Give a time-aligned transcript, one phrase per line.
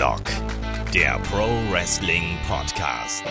[0.00, 0.22] Headlock,
[0.94, 3.22] der Pro Wrestling Podcast.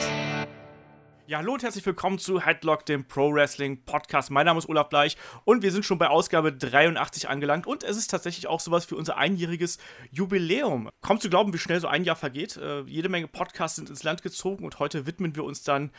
[1.26, 4.30] Ja, hallo und herzlich willkommen zu Headlock, dem Pro Wrestling Podcast.
[4.30, 7.98] Mein Name ist Olaf Bleich und wir sind schon bei Ausgabe 83 angelangt und es
[7.98, 9.80] ist tatsächlich auch sowas für unser einjähriges
[10.12, 10.92] Jubiläum.
[11.02, 12.58] Kommt zu glauben, wie schnell so ein Jahr vergeht.
[12.58, 15.90] Äh, jede Menge Podcasts sind ins Land gezogen und heute widmen wir uns dann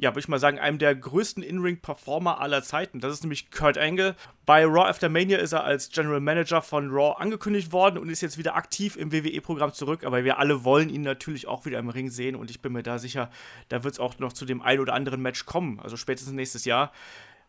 [0.00, 3.00] ja, würde ich mal sagen, einem der größten In-Ring-Performer aller Zeiten.
[3.00, 4.14] Das ist nämlich Kurt Angle.
[4.46, 8.20] Bei Raw After Mania ist er als General Manager von Raw angekündigt worden und ist
[8.20, 10.04] jetzt wieder aktiv im WWE-Programm zurück.
[10.04, 12.84] Aber wir alle wollen ihn natürlich auch wieder im Ring sehen und ich bin mir
[12.84, 13.28] da sicher,
[13.70, 15.80] da wird es auch noch zu dem ein oder anderen Match kommen.
[15.80, 16.92] Also spätestens nächstes Jahr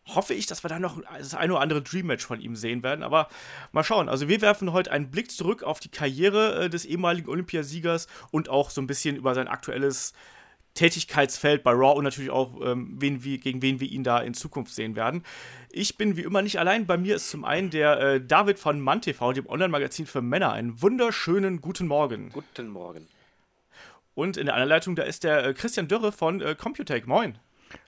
[0.06, 3.04] hoffe ich, dass wir da noch das ein oder andere Dream-Match von ihm sehen werden.
[3.04, 3.28] Aber
[3.70, 4.08] mal schauen.
[4.08, 8.48] Also wir werfen heute einen Blick zurück auf die Karriere äh, des ehemaligen Olympiasiegers und
[8.48, 10.14] auch so ein bisschen über sein aktuelles
[10.74, 14.34] Tätigkeitsfeld bei Raw und natürlich auch, ähm, wen wir, gegen wen wir ihn da in
[14.34, 15.24] Zukunft sehen werden.
[15.70, 16.86] Ich bin wie immer nicht allein.
[16.86, 20.52] Bei mir ist zum einen der äh, David von MannTV, dem Online-Magazin für Männer.
[20.52, 22.30] Einen wunderschönen guten Morgen.
[22.30, 23.06] Guten Morgen.
[24.14, 27.06] Und in der anderen Leitung, da ist der äh, Christian Dürre von äh, Computec.
[27.06, 27.38] Moin.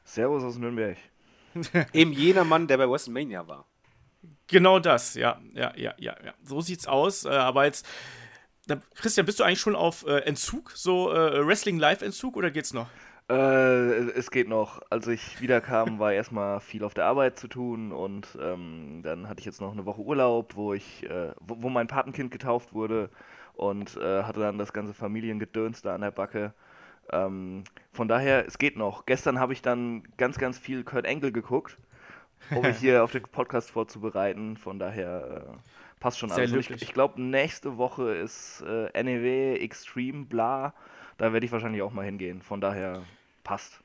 [0.05, 0.97] Servus aus Nürnberg.
[1.93, 3.67] Eben jener Mann, der bei WrestleMania war.
[4.47, 6.35] Genau das, ja, ja, ja, ja, ja.
[6.43, 7.25] So sieht's aus.
[7.25, 7.87] Äh, aber jetzt
[8.95, 12.89] Christian, bist du eigentlich schon auf äh, Entzug, so äh, Wrestling-Live-Entzug oder geht's noch?
[13.29, 14.81] Äh, es geht noch.
[14.91, 19.41] Als ich wiederkam, war erstmal viel auf der Arbeit zu tun und ähm, dann hatte
[19.41, 23.11] ich jetzt noch eine Woche Urlaub, wo ich, äh, wo, wo, mein Patenkind getauft wurde
[23.55, 26.53] und äh, hatte dann das ganze Familiengedöns da an der Backe.
[27.11, 29.07] Ähm, von daher, es geht noch.
[29.07, 31.79] Gestern habe ich dann ganz, ganz viel Kurt Angle geguckt,
[32.51, 34.57] um mich hier auf den Podcast vorzubereiten.
[34.57, 35.57] Von daher äh,
[36.03, 36.31] Passt schon.
[36.31, 40.75] Sehr also ich, ich glaube, nächste Woche ist äh, NEW Extreme, bla.
[41.17, 42.43] Da werde ich wahrscheinlich auch mal hingehen.
[42.43, 43.05] Von daher
[43.45, 43.81] passt.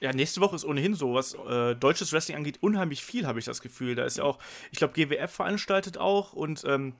[0.00, 3.44] Ja, nächste Woche ist ohnehin so, was äh, deutsches Wrestling angeht, unheimlich viel, habe ich
[3.44, 3.94] das Gefühl.
[3.94, 4.40] Da ist ja auch,
[4.72, 6.94] ich glaube, GWF veranstaltet auch und ähm,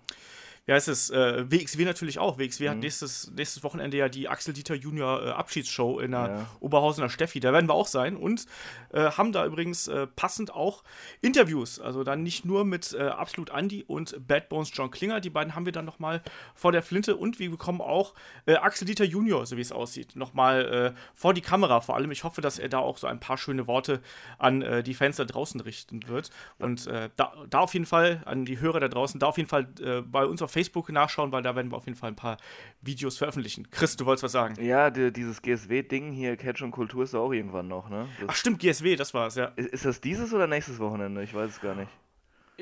[0.65, 2.39] wie heißt es, äh, WXW natürlich auch.
[2.39, 2.71] WXW mhm.
[2.71, 6.47] hat nächstes, nächstes Wochenende ja die Axel Dieter Junior äh, Abschiedsshow in der ja.
[6.61, 7.41] Oberhausener Steffi.
[7.41, 8.47] Da werden wir auch sein und
[8.93, 10.84] äh, haben da übrigens äh, passend auch
[11.21, 11.81] Interviews.
[11.81, 15.21] Also dann nicht nur mit äh, Absolut Andy und Bad Bones John Klinger.
[15.21, 16.22] Die beiden haben wir dann nochmal
[16.55, 18.15] vor der Flinte und wir bekommen auch
[18.47, 22.11] äh, Axel Dieter Junior, so wie es aussieht, nochmal vor die Kamera vor allem.
[22.11, 24.01] Ich hoffe, dass er da auch so ein paar schöne Worte
[24.39, 26.31] an die Fans da draußen richten wird.
[26.59, 29.65] Und da, da auf jeden Fall, an die Hörer da draußen, da auf jeden Fall
[30.05, 32.37] bei uns auf Facebook nachschauen, weil da werden wir auf jeden Fall ein paar
[32.81, 33.71] Videos veröffentlichen.
[33.71, 34.63] Chris, du wolltest was sagen?
[34.63, 38.07] Ja, die, dieses GSW-Ding hier, Catch und Kultur, ist auch irgendwann noch, ne?
[38.21, 39.47] Das Ach stimmt, GSW, das war's, ja.
[39.57, 41.23] Ist, ist das dieses oder nächstes Wochenende?
[41.23, 41.91] Ich weiß es gar nicht.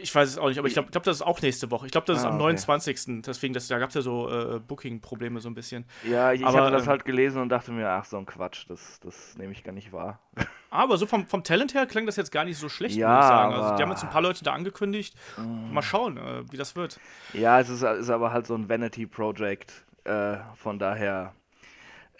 [0.03, 1.87] Ich weiß es auch nicht, aber ich glaube, glaub, das ist auch nächste Woche.
[1.87, 3.22] Ich glaube, das ist ah, am 29.
[3.22, 5.84] Deswegen, das, da gab es ja so äh, Booking-Probleme so ein bisschen.
[6.05, 8.65] Ja, ich, ich habe das ähm, halt gelesen und dachte mir, ach, so ein Quatsch,
[8.69, 10.21] das, das nehme ich gar nicht wahr.
[10.71, 13.25] Aber so vom, vom Talent her klang das jetzt gar nicht so schlecht, ja, muss
[13.25, 13.55] ich sagen.
[13.55, 15.15] Also, die haben jetzt ein paar Leute da angekündigt.
[15.37, 15.72] Mm.
[15.72, 17.00] Mal schauen, äh, wie das wird.
[17.33, 19.84] Ja, es ist, ist aber halt so ein Vanity-Project.
[20.05, 21.34] Äh, von daher,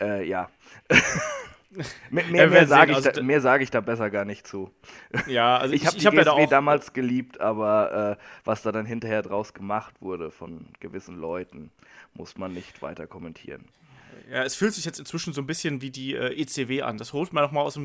[0.01, 0.49] äh, ja.
[2.11, 4.71] mehr, mehr, mehr sage ich, also, da, sag ich da besser gar nicht zu.
[5.27, 8.63] Ja, also ich, ich habe die hab GSW ja da damals geliebt, aber äh, was
[8.63, 11.71] da dann hinterher draus gemacht wurde von gewissen Leuten,
[12.15, 13.67] muss man nicht weiter kommentieren.
[14.31, 16.99] Ja, es fühlt sich jetzt inzwischen so ein bisschen wie die äh, ECW an.
[16.99, 17.79] Das holt man nochmal aus,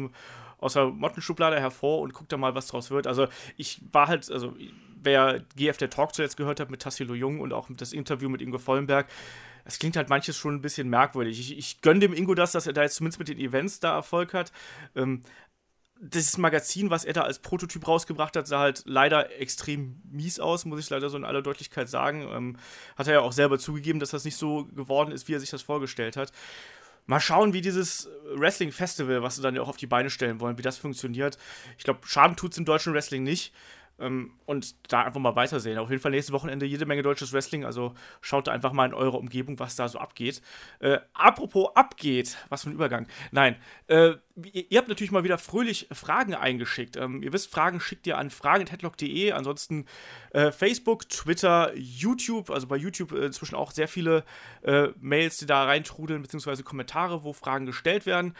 [0.59, 3.07] aus der Mottenschublade hervor und guckt da mal, was draus wird.
[3.07, 4.55] Also ich war halt, also
[5.01, 8.41] wer GF der Talk zuletzt gehört hat mit Tassilo Jung und auch das Interview mit
[8.41, 9.07] Ingo Vollenberg,
[9.65, 11.39] es klingt halt manches schon ein bisschen merkwürdig.
[11.39, 13.95] Ich, ich gönne dem Ingo das, dass er da jetzt zumindest mit den Events da
[13.95, 14.51] Erfolg hat.
[14.95, 15.21] Ähm,
[15.99, 20.65] das Magazin, was er da als Prototyp rausgebracht hat, sah halt leider extrem mies aus,
[20.65, 22.27] muss ich leider so in aller Deutlichkeit sagen.
[22.31, 22.57] Ähm,
[22.95, 25.49] hat er ja auch selber zugegeben, dass das nicht so geworden ist, wie er sich
[25.49, 26.31] das vorgestellt hat.
[27.07, 30.57] Mal schauen, wie dieses Wrestling-Festival, was sie dann ja auch auf die Beine stellen wollen,
[30.57, 31.37] wie das funktioniert.
[31.77, 33.53] Ich glaube, Schaden tut es im deutschen Wrestling nicht.
[33.97, 35.77] Ähm, und da einfach mal weitersehen.
[35.77, 38.93] Auf jeden Fall nächstes Wochenende jede Menge deutsches Wrestling, also schaut da einfach mal in
[38.93, 40.41] eure Umgebung, was da so abgeht.
[40.79, 43.07] Äh, apropos abgeht, was für ein Übergang.
[43.31, 43.55] Nein,
[43.87, 46.97] äh, ihr, ihr, habt natürlich mal wieder fröhlich Fragen eingeschickt.
[46.97, 49.85] Ähm, ihr wisst, Fragen schickt ihr an fragen.headlock.de, ansonsten
[50.31, 54.25] äh, Facebook, Twitter, YouTube, also bei YouTube äh, inzwischen auch sehr viele
[54.63, 58.35] äh, Mails, die da reintrudeln, beziehungsweise Kommentare, wo Fragen gestellt werden.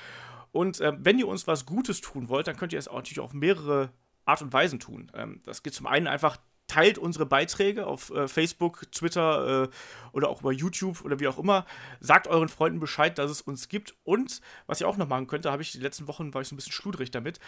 [0.51, 3.19] Und äh, wenn ihr uns was Gutes tun wollt, dann könnt ihr es auch natürlich
[3.19, 3.89] auf mehrere
[4.25, 5.12] Art und Weisen tun.
[5.16, 6.38] Ähm, das geht zum einen einfach,
[6.68, 9.69] teilt unsere Beiträge auf äh, Facebook, Twitter äh,
[10.13, 11.66] oder auch über YouTube oder wie auch immer.
[12.00, 13.95] Sagt euren Freunden Bescheid, dass es uns gibt.
[14.04, 16.48] Und was ihr auch noch machen könnt, da habe ich die letzten Wochen, war ich
[16.48, 17.39] so ein bisschen schludrig damit.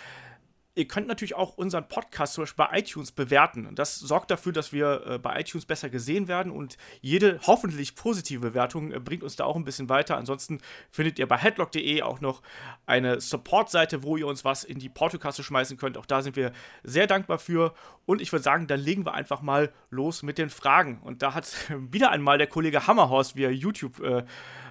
[0.78, 3.74] Ihr könnt natürlich auch unseren Podcast zum Beispiel bei iTunes bewerten.
[3.76, 8.40] Das sorgt dafür, dass wir äh, bei iTunes besser gesehen werden und jede hoffentlich positive
[8.40, 10.18] Bewertung äh, bringt uns da auch ein bisschen weiter.
[10.18, 10.60] Ansonsten
[10.92, 12.42] findet ihr bei headlock.de auch noch
[12.86, 15.98] eine Support-Seite, wo ihr uns was in die Portokasse schmeißen könnt.
[15.98, 16.52] Auch da sind wir
[16.84, 17.74] sehr dankbar für.
[18.06, 21.02] Und ich würde sagen, dann legen wir einfach mal los mit den Fragen.
[21.02, 21.52] Und da hat
[21.92, 24.24] wieder einmal der Kollege Hammerhorst via YouTube äh,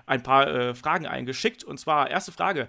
[0.07, 1.65] ein paar äh, Fragen eingeschickt.
[1.65, 2.69] Und zwar erste Frage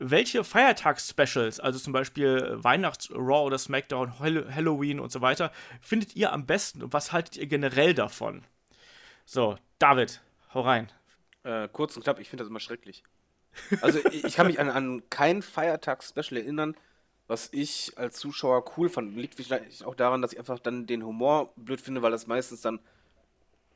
[0.00, 6.46] welche Feiertags-Specials, also zum Beispiel Weihnachts-Raw oder SmackDown, Halloween und so weiter, findet ihr am
[6.46, 8.42] besten und was haltet ihr generell davon?
[9.26, 10.22] So, David,
[10.54, 10.90] hau rein.
[11.44, 13.04] Äh, kurz und knapp, ich finde das immer schrecklich.
[13.82, 16.74] Also ich kann mich an, an kein Feiertags-Special erinnern,
[17.26, 19.14] was ich als Zuschauer cool fand.
[19.16, 22.62] Liegt vielleicht auch daran, dass ich einfach dann den Humor blöd finde, weil das meistens
[22.62, 22.80] dann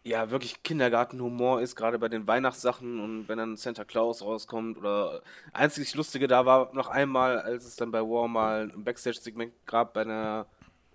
[0.05, 5.23] ja wirklich Kindergartenhumor ist, gerade bei den Weihnachtssachen und wenn dann Santa Claus rauskommt oder
[5.53, 9.95] einzig Lustige da war noch einmal, als es dann bei War mal ein Backstage-Segment gab
[9.95, 10.47] bei einer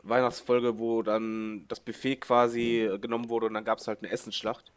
[0.04, 4.72] Weihnachtsfolge, wo dann das Buffet quasi genommen wurde und dann gab es halt eine Essensschlacht.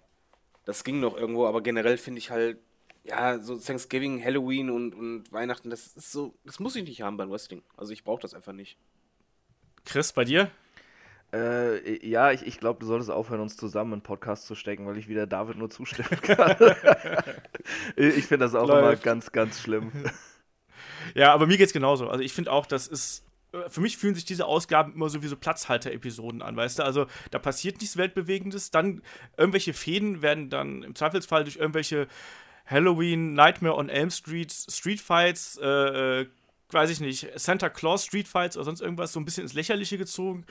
[0.64, 2.58] Das ging noch irgendwo, aber generell finde ich halt,
[3.04, 7.16] ja, so Thanksgiving, Halloween und, und Weihnachten, das ist so, das muss ich nicht haben
[7.16, 7.62] beim Wrestling.
[7.76, 8.78] Also ich brauche das einfach nicht.
[9.84, 10.50] Chris, bei dir?
[11.34, 14.98] Äh, ja, ich, ich glaube, du solltest aufhören, uns zusammen einen Podcast zu stecken, weil
[14.98, 16.56] ich wieder David nur zustimmen kann.
[17.96, 18.82] ich finde das auch Läuft.
[18.82, 19.92] immer ganz, ganz schlimm.
[21.14, 22.08] Ja, aber mir geht es genauso.
[22.08, 23.24] Also ich finde auch, das ist.
[23.52, 26.84] Äh, für mich fühlen sich diese Ausgaben immer so wie so Platzhalter-Episoden an, weißt du?
[26.84, 29.02] Also da passiert nichts Weltbewegendes, dann
[29.36, 32.06] irgendwelche Fäden werden dann im Zweifelsfall durch irgendwelche
[32.66, 36.26] Halloween, Nightmare on Elm Street, Street Fights, äh, äh,
[36.70, 39.98] weiß ich nicht, Santa Claus Street Fights oder sonst irgendwas so ein bisschen ins Lächerliche
[39.98, 40.46] gezogen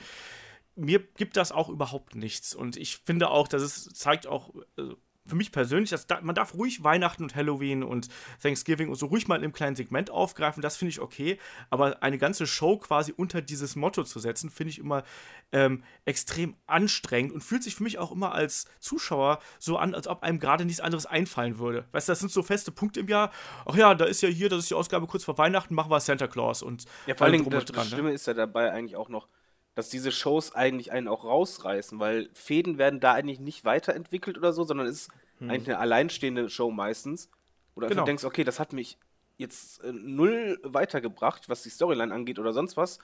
[0.76, 2.54] mir gibt das auch überhaupt nichts.
[2.54, 4.96] Und ich finde auch, dass es zeigt auch, also
[5.26, 8.08] für mich persönlich, dass da, man darf ruhig Weihnachten und Halloween und
[8.42, 11.38] Thanksgiving und so ruhig mal in einem kleinen Segment aufgreifen, das finde ich okay.
[11.70, 15.04] Aber eine ganze Show quasi unter dieses Motto zu setzen, finde ich immer
[15.52, 20.08] ähm, extrem anstrengend und fühlt sich für mich auch immer als Zuschauer so an, als
[20.08, 21.86] ob einem gerade nichts anderes einfallen würde.
[21.92, 23.30] Weißt du, das sind so feste Punkte im Jahr.
[23.64, 26.00] Ach ja, da ist ja hier, das ist die Ausgabe kurz vor Weihnachten, machen wir
[26.00, 27.90] Santa Claus und ja, vor allem das, dran, das ne?
[27.90, 28.14] Schlimme ne?
[28.14, 29.28] ist ja dabei eigentlich auch noch,
[29.74, 34.52] dass diese Shows eigentlich einen auch rausreißen, weil Fäden werden da eigentlich nicht weiterentwickelt oder
[34.52, 35.50] so, sondern es ist hm.
[35.50, 37.30] eigentlich eine alleinstehende Show meistens.
[37.74, 38.02] Oder genau.
[38.02, 38.98] du denkst, okay, das hat mich
[39.38, 42.98] jetzt äh, null weitergebracht, was die Storyline angeht oder sonst was.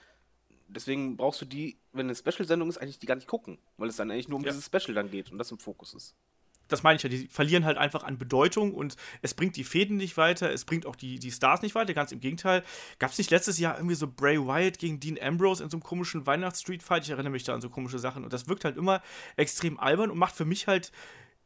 [0.67, 3.95] Deswegen brauchst du die, wenn eine Special-Sendung ist, eigentlich die gar nicht gucken, weil es
[3.95, 4.51] dann eigentlich nur um ja.
[4.51, 6.15] dieses Special dann geht und das im Fokus ist
[6.69, 9.97] das meine ich ja, die verlieren halt einfach an Bedeutung und es bringt die Fäden
[9.97, 12.63] nicht weiter, es bringt auch die, die Stars nicht weiter, ganz im Gegenteil.
[12.99, 15.83] Gab es nicht letztes Jahr irgendwie so Bray Wyatt gegen Dean Ambrose in so einem
[15.83, 17.03] komischen Weihnachts-Street-Fight?
[17.03, 19.01] Ich erinnere mich da an so komische Sachen und das wirkt halt immer
[19.35, 20.91] extrem albern und macht für mich halt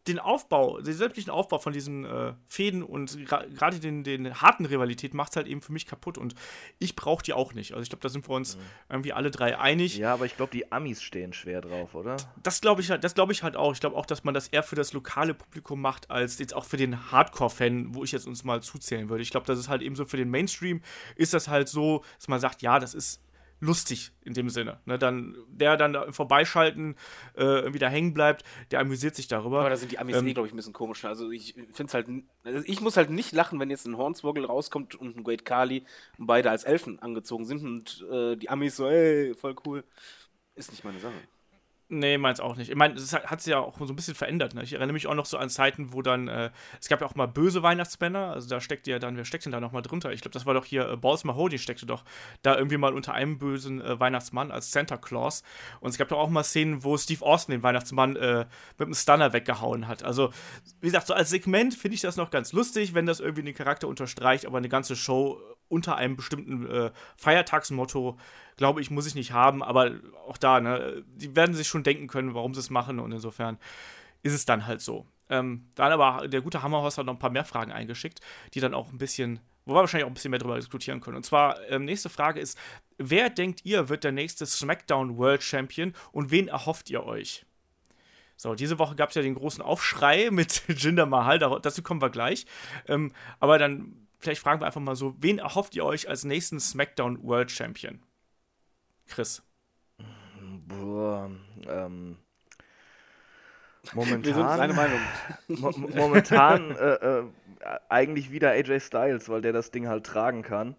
[0.07, 5.13] den Aufbau, den sämtlichen Aufbau von diesen äh, Fäden und gerade den, den harten Rivalität
[5.13, 6.35] macht es halt eben für mich kaputt und
[6.79, 7.71] ich brauche die auch nicht.
[7.71, 8.61] Also ich glaube, da sind wir uns mhm.
[8.89, 9.97] irgendwie alle drei einig.
[9.97, 12.17] Ja, aber ich glaube, die Amis stehen schwer drauf, oder?
[12.41, 13.73] Das glaube ich halt, das glaube ich halt auch.
[13.73, 16.65] Ich glaube auch, dass man das eher für das lokale Publikum macht, als jetzt auch
[16.65, 19.23] für den Hardcore-Fan, wo ich jetzt uns mal zuzählen würde.
[19.23, 20.81] Ich glaube, das ist halt eben so für den Mainstream,
[21.15, 23.21] ist das halt so, dass man sagt, ja, das ist
[23.63, 24.79] lustig in dem Sinne.
[24.85, 26.95] Ne, dann, der dann da vorbeischalten
[27.35, 29.61] äh, irgendwie da hängen bleibt, der amüsiert sich darüber.
[29.61, 31.05] Aber da sind die Amis ähm, eh, glaube ich, ein bisschen komisch.
[31.05, 32.07] Also ich finde es halt,
[32.43, 35.85] also ich muss halt nicht lachen, wenn jetzt ein Hornswoggle rauskommt und ein Great Kali
[36.17, 39.83] und beide als Elfen angezogen sind und äh, die Amis so, ey, voll cool.
[40.55, 41.13] Ist nicht meine Sache.
[41.95, 42.71] Nee, meins auch nicht.
[42.71, 44.55] Ich meine, das hat sich ja auch so ein bisschen verändert.
[44.55, 44.63] Ne?
[44.63, 46.49] Ich erinnere mich auch noch so an Zeiten, wo dann, äh,
[46.81, 49.51] es gab ja auch mal böse Weihnachtsmänner, also da steckt ja dann, wer steckt denn
[49.51, 50.11] da nochmal drunter?
[50.11, 52.03] Ich glaube, das war doch hier, äh, Balls Mahoney steckte doch
[52.41, 55.43] da irgendwie mal unter einem bösen äh, Weihnachtsmann als Santa Claus.
[55.81, 58.47] Und es gab doch auch mal Szenen, wo Steve Austin den Weihnachtsmann äh,
[58.79, 60.01] mit einem Stunner weggehauen hat.
[60.01, 60.31] Also,
[60.81, 63.53] wie gesagt, so als Segment finde ich das noch ganz lustig, wenn das irgendwie den
[63.53, 68.17] Charakter unterstreicht, aber eine ganze Show unter einem bestimmten äh, Feiertagsmotto,
[68.57, 69.63] glaube ich, muss ich nicht haben.
[69.63, 69.91] Aber
[70.27, 72.99] auch da, ne, die werden sich schon denken können, warum sie es machen.
[72.99, 73.57] Und insofern
[74.21, 75.05] ist es dann halt so.
[75.29, 78.19] Ähm, dann aber der gute Hammerhorst hat noch ein paar mehr Fragen eingeschickt,
[78.53, 81.17] die dann auch ein bisschen, wo wir wahrscheinlich auch ein bisschen mehr darüber diskutieren können.
[81.17, 82.57] Und zwar, ähm, nächste Frage ist:
[82.97, 87.45] Wer denkt ihr wird der nächste SmackDown World Champion und wen erhofft ihr euch?
[88.35, 92.09] So, diese Woche gab es ja den großen Aufschrei mit Jinder Mahal, dazu kommen wir
[92.09, 92.45] gleich.
[92.87, 96.59] Ähm, aber dann vielleicht fragen wir einfach mal so, wen erhofft ihr euch als nächsten
[96.59, 97.99] SmackDown World Champion?
[99.07, 99.43] Chris.
[100.67, 101.29] Boah,
[101.67, 102.17] ähm,
[103.93, 104.23] momentan.
[104.23, 104.99] Wir sind eine Meinung.
[105.47, 107.23] mo momentan äh, äh,
[107.89, 110.75] eigentlich wieder AJ Styles, weil der das Ding halt tragen kann.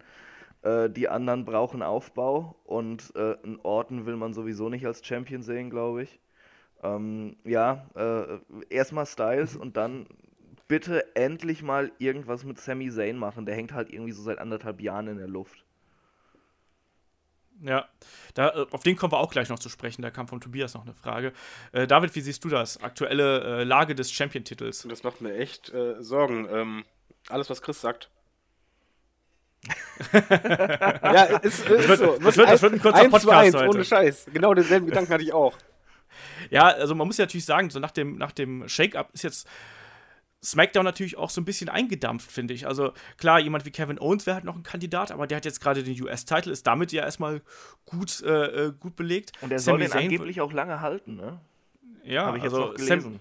[0.61, 5.43] Äh, die anderen brauchen Aufbau und äh, einen Orton will man sowieso nicht als Champion
[5.43, 6.19] sehen, glaube ich.
[6.83, 8.39] Ähm, ja, äh,
[8.69, 10.07] erstmal Styles und dann
[10.67, 13.45] bitte endlich mal irgendwas mit Sami Zayn machen.
[13.45, 15.64] Der hängt halt irgendwie so seit anderthalb Jahren in der Luft.
[17.61, 17.87] Ja,
[18.33, 20.01] da, äh, auf den kommen wir auch gleich noch zu sprechen.
[20.01, 21.31] Da kam von Tobias noch eine Frage.
[21.71, 22.81] Äh, David, wie siehst du das?
[22.81, 24.85] Aktuelle äh, Lage des Champion-Titels?
[24.89, 26.47] Das macht mir echt äh, Sorgen.
[26.51, 26.85] Ähm,
[27.29, 28.09] alles, was Chris sagt.
[30.13, 32.17] ja, ist, ist das wird, so.
[32.17, 33.69] Das wird, das wird ein kurzer eins Podcast zu eins, heute.
[33.69, 34.27] ohne Scheiß.
[34.33, 35.57] Genau denselben Gedanken hatte ich auch.
[36.49, 39.47] Ja, also man muss ja natürlich sagen, so nach dem, nach dem Shake-Up ist jetzt
[40.45, 42.67] SmackDown natürlich auch so ein bisschen eingedampft, finde ich.
[42.67, 45.59] Also klar, jemand wie Kevin Owens wäre halt noch ein Kandidat, aber der hat jetzt
[45.59, 47.41] gerade den US-Title, ist damit ja erstmal
[47.85, 49.31] gut, äh, äh, gut belegt.
[49.41, 51.39] Und der Sami soll den angeblich auch lange halten, ne?
[52.03, 53.19] ja, Habe ich jetzt also noch Sam- gelesen.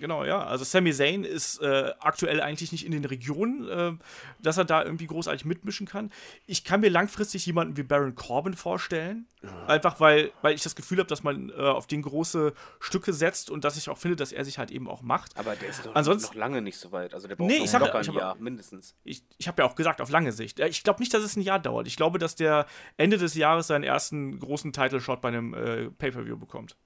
[0.00, 0.44] Genau, ja.
[0.44, 3.92] Also Sami Zayn ist äh, aktuell eigentlich nicht in den Regionen, äh,
[4.40, 6.12] dass er da irgendwie großartig mitmischen kann.
[6.46, 9.26] Ich kann mir langfristig jemanden wie Baron Corbin vorstellen.
[9.66, 13.50] Einfach weil, weil ich das Gefühl habe, dass man äh, auf den große Stücke setzt
[13.50, 15.36] und dass ich auch finde, dass er sich halt eben auch macht.
[15.38, 17.14] Aber der ist doch Ansonsten- noch lange nicht so weit.
[17.14, 18.94] Also der braucht Nee, noch locker ich ein hab- Jahr, mindestens.
[19.04, 20.60] Ich, ich habe ja auch gesagt, auf lange Sicht.
[20.60, 21.86] Ich glaube nicht, dass es ein Jahr dauert.
[21.86, 22.66] Ich glaube, dass der
[22.98, 26.76] Ende des Jahres seinen ersten großen Title-Shot bei einem äh, Pay-Per-View bekommt.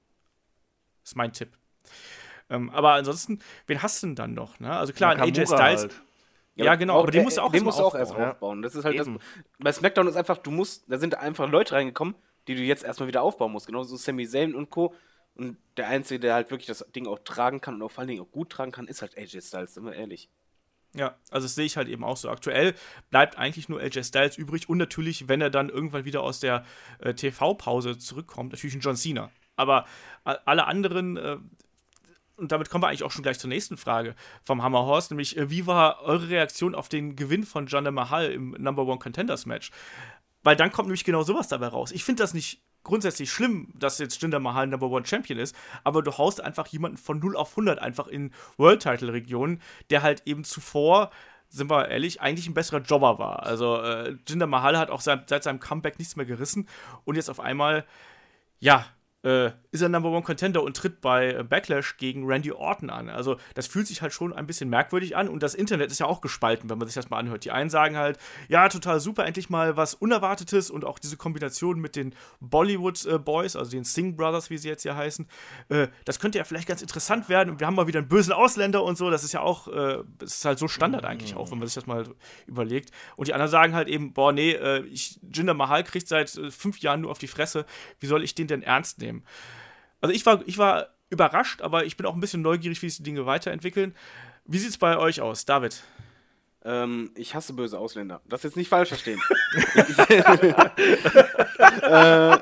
[1.04, 1.50] ist mein Tipp.
[2.52, 4.61] Ähm, aber ansonsten, wen hast du denn dann noch?
[4.61, 4.71] Ne?
[4.71, 5.82] Also klar, ein AJ Styles.
[5.82, 6.02] halt.
[6.54, 8.61] Ja, genau, aber den musst du auch den musst du auch erst aufbauen.
[8.61, 9.09] Das ist halt das,
[9.59, 12.14] bei SmackDown ist einfach, du musst, da sind einfach Leute reingekommen,
[12.47, 13.66] die du jetzt erstmal wieder aufbauen musst.
[13.66, 14.94] Genauso Sami Zayn und Co.
[15.35, 18.09] Und der Einzige, der halt wirklich das Ding auch tragen kann und auch vor allen
[18.09, 20.28] Dingen auch gut tragen kann, ist halt AJ Styles, sind wir ehrlich.
[20.94, 22.28] Ja, also das sehe ich halt eben auch so.
[22.28, 22.75] Aktuell
[23.09, 26.66] bleibt eigentlich nur AJ Styles übrig und natürlich, wenn er dann irgendwann wieder aus der
[26.99, 29.30] äh, TV-Pause zurückkommt, natürlich ein John Cena.
[29.56, 29.87] Aber
[30.25, 31.38] alle anderen, äh,
[32.37, 35.37] und damit kommen wir eigentlich auch schon gleich zur nächsten Frage vom Hammer Horse, nämlich
[35.37, 39.47] äh, wie war eure Reaktion auf den Gewinn von Jinder Mahal im Number One Contenders
[39.47, 39.71] Match?
[40.43, 41.93] Weil dann kommt nämlich genau sowas dabei raus.
[41.93, 46.03] Ich finde das nicht grundsätzlich schlimm, dass jetzt Jinder Mahal Number One Champion ist, aber
[46.03, 50.23] du haust einfach jemanden von 0 auf 100 einfach in World Title Regionen, der halt
[50.27, 51.11] eben zuvor
[51.53, 53.43] sind wir ehrlich, eigentlich ein besserer Jobber war.
[53.43, 56.67] Also äh, Jinder Mahal hat auch seit, seit seinem Comeback nichts mehr gerissen
[57.05, 57.85] und jetzt auf einmal,
[58.59, 58.87] ja,
[59.23, 63.09] äh, ist er Number One Contender und tritt bei äh, Backlash gegen Randy Orton an.
[63.09, 66.07] Also das fühlt sich halt schon ein bisschen merkwürdig an und das Internet ist ja
[66.07, 67.45] auch gespalten, wenn man sich das mal anhört.
[67.45, 71.81] Die einen sagen halt, ja, total super, endlich mal was Unerwartetes und auch diese Kombination
[71.81, 75.26] mit den Bollywood äh, Boys, also den Singh Brothers, wie sie jetzt hier heißen,
[75.69, 78.33] äh, das könnte ja vielleicht ganz interessant werden und wir haben mal wieder einen bösen
[78.33, 81.50] Ausländer und so, das ist ja auch, äh, das ist halt so Standard eigentlich auch,
[81.50, 82.05] wenn man sich das mal
[82.47, 82.91] überlegt.
[83.17, 86.79] Und die anderen sagen halt eben, boah, nee, äh, ich, Jinder Mahal kriegt seit fünf
[86.81, 87.67] Jahren nur auf die Fresse,
[88.00, 89.12] wie soll ich den denn ernst nehmen?
[90.00, 92.99] Also ich war, ich war überrascht, aber ich bin auch ein bisschen neugierig, wie sich
[92.99, 93.95] die Dinge weiterentwickeln.
[94.45, 95.83] Wie sieht es bei euch aus, David?
[96.64, 98.21] Ähm, ich hasse böse Ausländer.
[98.25, 99.21] Das jetzt nicht falsch verstehen.
[101.83, 102.37] äh,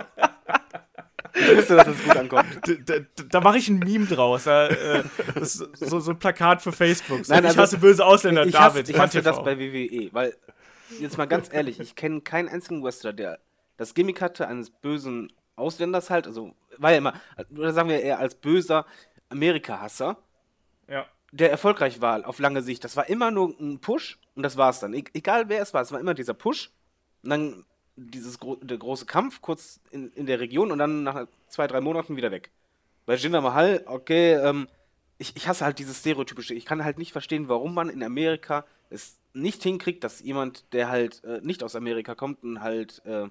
[1.35, 2.47] ich wüsste, dass das gut ankommt.
[2.67, 4.47] Da, da, da mache ich ein Meme draus.
[4.47, 5.05] Äh,
[5.41, 7.25] so, so ein Plakat für Facebook.
[7.25, 8.83] So, Nein, ich also, hasse böse Ausländer, Ich David.
[8.83, 10.37] hasse, ich hasse das bei WWE, weil,
[10.99, 13.39] jetzt mal ganz ehrlich, ich kenne keinen einzigen Wrestler, der
[13.77, 17.15] das Gimmick hatte eines bösen Ausländers halt, also war ja immer,
[17.57, 18.87] oder sagen wir eher als böser
[19.29, 20.17] Amerika-Hasser,
[20.89, 21.07] Ja.
[21.33, 22.83] der erfolgreich war auf lange Sicht.
[22.85, 24.95] Das war immer nur ein Push und das war's dann.
[24.95, 26.71] E egal wer es war, es war immer dieser Push
[27.23, 27.65] und dann
[27.97, 31.81] dieses gro der große Kampf kurz in, in der Region und dann nach zwei, drei
[31.81, 32.51] Monaten wieder weg.
[33.07, 34.69] Bei Jinder Mahal, okay, ähm,
[35.19, 36.55] ich, ich hasse halt dieses Stereotypische.
[36.55, 40.89] Ich kann halt nicht verstehen, warum man in Amerika es nicht hinkriegt, dass jemand, der
[40.89, 43.29] halt äh, nicht aus Amerika kommt und halt äh,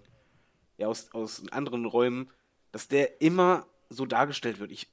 [0.80, 2.30] ja, aus, aus anderen Räumen,
[2.72, 4.72] dass der immer so dargestellt wird.
[4.72, 4.88] Ich,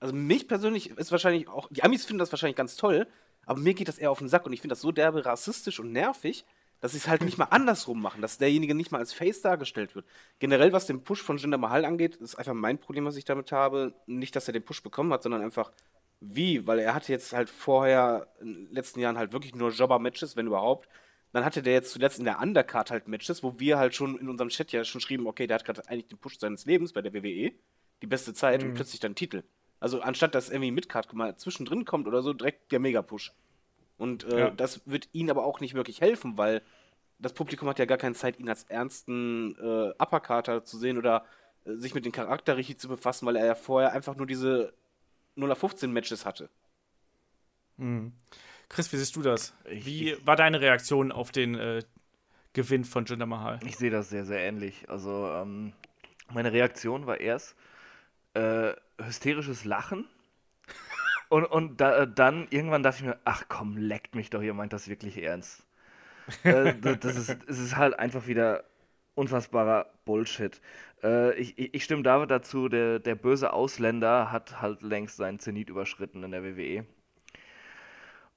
[0.00, 3.06] also mich persönlich ist wahrscheinlich auch, die Amis finden das wahrscheinlich ganz toll,
[3.44, 5.80] aber mir geht das eher auf den Sack und ich finde das so derbe rassistisch
[5.80, 6.44] und nervig,
[6.80, 9.94] dass sie es halt nicht mal andersrum machen, dass derjenige nicht mal als Face dargestellt
[9.94, 10.06] wird.
[10.38, 13.50] Generell, was den Push von Jinder Mahal angeht, ist einfach mein Problem, was ich damit
[13.50, 13.94] habe.
[14.06, 15.72] Nicht, dass er den Push bekommen hat, sondern einfach
[16.20, 20.36] wie, weil er hatte jetzt halt vorher in den letzten Jahren halt wirklich nur Jobber-Matches,
[20.36, 20.88] wenn überhaupt.
[21.36, 24.30] Dann hatte der jetzt zuletzt in der Undercard halt Matches, wo wir halt schon in
[24.30, 27.02] unserem Chat ja schon schrieben, okay, der hat gerade eigentlich den Push seines Lebens bei
[27.02, 27.52] der WWE,
[28.00, 29.42] die beste Zeit und plötzlich dann Titel.
[29.78, 33.34] Also anstatt dass irgendwie Midcard mal zwischendrin kommt oder so, direkt der Mega-Push.
[33.98, 34.50] Und äh, Ja.
[34.50, 36.62] das wird ihnen aber auch nicht wirklich helfen, weil
[37.18, 41.26] das Publikum hat ja gar keine Zeit, ihn als ernsten äh, Uppercarter zu sehen oder
[41.66, 44.72] äh, sich mit dem Charakter richtig zu befassen, weil er ja vorher einfach nur diese
[45.34, 46.48] 0 auf 15 Matches hatte.
[48.68, 49.54] Chris, wie siehst du das?
[49.64, 51.82] Wie war deine Reaktion auf den äh,
[52.52, 53.60] Gewinn von Jinder Mahal?
[53.64, 54.88] Ich sehe das sehr, sehr ähnlich.
[54.88, 55.72] Also, ähm,
[56.32, 57.56] meine Reaktion war erst
[58.34, 60.08] äh, hysterisches Lachen.
[61.28, 64.54] Und, und da, äh, dann irgendwann dachte ich mir, ach komm, leckt mich doch, ihr
[64.54, 65.66] meint das wirklich ernst.
[66.44, 68.64] äh, das ist, es ist halt einfach wieder
[69.14, 70.60] unfassbarer Bullshit.
[71.02, 75.38] Äh, ich, ich ich stimme David dazu, der, der böse Ausländer hat halt längst seinen
[75.40, 76.86] Zenit überschritten in der WWE.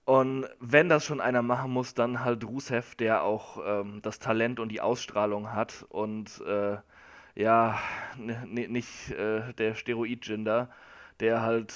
[0.06, 4.60] Und wenn das schon einer machen muss, dann halt Rusev, der auch ähm, das Talent
[4.60, 6.78] und die Ausstrahlung hat und äh,
[7.36, 7.80] ja,
[8.18, 10.70] nicht äh, der Steroid-Jinder,
[11.20, 11.74] der halt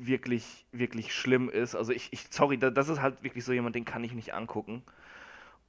[0.00, 1.74] wirklich, wirklich schlimm ist.
[1.74, 4.82] Also ich, ich sorry, das ist halt wirklich so jemand, den kann ich nicht angucken.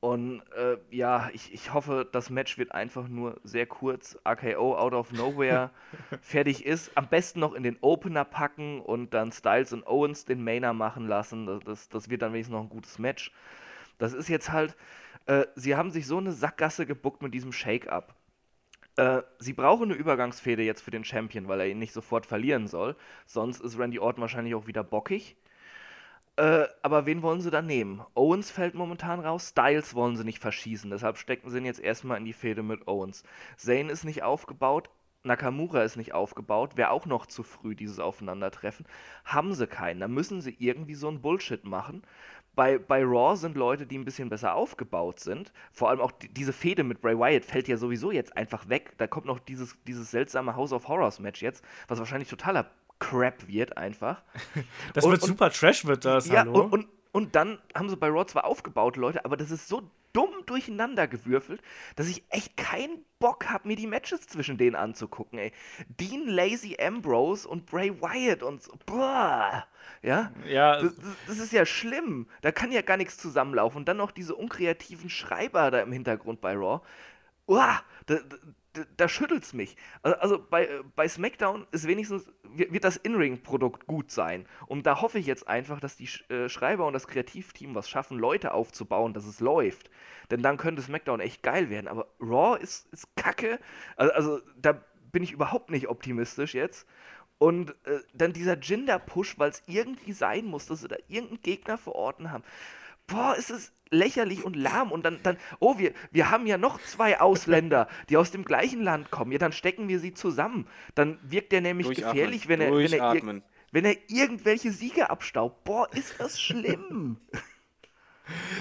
[0.06, 4.16] Und äh, ja, ich, ich hoffe, das Match wird einfach nur sehr kurz.
[4.24, 5.72] AKO out of nowhere
[6.22, 6.92] fertig ist.
[6.94, 11.08] Am besten noch in den Opener packen und dann Styles und Owens den Mainer machen
[11.08, 11.48] lassen.
[11.66, 13.32] Das, das wird dann wenigstens noch ein gutes Match.
[13.98, 14.76] Das ist jetzt halt,
[15.26, 18.14] äh, sie haben sich so eine Sackgasse gebuckt mit diesem Shake-Up.
[18.98, 22.68] Äh, sie brauchen eine Übergangsfehde jetzt für den Champion, weil er ihn nicht sofort verlieren
[22.68, 22.96] soll.
[23.26, 25.36] Sonst ist Randy Orton wahrscheinlich auch wieder bockig.
[26.38, 28.01] Äh, aber wen wollen sie dann nehmen?
[28.13, 32.18] Owens fällt momentan raus, Styles wollen sie nicht verschießen, deshalb stecken sie ihn jetzt erstmal
[32.18, 33.24] in die Fehde mit Owens.
[33.56, 34.89] Zane ist nicht aufgebaut,
[35.24, 38.86] Nakamura ist nicht aufgebaut, wäre auch noch zu früh dieses Aufeinandertreffen.
[39.24, 42.04] Haben sie keinen, da müssen sie irgendwie so ein Bullshit machen.
[42.54, 45.51] Bei, bei Raw sind Leute, die ein bisschen besser aufgebaut sind.
[45.72, 48.94] Vor allem auch die, diese Fehde mit Bray Wyatt fällt ja sowieso jetzt einfach weg.
[48.98, 53.48] Da kommt noch dieses, dieses seltsame House of Horrors Match jetzt, was wahrscheinlich totaler Crap
[53.48, 54.22] wird einfach.
[54.94, 56.28] Das und, wird und, super Trash, wird das.
[56.28, 56.64] Ja, hallo?
[56.64, 59.90] Und, und, und dann haben sie bei Raw zwar aufgebaut, Leute, aber das ist so
[60.16, 61.62] dumm durcheinander gewürfelt,
[61.98, 65.52] dass ich echt keinen Bock habe, mir die Matches zwischen denen anzugucken, ey.
[65.90, 68.72] Dean Lazy Ambrose und Bray Wyatt und so.
[68.86, 69.68] Boah.
[70.02, 70.32] Ja?
[70.48, 70.82] Ja.
[70.82, 70.94] Das,
[71.28, 72.28] das, ist ja schlimm.
[72.42, 73.80] Da kann ja gar nichts zusammenlaufen.
[73.80, 76.80] Und dann noch diese unkreativen Schreiber da im Hintergrund bei Raw.
[77.48, 78.20] Uah, da,
[78.98, 79.77] da, schüttelt's mich.
[80.01, 84.46] Also, bei, bei SmackDown ist wenigstens, wird das In-Ring-Produkt gut sein.
[84.67, 88.17] Und da hoffe ich jetzt einfach, dass die äh, Schreiber und das Kreativteam was schaffen,
[88.17, 89.89] Leute aufzubauen, dass es läuft.
[90.32, 91.88] Denn dann könnte SmackDown echt geil werden.
[91.88, 93.60] Aber Raw ist, ist kacke.
[93.96, 96.88] Also, also da bin ich überhaupt nicht optimistisch jetzt.
[97.38, 101.77] Und äh, dann dieser Jinder-Push, weil es irgendwie sein muss, dass sie da irgendeinen Gegner
[101.77, 102.44] verorten haben.
[103.08, 104.92] Boah, ist es lächerlich und lahm.
[104.92, 108.82] Und dann, dann, oh, wir, wir haben ja noch zwei Ausländer, die aus dem gleichen
[108.82, 109.32] Land kommen.
[109.32, 110.68] Ja, dann stecken wir sie zusammen.
[110.96, 115.64] Dann wirkt der nämlich gefährlich, wenn er, wenn, er, wenn er irgendwelche Siege abstaubt.
[115.64, 117.18] Boah, ist das schlimm.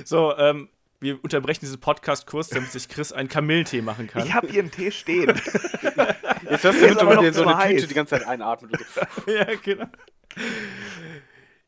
[0.04, 0.68] So, ähm,
[1.00, 4.26] wir unterbrechen diesen Podcast kurz, damit sich Chris einen Kamillentee machen kann.
[4.26, 5.28] Ich habe hier einen Tee stehen.
[6.50, 7.76] Jetzt hörst du mit, wenn dir so eine heiß.
[7.76, 8.72] Tüte die ganze Zeit einatmet.
[9.26, 9.86] ja, genau.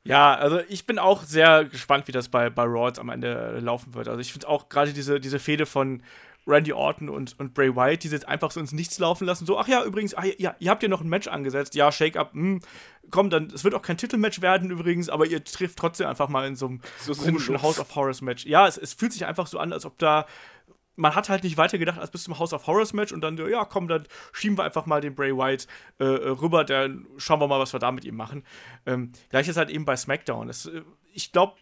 [0.07, 3.95] Ja, also ich bin auch sehr gespannt, wie das bei, bei Raw am Ende laufen
[3.95, 4.09] wird.
[4.09, 6.03] Also ich finde auch gerade diese, diese Fehde von
[6.47, 9.47] Randy Orton und, und Bray Wyatt, die sie jetzt einfach so ins Nichts laufen lassen.
[9.47, 11.75] So, ach ja, übrigens, ach ja, ihr habt ja noch ein Match angesetzt.
[11.75, 12.61] Ja, Shake-Up, hm,
[13.11, 16.47] komm, dann, es wird auch kein Titelmatch werden übrigens, aber ihr trifft trotzdem einfach mal
[16.47, 18.47] in so einem so komischen House of Horrors Match.
[18.47, 20.27] Ja, es, es fühlt sich einfach so an, als ob da
[20.97, 23.37] man hat halt nicht weiter gedacht als bis zum House of Horrors Match und dann,
[23.37, 25.67] ja, komm, dann schieben wir einfach mal den Bray Wyatt
[26.01, 28.45] äh, äh rüber, dann schauen wir mal, was wir da mit ihm machen.
[28.87, 30.49] Ähm, gleiches halt eben bei SmackDown.
[30.49, 30.83] Das, äh,
[31.13, 31.57] ich glaube,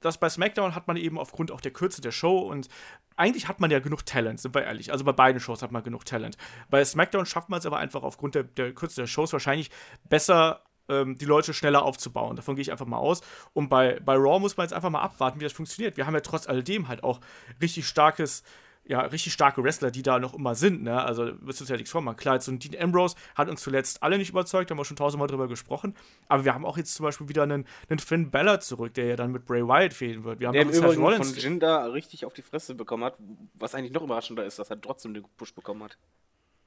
[0.00, 2.68] dass bei SmackDown hat man eben aufgrund auch der Kürze der Show und
[3.16, 4.92] eigentlich hat man ja genug Talent, sind wir ehrlich.
[4.92, 6.38] Also bei beiden Shows hat man genug Talent.
[6.70, 9.70] Bei SmackDown schafft man es aber einfach aufgrund der, der Kürze der Shows wahrscheinlich
[10.08, 12.36] besser ähm, die Leute schneller aufzubauen.
[12.36, 13.20] Davon gehe ich einfach mal aus.
[13.52, 15.98] Und bei, bei Raw muss man jetzt einfach mal abwarten, wie das funktioniert.
[15.98, 17.20] Wir haben ja trotz alledem halt auch
[17.60, 18.42] richtig starkes
[18.84, 21.02] ja, richtig starke Wrestler, die da noch immer sind, ne?
[21.02, 22.16] Also, wirst du uns ja nichts vormachen.
[22.16, 24.96] Klar, jetzt so ein Dean Ambrose hat uns zuletzt alle nicht überzeugt, haben wir schon
[24.96, 25.94] tausendmal drüber gesprochen.
[26.28, 29.16] Aber wir haben auch jetzt zum Beispiel wieder einen, einen Finn Balor zurück, der ja
[29.16, 30.40] dann mit Bray Wyatt fehlen wird.
[30.40, 33.16] Wir haben der im Übrigen Rollins von Jinder richtig auf die Fresse bekommen hat,
[33.54, 35.96] was eigentlich noch überraschender ist, dass er trotzdem den Push bekommen hat.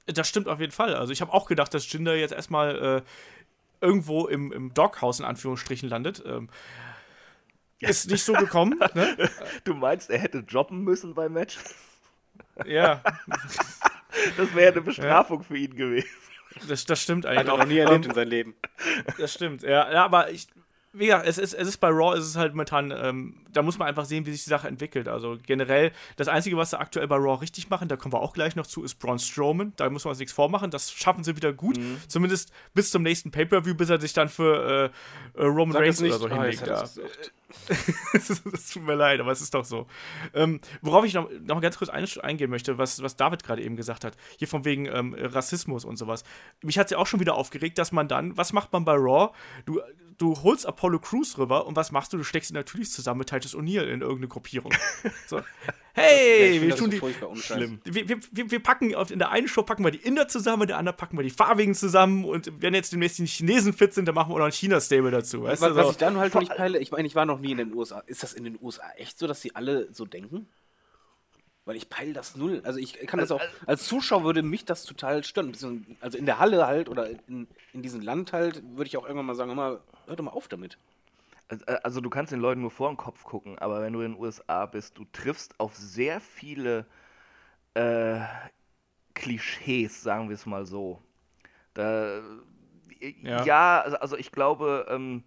[0.05, 0.95] Das stimmt auf jeden Fall.
[0.95, 3.01] Also, ich habe auch gedacht, dass Jinder jetzt erstmal äh,
[3.81, 6.23] irgendwo im, im Doghouse in Anführungsstrichen landet.
[6.25, 6.49] Ähm,
[7.79, 8.79] ist nicht so gekommen.
[8.93, 9.29] ne?
[9.65, 11.57] Du meinst, er hätte droppen müssen beim Match?
[12.65, 13.01] Ja.
[14.37, 15.43] Das wäre eine Bestrafung ja.
[15.43, 16.07] für ihn gewesen.
[16.67, 17.39] Das, das stimmt eigentlich.
[17.39, 18.55] Hat er noch nie erlebt in seinem Leben.
[19.17, 19.91] Das stimmt, ja.
[19.91, 20.47] ja aber ich,
[20.93, 23.79] wie gesagt, es ist, es ist bei Raw, ist es halt momentan, ähm, da muss
[23.79, 25.07] man einfach sehen, wie sich die Sache entwickelt.
[25.07, 28.33] Also generell, das Einzige, was sie aktuell bei Raw richtig machen, da kommen wir auch
[28.33, 29.73] gleich noch zu, ist Braun Strowman.
[29.75, 30.69] Da muss man uns nichts vormachen.
[30.69, 31.77] Das schaffen sie wieder gut.
[31.77, 31.97] Mhm.
[32.07, 34.91] Zumindest bis zum nächsten Pay-Per-View, bis er sich dann für
[35.35, 36.67] äh, äh Roman Reigns oder so ah, hinlegt.
[36.67, 36.83] Ja.
[38.53, 39.85] Es tut mir leid, aber es ist doch so.
[40.33, 44.03] Ähm, worauf ich noch, noch ganz kurz eingehen möchte, was, was David gerade eben gesagt
[44.03, 46.23] hat, hier von wegen ähm, Rassismus und sowas.
[46.63, 48.93] Mich hat es ja auch schon wieder aufgeregt, dass man dann, was macht man bei
[48.93, 49.33] Raw?
[49.65, 49.79] Du,
[50.17, 52.17] du holst Apollo Crews rüber und was machst du?
[52.17, 54.73] Du steckst ihn natürlich zusammen mit Titus O'Neill in irgendeine Gruppierung.
[55.27, 55.41] So.
[55.93, 56.99] Hey, wir tun die.
[57.39, 57.79] Schlimm.
[57.83, 60.67] Wir, wir, wir, packen auf, in der einen Show packen wir die Inder zusammen, in
[60.69, 64.07] der anderen packen wir die Farbigen zusammen und wenn jetzt demnächst die Chinesen fit sind,
[64.07, 65.43] dann machen wir auch noch ein China-Stable dazu.
[65.43, 67.57] Weißt was, was ich dann halt nicht peile, ich meine, ich war noch nie in
[67.57, 67.99] den USA.
[68.07, 70.47] Ist das in den USA echt so, dass sie alle so denken?
[71.65, 72.61] Weil ich peile das null.
[72.65, 75.55] Also ich kann das auch, als Zuschauer würde mich das total stören.
[76.01, 79.27] Also in der Halle halt oder in, in diesem Land halt, würde ich auch irgendwann
[79.27, 80.77] mal sagen, hör mal, hör doch mal auf damit.
[81.49, 84.13] Äh, also du kannst den Leuten nur vor den Kopf gucken, aber wenn du in
[84.13, 86.85] den USA bist, du triffst auf sehr viele
[87.75, 88.19] äh,
[89.13, 91.01] Klischees, sagen wir es mal so.
[91.73, 92.21] Da,
[93.21, 93.45] Ja.
[93.45, 95.23] ja, also, also ich glaube, ähm,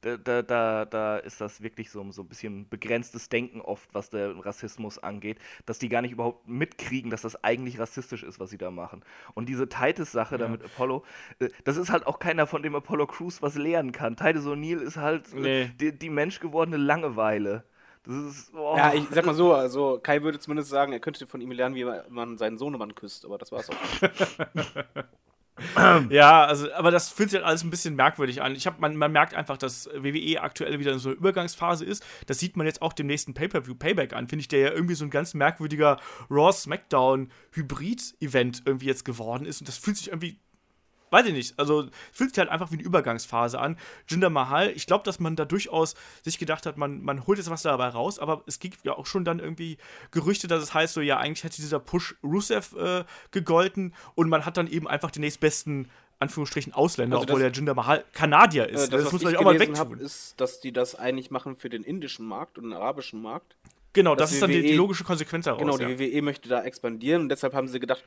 [0.00, 4.10] da, da, da, da ist das wirklich so, so ein bisschen begrenztes Denken oft, was
[4.10, 8.50] der Rassismus angeht, dass die gar nicht überhaupt mitkriegen, dass das eigentlich rassistisch ist, was
[8.50, 9.02] sie da machen.
[9.34, 10.50] Und diese Titus-Sache da Ja.
[10.50, 11.04] mit Apollo,
[11.40, 14.16] äh, das ist halt auch keiner, von dem Apollo Crews was lernen kann.
[14.16, 15.70] Titus O'Neill ist halt äh, Nee.
[15.80, 17.64] die, die menschgewordene Langeweile.
[18.04, 18.74] Das ist, oh.
[18.76, 21.74] Ja, ich sag mal so, also Kai würde zumindest sagen, er könnte von ihm lernen,
[21.74, 23.74] wie man seinen Sohnemann küsst, aber das war's auch.
[26.10, 28.54] Ja, also, aber das fühlt sich halt alles ein bisschen merkwürdig an.
[28.54, 32.04] Ich hab, man, man merkt einfach, dass WWE aktuell wieder in so einer Übergangsphase ist.
[32.26, 34.94] Das sieht man jetzt auch dem nächsten Pay-Per-View Payback an, finde ich, der ja irgendwie
[34.94, 35.98] so ein ganz merkwürdiger
[36.30, 39.60] Raw Smackdown Hybrid-Event irgendwie jetzt geworden ist.
[39.60, 40.38] Und das fühlt sich irgendwie.
[41.10, 41.58] Weiß ich nicht.
[41.58, 43.76] Also fühlt sich halt einfach wie eine Übergangsphase an.
[44.08, 47.50] Jinder Mahal, ich glaube, dass man da durchaus sich gedacht hat, man, man holt jetzt
[47.50, 49.78] was dabei raus, aber es gibt ja auch schon dann irgendwie
[50.10, 54.44] Gerüchte, dass es heißt, so ja, eigentlich hätte dieser Push Rusev äh, gegolten und man
[54.44, 55.90] hat dann eben einfach den nächstbesten,
[56.20, 58.88] Anführungsstrichen, Ausländer, Also das- obwohl der Jinder Mahal Kanadier ist.
[58.88, 60.00] Äh, das, was muss man auch mal wegtun.
[60.00, 63.56] ist, dass die das eigentlich machen für den indischen Markt und den arabischen Markt.
[63.92, 65.60] Genau, das dass ist dann die, die logische Konsequenz daraus.
[65.60, 65.88] Genau, ja.
[65.88, 68.04] die WWE möchte da expandieren und deshalb haben sie gedacht,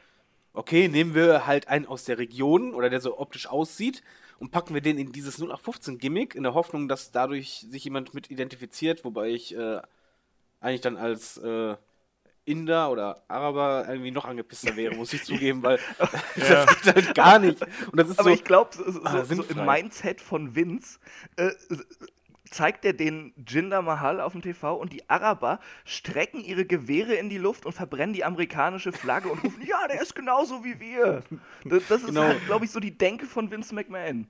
[0.54, 4.04] okay, nehmen wir halt einen aus der Region oder der so optisch aussieht
[4.40, 8.30] und packen wir den in dieses 0815-Gimmick in der Hoffnung, dass dadurch sich jemand mit
[8.32, 9.82] identifiziert, wobei ich äh,
[10.60, 11.76] eigentlich dann als äh,
[12.46, 15.80] Inder oder Araber irgendwie noch angepisster wäre, muss ich zugeben, weil
[16.36, 16.66] Ja.
[16.66, 17.62] das geht halt gar nicht.
[17.92, 19.82] Und das ist Aber so, ich glaube, so, so, ah, so im sinnfrei.
[19.82, 21.00] Mindset von Vince
[21.38, 21.52] äh,
[22.52, 27.30] zeigt er den Jinder Mahal auf dem TV und die Araber strecken ihre Gewehre in
[27.30, 31.24] die Luft und verbrennen die amerikanische Flagge und rufen, ja, der ist genauso wie wir.
[31.66, 32.22] Das, das ist Genau.
[32.24, 34.28] halt, glaube ich, so die Denke von Vince McMahon.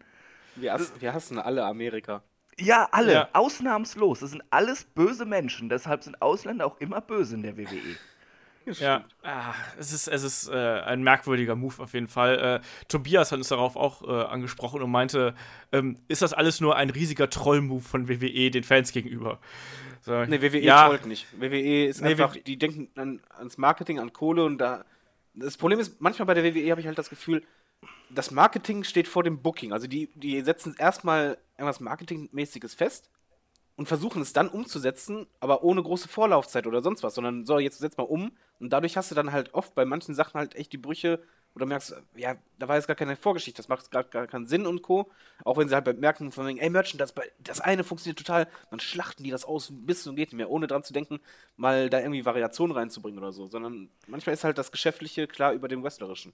[0.55, 2.21] wir, hassen, wir hassen alle Amerika.
[2.59, 3.29] Ja, alle, Ja.
[3.33, 4.19] ausnahmslos.
[4.19, 5.69] Das sind alles böse Menschen.
[5.69, 7.57] Deshalb sind Ausländer auch immer böse in der.
[7.57, 7.95] WWE.
[8.79, 12.61] Ja, ah, es ist, es ist äh, ein merkwürdiger Move auf jeden Fall.
[12.61, 15.33] Äh, Tobias hat uns darauf auch äh, angesprochen und meinte,
[15.71, 19.39] ähm, ist das alles nur ein riesiger Troll-Move von WWE den Fans gegenüber?
[20.01, 21.27] So, Ne, WWE ja, trollt nicht.
[21.39, 24.85] WWE ist Nee, einfach, die denken an, ans Marketing, an Kohle und da.
[25.33, 27.43] Das Problem ist, manchmal bei der WWE habe ich halt das Gefühl,
[28.09, 29.73] das Marketing steht vor dem Booking.
[29.73, 33.09] Also die, die setzen erstmal irgendwas Marketingmäßiges fest
[33.75, 37.79] und versuchen es dann umzusetzen, aber ohne große Vorlaufzeit oder sonst was, sondern so, jetzt
[37.79, 40.73] setz mal um und dadurch hast du dann halt oft bei manchen Sachen halt echt
[40.73, 41.19] die Brüche
[41.55, 44.65] oder merkst, ja, da war jetzt gar keine Vorgeschichte, das macht gar, gar keinen Sinn
[44.65, 45.09] und Co.
[45.43, 48.79] Auch wenn sie halt merken, von wegen, ey, Merchandise, bei- das eine funktioniert total, dann
[48.79, 51.19] schlachten die das aus bis und geht nicht mehr, ohne dran zu denken,
[51.57, 55.67] mal da irgendwie Variationen reinzubringen oder so, sondern manchmal ist halt das Geschäftliche klar über
[55.67, 56.33] dem Wrestlerischen.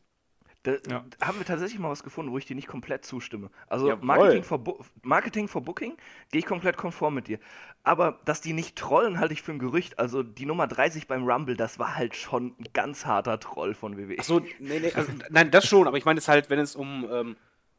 [0.64, 1.06] Da, Ja.
[1.22, 3.50] haben wir tatsächlich mal was gefunden, wo ich dir nicht komplett zustimme.
[3.68, 4.06] Also Jawohl.
[4.06, 5.96] Marketing for, Bu- Marketing for Booking
[6.32, 7.40] gehe ich komplett konform mit dir.
[7.84, 9.98] Aber dass die nicht trollen, halte ich für ein Gerücht.
[10.00, 13.98] Also die Nummer 30 beim Rumble, das war halt schon ein ganz harter Troll von.
[13.98, 14.20] WWE.
[14.20, 17.08] Achso, nee, nee, also, nein, das schon, aber ich meine es halt, wenn es um,
[17.10, 17.36] ähm,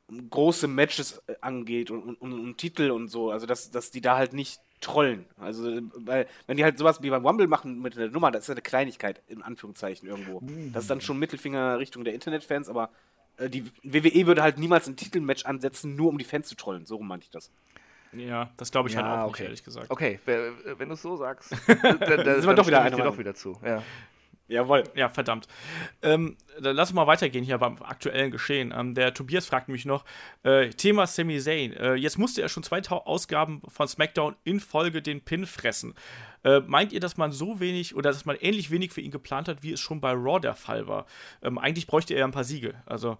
[0.06, 3.90] um große Matches äh, angeht und, und, und um Titel und so, also dass, dass
[3.90, 5.24] die da halt nicht trollen.
[5.38, 8.42] Also, äh, weil, wenn die halt sowas wie beim Rumble machen mit der Nummer, das
[8.42, 10.42] ist ja eine Kleinigkeit, in Anführungszeichen irgendwo.
[10.72, 12.90] Das ist dann schon Mittelfinger Richtung der Internetfans, aber
[13.38, 16.86] äh, die WWE würde halt niemals ein Titelmatch ansetzen, nur um die Fans zu trollen.
[16.86, 17.50] So rum meinte ich das.
[18.12, 19.42] ja, das glaube ich halt Ja, auch okay.
[19.42, 19.90] nicht, ehrlich gesagt.
[19.90, 22.74] Okay, wer- wenn du es so sagst, dann, dann, dann wir doch wieder stimme ich
[22.78, 23.56] einer dir doch wieder zu.
[23.64, 23.82] Ja.
[24.48, 24.84] Jawohl.
[24.94, 25.46] Ja, verdammt.
[26.02, 28.72] Ähm, dann lass uns mal weitergehen hier beim aktuellen Geschehen.
[28.74, 30.06] Ähm, der Tobias fragt mich noch:
[30.42, 31.74] äh, Thema Sami Zayn.
[31.74, 35.94] Äh, jetzt musste er schon zwei Ausgaben von SmackDown in Folge den Pin fressen.
[36.44, 39.48] Äh, meint ihr, dass man so wenig oder dass man ähnlich wenig für ihn geplant
[39.48, 41.04] hat, wie es schon bei Raw der Fall war?
[41.42, 42.74] Ähm, eigentlich bräuchte er ja ein paar Siege.
[42.86, 43.18] Also,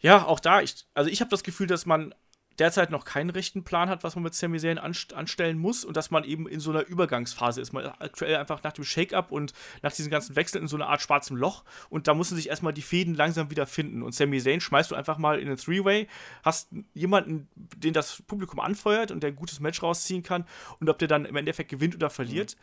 [0.00, 2.14] ja, auch da, ich, also ich habe das Gefühl, dass man
[2.58, 5.96] derzeit noch keinen rechten Plan hat, was man mit Sami Zayn anst anstellen muss und
[5.96, 7.72] dass man eben in so einer Übergangsphase ist.
[7.72, 10.88] Man ist aktuell einfach nach dem Shake-up und nach diesen ganzen Wechseln in so einer
[10.88, 14.02] Art schwarzem Loch und da müssen sich erstmal die Fäden langsam wieder finden.
[14.02, 16.08] Und Sami Zayn schmeißt du einfach mal in einen Three-Way,
[16.42, 20.44] hast jemanden, den das Publikum anfeuert und der ein gutes Match rausziehen kann
[20.80, 22.56] und ob der dann im Endeffekt gewinnt oder verliert.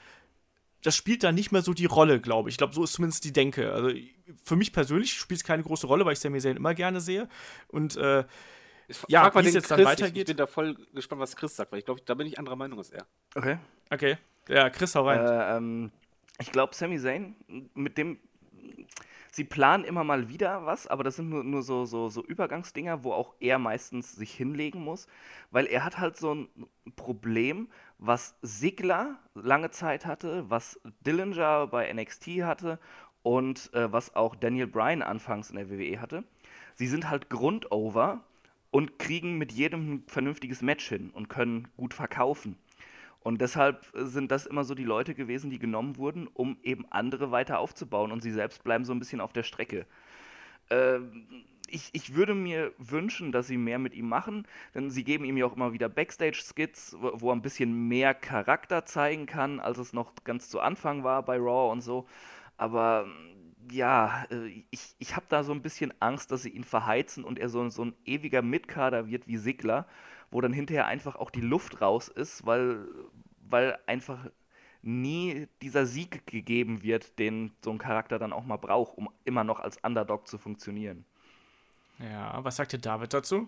[0.81, 2.53] Das spielt da nicht mehr so die Rolle, glaube ich.
[2.53, 3.71] Ich glaube, so ist zumindest die Denke.
[3.71, 3.91] Also
[4.43, 7.29] für mich persönlich spielt es keine große Rolle, weil ich Sami Zayn immer gerne sehe.
[7.69, 8.25] Und äh,
[9.07, 10.15] Ja, Frag mal wie es jetzt dann Chris, weitergeht.
[10.15, 12.37] Ich, ich bin da voll gespannt, was Chris sagt, weil ich glaube, da bin ich
[12.37, 13.05] anderer Meinung als er.
[13.35, 13.57] Okay.
[13.89, 14.17] okay.
[14.47, 15.19] Ja, Chris, hau rein.
[15.19, 15.91] Äh, ähm,
[16.39, 17.35] ich glaube, Sami Zayn,
[17.73, 18.19] mit dem.
[19.31, 23.03] Sie planen immer mal wieder was, aber das sind nur, nur so, so, so Übergangsdinger,
[23.03, 25.07] wo auch er meistens sich hinlegen muss,
[25.49, 26.49] weil er hat halt so ein
[26.95, 27.67] Problem,
[27.97, 32.77] was Sigler lange Zeit hatte, was Dillinger bei NXT hatte
[33.23, 36.23] und äh, was auch Daniel Bryan anfangs in der WWE hatte.
[36.75, 38.23] Sie sind halt grundover
[38.73, 42.55] und kriegen mit jedem ein vernünftiges Match hin und können gut verkaufen.
[43.19, 47.29] Und deshalb sind das immer so die Leute gewesen, die genommen wurden, um eben andere
[47.29, 48.11] weiter aufzubauen.
[48.11, 49.85] Und sie selbst bleiben so ein bisschen auf der Strecke.
[50.71, 51.27] Ähm,
[51.67, 55.37] ich, ich würde mir wünschen, dass sie mehr mit ihm machen, denn sie geben ihm
[55.37, 59.77] ja auch immer wieder Backstage-Skits, wo, wo er ein bisschen mehr Charakter zeigen kann, als
[59.77, 62.07] es noch ganz zu Anfang war bei Raw und so.
[62.57, 63.05] Aber
[63.71, 67.39] ja, äh, ich, ich habe da so ein bisschen Angst, dass sie ihn verheizen und
[67.39, 69.87] er so, so ein ewiger Mitkader wird wie Sigler,
[70.31, 72.87] wo dann hinterher einfach auch die Luft raus ist, weil,
[73.49, 74.25] weil einfach
[74.81, 79.43] nie dieser Sieg gegeben wird, den so ein Charakter dann auch mal braucht, um immer
[79.43, 81.05] noch als Underdog zu funktionieren.
[81.99, 83.47] Ja, was sagt dir David dazu?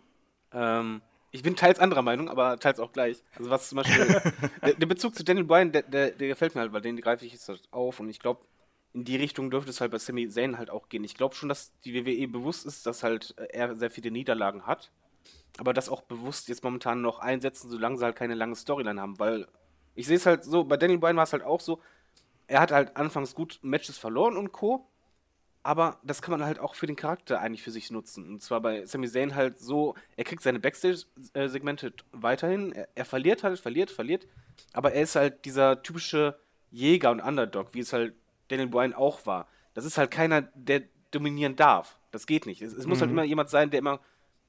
[0.54, 1.02] Ähm,
[1.32, 3.22] ich bin teils anderer Meinung, aber teils auch gleich.
[3.36, 4.22] Also was zum Beispiel,
[4.66, 7.26] der, der, Bezug zu Daniel Bryan, der, der, der, gefällt mir halt, weil den greife
[7.26, 8.46] ich jetzt halt auf und ich glaube,
[8.96, 11.04] in die Richtung dürfte es halt bei Sami Zayn halt auch gehen.
[11.04, 14.90] Ich glaube schon, dass die WWE bewusst ist, dass halt er sehr viele Niederlagen hat,
[15.58, 19.20] aber das auch bewusst jetzt momentan noch einsetzen, solange sie halt keine lange Storyline haben,
[19.20, 19.48] weil
[19.96, 21.82] ich sehe es halt so, bei Daniel Bryan war es halt auch so,
[22.48, 24.88] er hat halt anfangs gut Matches verloren und Co.,
[25.62, 28.30] aber das kann man halt auch für den Charakter eigentlich für sich nutzen.
[28.30, 33.44] Und zwar bei Sami Zayn halt so, er kriegt seine Backstage-Segmente weiterhin, er, er, verliert
[33.44, 34.28] halt, verliert, verliert,
[34.74, 36.40] aber er ist halt dieser typische
[36.72, 38.14] Jäger und Underdog, wie es halt
[38.48, 39.48] Daniel Bryan auch war.
[39.74, 41.98] Das ist halt keiner, der dominieren darf.
[42.12, 42.62] Das geht nicht.
[42.62, 42.90] Es, es mhm.
[42.90, 43.18] muss halt mhm.
[43.18, 44.00] immer jemand sein, der immer,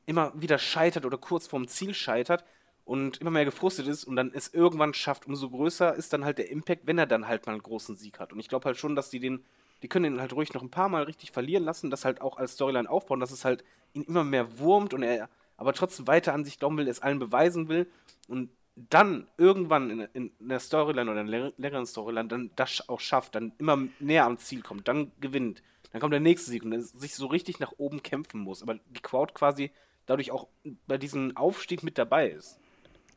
[0.06, 2.44] immer wieder scheitert oder kurz vorm Ziel scheitert
[2.85, 5.26] und immer mehr gefrustet ist und dann es irgendwann schafft.
[5.26, 8.20] Umso größer ist dann halt der Impact, wenn er dann halt mal einen großen Sieg
[8.20, 8.32] hat.
[8.32, 9.44] Und ich glaube halt schon, dass die den
[9.82, 12.38] die können ihn halt ruhig noch ein paar Mal richtig verlieren lassen, das halt auch
[12.38, 16.35] als Storyline aufbauen, dass es halt ihn immer mehr wurmt und er aber trotzdem weiter
[16.35, 17.87] an sich glauben will, es allen beweisen will
[18.28, 23.35] und dann irgendwann in, in einer Storyline oder einer längeren Storyline dann das auch schafft,
[23.35, 25.62] dann immer näher am Ziel kommt, dann gewinnt,
[25.93, 28.75] dann kommt der nächste Sieg und er sich so richtig nach oben kämpfen muss, aber
[28.75, 29.71] die Crowd quasi
[30.05, 30.47] dadurch auch
[30.87, 32.61] bei diesem Aufstieg mit dabei ist.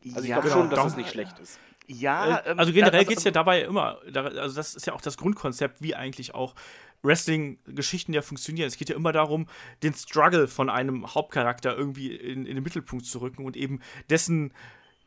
[0.08, 1.60] Also ich ja, glaube schon, dass es das nicht schlecht ist.
[1.88, 5.02] Ja, äh, ähm, also generell geht es ja dabei immer, also das ist ja auch
[5.02, 6.56] das Grundkonzept, wie eigentlich auch
[7.02, 8.67] Wrestling-Geschichten ja funktionieren.
[8.67, 9.48] Es geht ja immer darum,
[9.84, 14.54] den Struggle von einem Hauptcharakter irgendwie in, in den Mittelpunkt zu rücken und eben dessen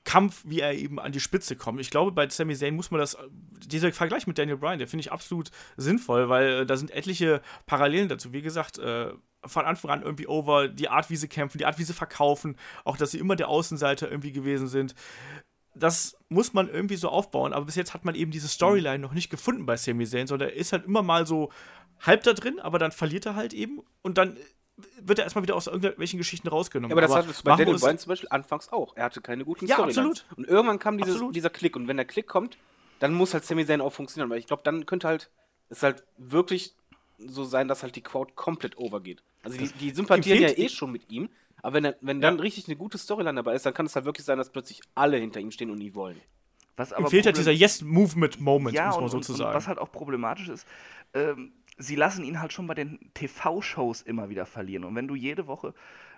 [0.05, 1.81] Kampf, wie er eben an die Spitze kommt.
[1.81, 3.17] Ich glaube, bei Sami Zayn muss man das,
[3.67, 7.41] dieser Vergleich mit Daniel Bryan, der finde ich absolut sinnvoll, weil äh, da sind etliche
[7.67, 8.33] Parallelen dazu.
[8.33, 9.12] Wie gesagt, äh,
[9.45, 12.57] von Anfang an irgendwie over, die Art, wie sie kämpfen, die Art, wie sie verkaufen,
[12.85, 14.95] auch dass sie immer der Außenseiter irgendwie gewesen sind
[15.75, 19.15] das muss man irgendwie so aufbauen, aber bis jetzt hat man eben diese Storyline noch
[19.15, 21.51] nicht gefunden bei Sami Zayn, sondern er ist halt immer mal so
[22.01, 24.37] halb da drin, aber dann verliert er halt eben und dann
[25.00, 26.90] wird er erstmal wieder aus irgendwelchen Geschichten rausgenommen.
[26.90, 28.96] Ja, aber das hattest du bei Daniel Bryan zum Beispiel anfangs auch.
[28.96, 29.98] Er hatte keine guten ja, Storylines.
[29.98, 30.38] Absolut.
[30.38, 32.58] Und irgendwann kam dieses, dieser Klick und wenn der Klick kommt,
[32.98, 35.30] dann muss halt Sami Zayn auch funktionieren, weil ich glaube, dann könnte halt
[35.68, 36.74] es halt wirklich
[37.18, 39.22] so sein, dass halt die Crowd komplett overgeht.
[39.42, 41.28] Also die, die sympathieren ja eh schon mit ihm,
[41.62, 42.30] aber wenn, er, wenn ja.
[42.30, 44.80] dann richtig eine gute Storyline dabei ist, dann kann es halt wirklich sein, dass plötzlich
[44.94, 46.20] alle hinter ihm stehen und ihn wollen.
[46.76, 49.50] Was aber Ihm fehlt halt dieser Yes-Movement-Moment, ja, muss man sozusagen.
[49.50, 50.66] Und was halt auch problematisch ist,
[51.12, 54.85] ähm, sie lassen ihn halt schon bei den TV-Shows immer wieder verlieren.
[54.85, 55.74] Und wenn du jede Woche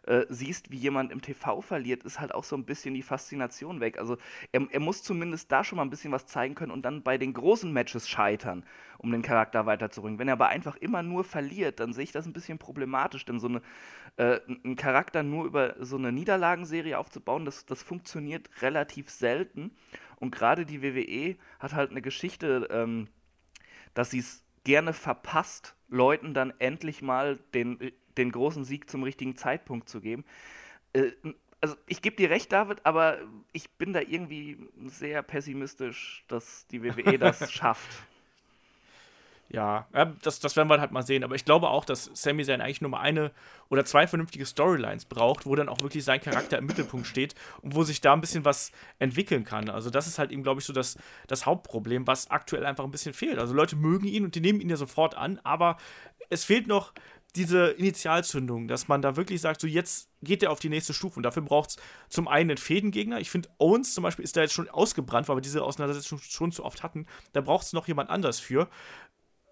[0.07, 3.81] äh, siehst, wie jemand im TV verliert, ist halt auch so ein bisschen die Faszination
[3.81, 3.99] weg.
[3.99, 4.19] Also
[4.53, 7.17] er, er, muss zumindest da schon mal ein bisschen was zeigen können und dann bei
[7.19, 8.65] den großen Matches scheitern,
[8.99, 10.19] um den Charakter weiterzubringen.
[10.19, 13.39] Wenn er aber einfach immer nur verliert, dann sehe ich das ein bisschen problematisch, denn
[13.39, 13.63] so eine,
[14.17, 19.71] äh, einen Charakter nur über so eine Niederlagenserie aufzubauen, das, das funktioniert relativ selten.
[20.17, 23.09] Und gerade die WWE hat halt eine Geschichte, ähm,
[23.95, 29.37] dass sie es gerne verpasst, Leuten dann endlich mal den, den großen Sieg zum richtigen
[29.37, 30.25] Zeitpunkt zu geben.
[30.93, 31.13] Äh,
[31.61, 33.19] also ich gebe dir recht, David, aber
[33.53, 38.07] ich bin da irgendwie sehr pessimistisch, dass die WWE das schafft.
[39.51, 39.87] Ja,
[40.23, 41.23] das, das werden wir halt mal sehen.
[41.23, 43.31] Aber ich glaube auch, dass Sami Zayn eigentlich nur mal eine
[43.69, 47.75] oder zwei vernünftige Storylines braucht, wo dann auch wirklich sein Charakter im Mittelpunkt steht und
[47.75, 49.69] wo sich da ein bisschen was entwickeln kann.
[49.69, 50.97] Also das ist halt eben, glaube ich, so das,
[51.29, 53.39] das Hauptproblem, was aktuell einfach ein bisschen fehlt.
[53.39, 55.77] Also Leute mögen ihn und die nehmen ihn ja sofort an, aber
[56.31, 56.93] es fehlt noch
[57.37, 61.17] diese Initialzündung, dass man da wirklich sagt, so jetzt geht er auf die nächste Stufe.
[61.17, 61.77] Und dafür braucht es
[62.09, 63.19] zum einen einen Fädengegner.
[63.19, 66.53] Ich finde, Owens zum Beispiel ist da jetzt schon ausgebrannt, weil wir diese Auseinandersetzung schon
[66.53, 67.07] zu oft hatten.
[67.33, 68.69] Da braucht es noch jemand anders für.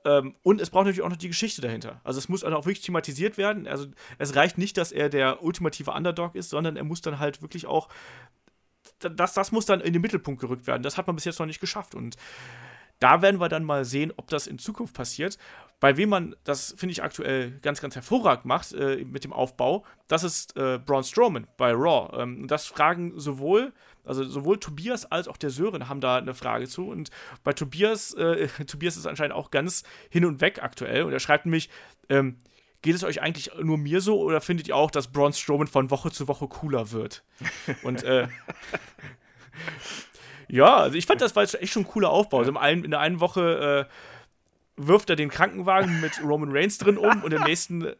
[0.04, 2.00] Ähm, und es braucht natürlich auch noch die Geschichte dahinter.
[2.04, 3.66] Also es muss auch wirklich thematisiert werden.
[3.66, 3.86] Also
[4.18, 7.66] es reicht nicht, dass er der ultimative Underdog ist, sondern er muss dann halt wirklich
[7.66, 7.88] auch.
[8.98, 10.82] Das, das muss dann in den Mittelpunkt gerückt werden.
[10.82, 11.94] Das hat man bis jetzt noch nicht geschafft.
[11.94, 12.16] Und
[13.02, 15.36] da werden wir dann mal sehen, ob das in Zukunft passiert.
[15.80, 19.84] Bei wem man das, finde ich, aktuell ganz, ganz hervorragend macht äh, mit dem Aufbau,
[20.06, 22.16] das ist äh, Braun Strowman bei Raw.
[22.16, 23.72] Ähm, das fragen sowohl,
[24.04, 26.88] also sowohl Tobias als auch der Sören haben da eine Frage zu.
[26.88, 27.10] Und
[27.44, 31.02] bei Tobias, äh, Tobias ist anscheinend auch ganz hin und weg aktuell.
[31.02, 31.70] Und er schreibt nämlich,
[32.08, 32.38] ähm,
[32.82, 35.90] geht es euch eigentlich nur mir so oder findet ihr auch, dass Braun Strowman von
[35.90, 37.22] Woche zu Woche cooler wird?
[37.82, 38.26] Und äh,
[40.52, 42.40] Ja, also ich fand, das war echt schon ein cooler Aufbau.
[42.40, 47.22] Also in, der einen Woche äh, wirft er den Krankenwagen mit Roman Reigns drin um
[47.22, 47.90] und im nächsten,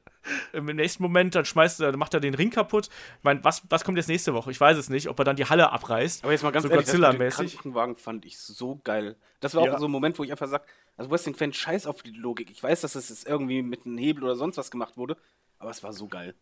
[0.53, 2.87] im nächsten Moment dann schmeißt er, macht er den Ring kaputt.
[3.19, 4.51] Ich meine, was, was kommt jetzt nächste Woche?
[4.51, 6.23] Ich weiß es nicht, ob er dann die Halle abreißt.
[6.25, 7.55] Aber jetzt mal ganz so ehrlich, das Godzilla-mäßig.
[7.55, 9.17] Krankenwagen fand ich so geil.
[9.41, 9.75] Das war Ja.
[9.75, 10.65] auch so ein Moment, wo ich einfach sage,
[10.97, 12.51] also Wrestling-Fan, scheiß auf die Logik.
[12.51, 15.17] Ich weiß, dass das jetzt irgendwie mit einem Hebel oder sonst was gemacht wurde,
[15.59, 16.35] aber es war so geil.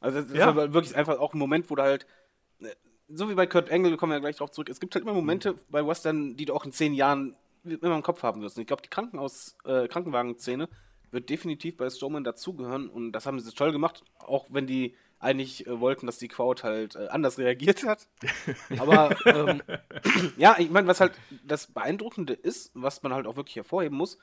[0.00, 0.54] Also das Ja.
[0.54, 2.06] war wirklich einfach auch ein Moment, wo du halt,
[2.60, 2.66] äh,
[3.08, 5.14] so wie bei Kurt Angle, wir kommen ja gleich drauf zurück, es gibt halt immer
[5.14, 8.56] Momente bei Western, die du auch in zehn Jahren immer im Kopf haben wirst.
[8.58, 10.68] Und ich glaube, die Krankenhaus, äh, Krankenwagen-Szene
[11.14, 15.66] wird definitiv bei Strowman dazugehören und das haben sie toll gemacht, auch wenn die eigentlich
[15.66, 18.06] äh, wollten, dass die Crowd halt äh, anders reagiert hat.
[18.78, 19.62] Aber ähm,
[20.36, 24.18] ja, ich meine, was halt das Beeindruckende ist, was man halt auch wirklich hervorheben muss,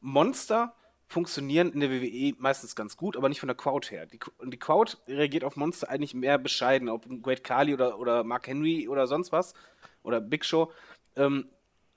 [0.00, 0.74] Monster
[1.06, 4.06] funktionieren in der WWE meistens ganz gut, aber nicht von der Crowd her.
[4.06, 8.24] Die, und die Crowd reagiert auf Monster eigentlich mehr bescheiden, ob Great Khali oder, oder
[8.24, 9.54] Mark Henry oder sonst was
[10.02, 10.72] oder Big Show.
[11.14, 11.48] Ähm,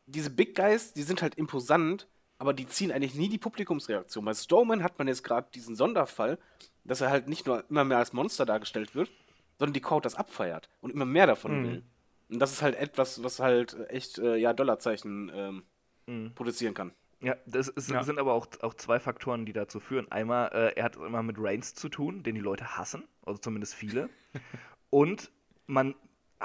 [0.05, 4.25] diese Big Guys, die sind halt imposant, aber die ziehen eigentlich nie die Publikumsreaktion.
[4.25, 6.37] Bei Strowman hat man jetzt gerade diesen Sonderfall,
[6.83, 9.09] dass er halt nicht nur immer mehr als Monster dargestellt wird,
[9.57, 11.83] sondern die Crowd das abfeiert und immer mehr davon will.
[12.29, 15.63] Und das ist halt etwas, was halt echt, äh, ja, Dollarzeichen
[16.07, 16.91] ähm, produzieren kann.
[17.21, 18.03] Ja, das ist, Ja.
[18.03, 20.11] sind aber auch, auch zwei Faktoren, die dazu führen.
[20.11, 23.73] Einmal, äh, er hat immer mit Reigns zu tun, den die Leute hassen, also zumindest
[23.73, 24.09] viele.
[24.89, 25.31] Und
[25.67, 25.95] man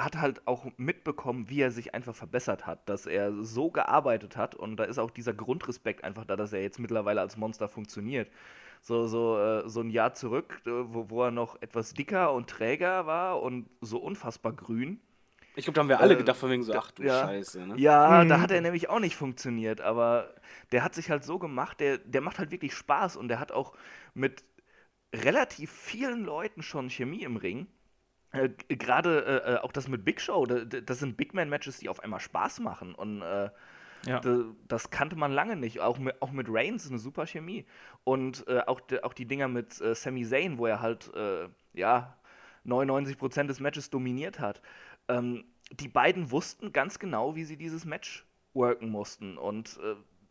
[0.05, 4.55] hat halt auch mitbekommen, wie er sich einfach verbessert hat, dass er so gearbeitet hat
[4.55, 8.31] und da ist auch dieser Grundrespekt einfach da, dass er jetzt mittlerweile als Monster funktioniert.
[8.83, 12.49] So, so, äh, so ein Jahr zurück, äh, wo, wo er noch etwas dicker und
[12.51, 15.01] träger war und so unfassbar grün.
[15.55, 17.09] Ich glaube, da haben wir alle Äh, gedacht, von wegen so, ach du ja.
[17.09, 17.81] Scheiße, ne?
[17.81, 18.41] Ja, da Mhm.
[18.41, 20.35] hat er nämlich auch nicht funktioniert, aber
[20.73, 23.53] der hat sich halt so gemacht, der, der macht halt wirklich Spaß und der hat
[23.53, 23.75] auch
[24.15, 24.43] mit
[25.15, 27.69] relativ vielen Leuten schon Chemie im Ring.
[28.33, 31.79] Äh, Gerade äh, äh, auch das mit Big Show, da- da- das sind Big Man-Matches,
[31.79, 33.51] die auf einmal Spaß machen und äh,
[34.07, 34.21] Ja.
[34.21, 35.81] da- das kannte man lange nicht.
[35.81, 37.67] Auch mit, auch mit Reigns eine super Chemie.
[38.05, 41.11] Und äh, auch, auch die Dinger mit Sami Zayn, wo er halt,
[41.75, 42.17] ja,
[42.65, 44.63] 99% des Matches dominiert hat.
[45.09, 49.37] Ähm, die beiden wussten ganz genau, wie sie dieses Match worken mussten.
[49.39, 49.79] Und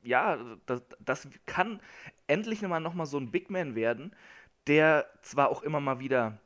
[0.04, 1.80] ja, das, das kann
[2.28, 4.16] endlich mal nochmal so ein Big Man werden,
[4.68, 6.40] der zwar auch immer mal wieder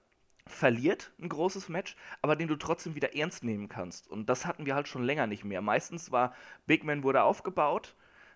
[0.47, 4.07] verliert, ein großes Match, aber den du trotzdem wieder ernst nehmen kannst.
[4.07, 5.61] Und das hatten wir halt schon länger nicht mehr.
[5.61, 6.33] Meistens war
[6.65, 7.95] Big Man wurde aufgebaut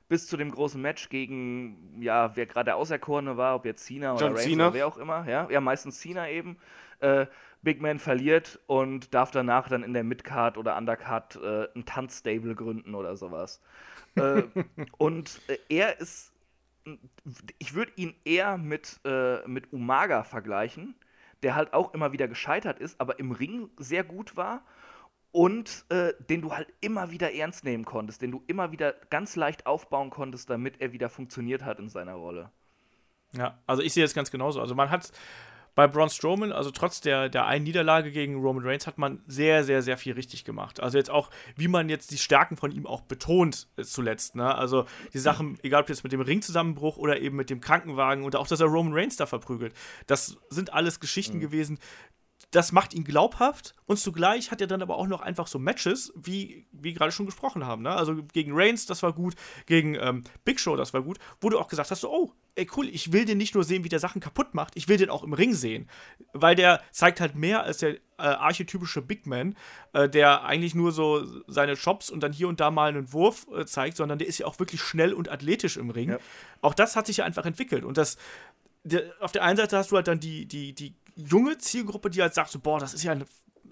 [0.09, 4.13] bis zu dem großen Match gegen, ja, wer gerade der Auserkorene war, ob jetzt Cena
[4.13, 4.67] oder John Reigns Cena.
[4.67, 6.57] oder wer auch immer, ja, ja, meistens Cena eben.
[6.99, 7.27] Äh,
[7.61, 12.55] Big Man verliert und darf danach dann in der Midcard oder Undercard äh, ein Tanzstable
[12.55, 13.61] gründen oder sowas.
[14.15, 14.43] äh,
[14.97, 16.31] und äh, er ist,
[17.57, 20.95] ich würde ihn eher mit, äh, mit Umaga vergleichen,
[21.43, 24.63] der halt auch immer wieder gescheitert ist, aber im Ring sehr gut war
[25.31, 29.35] und äh, den du halt immer wieder ernst nehmen konntest, den du immer wieder ganz
[29.35, 32.51] leicht aufbauen konntest, damit er wieder funktioniert hat in seiner Rolle.
[33.33, 34.61] Ja, also ich sehe das ganz genauso.
[34.61, 35.11] Also man hat
[35.77, 39.63] bei Braun Strowman, also trotz der, der einen Niederlage gegen Roman Reigns, hat man sehr,
[39.63, 40.79] sehr, sehr viel richtig gemacht.
[40.79, 44.35] Also jetzt auch, wie man jetzt die Stärken von ihm auch betont zuletzt.
[44.35, 44.55] Ne?
[44.55, 48.39] Also die Sachen, egal ob jetzt mit dem Ringzusammenbruch oder eben mit dem Krankenwagen oder
[48.39, 49.75] auch, dass er Roman Reigns da verprügelt,
[50.07, 51.77] das sind alles Geschichten gewesen,
[52.51, 56.13] das macht ihn glaubhaft und zugleich hat er dann aber auch noch einfach so Matches,
[56.15, 57.83] wie wir gerade schon gesprochen haben.
[57.83, 57.91] Ne?
[57.91, 61.59] Also gegen Reigns, das war gut, gegen ähm, Big Show, das war gut, wo du
[61.59, 63.99] auch gesagt hast, so, oh, ey cool, ich will den nicht nur sehen, wie der
[63.99, 65.89] Sachen kaputt macht, ich will den auch im Ring sehen.
[66.33, 69.55] Weil der zeigt halt mehr als der äh, archetypische Big Man,
[69.93, 73.45] äh, der eigentlich nur so seine Chops und dann hier und da mal einen Wurf
[73.55, 76.11] äh, zeigt, sondern der ist ja auch wirklich schnell und athletisch im Ring.
[76.11, 76.17] Ja.
[76.61, 78.17] Auch das hat sich ja einfach entwickelt und das
[79.19, 82.33] auf der einen Seite hast du halt dann die, die, die junge Zielgruppe, die halt
[82.33, 83.25] sagt so, boah, das ist ja ein,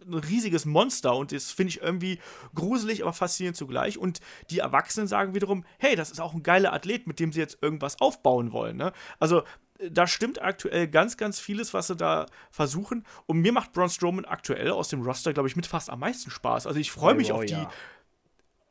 [0.06, 2.20] ein riesiges Monster und das finde ich irgendwie
[2.54, 3.98] gruselig, aber faszinierend zugleich.
[3.98, 7.40] Und die Erwachsenen sagen wiederum, hey, das ist auch ein geiler Athlet, mit dem sie
[7.40, 8.78] jetzt irgendwas aufbauen wollen.
[8.78, 8.94] Ne?
[9.20, 9.44] Also
[9.80, 13.06] äh, da stimmt aktuell ganz, ganz vieles, was sie da versuchen.
[13.26, 16.32] Und mir macht Braun Strowman aktuell aus dem Roster, glaube ich, mit fast am meisten
[16.32, 16.68] Spaß.
[16.68, 17.70] Also ich freue mich Oh, auf die, ja.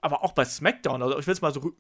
[0.01, 1.75] aber auch bei SmackDown, also ich will es mal so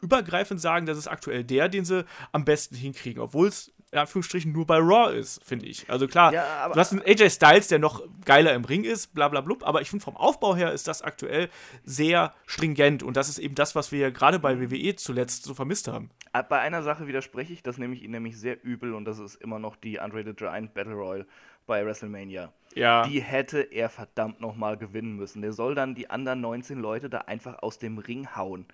[0.00, 4.52] übergreifend sagen, das ist aktuell der, den sie am besten hinkriegen, obwohl es in Anführungsstrichen
[4.52, 5.88] nur bei Raw ist, finde ich.
[5.90, 9.28] Also klar, Ja, du hast einen AJ Styles, der noch geiler im Ring ist, bla
[9.28, 11.48] bla blub, aber ich finde vom Aufbau her ist das aktuell
[11.82, 15.54] sehr stringent und das ist eben das, was wir ja gerade bei WWE zuletzt so
[15.54, 16.10] vermisst haben.
[16.32, 19.18] Äh, Bei einer Sache widerspreche ich, das nehme ich ihn nämlich sehr übel und das
[19.18, 21.26] ist immer noch die Andre the Giant Battle Royal
[21.66, 22.52] bei WrestleMania.
[22.74, 23.02] Ja.
[23.02, 25.42] Die hätte er verdammt nochmal gewinnen müssen.
[25.42, 28.66] Der soll dann die anderen 19 Leute da einfach aus dem Ring hauen.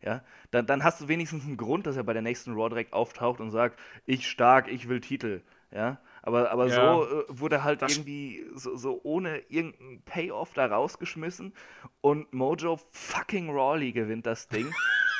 [0.00, 0.22] Ja,
[0.52, 3.40] dann, dann hast du wenigstens einen Grund, dass er bei der nächsten Raw direkt auftaucht
[3.40, 5.42] und sagt, ich stark, ich will Titel.
[5.70, 6.74] Ja, Aber, aber Ja.
[6.74, 11.52] so äh, wurde halt irgendwie so, so ohne irgendeinen Payoff da rausgeschmissen
[12.00, 14.72] und Mojo fucking Rawley gewinnt das Ding,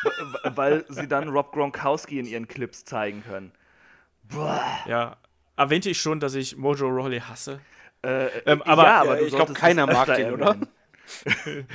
[0.55, 3.53] weil sie dann Rob Gronkowski in ihren Clips zeigen können.
[4.23, 4.63] Boah.
[4.87, 5.17] Ja.
[5.57, 7.61] Erwähnte ich schon, dass ich Mojo Rawley hasse?
[8.03, 10.47] Äh, Ähm, aber- ja, Ja, du ich glaub, solltest es keiner mag den, oder?
[10.47, 10.69] erwähnen.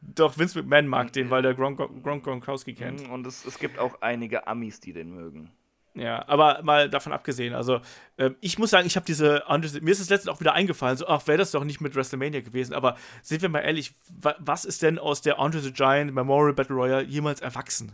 [0.00, 3.08] Doch, Vince McMahon mag den, weil der Gronk Gronk Gronkowski kennt.
[3.08, 5.50] Und es, es gibt auch einige Amis, die den mögen.
[5.94, 7.80] Ja, aber mal davon abgesehen, also
[8.16, 10.96] ähm, ich muss sagen, ich habe diese, Andre- mir ist es letztens auch wieder eingefallen,
[10.96, 14.34] so, ach, wäre das doch nicht mit WrestleMania gewesen, aber sind wir mal ehrlich, wa
[14.38, 17.92] was ist denn aus der Andre the Giant Memorial Battle Royale jemals erwachsen?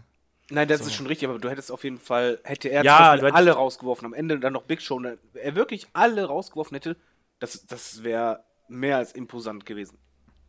[0.49, 0.87] Nein, das So.
[0.87, 4.15] ist schon richtig, aber du hättest auf jeden Fall, hätte er Ja, alle rausgeworfen, am
[4.15, 6.97] Ende dann noch Big Show, ne, er wirklich alle rausgeworfen hätte,
[7.41, 9.99] das, das wäre mehr als imposant gewesen.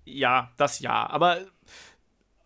[0.10, 1.40] Ja, das ja, aber,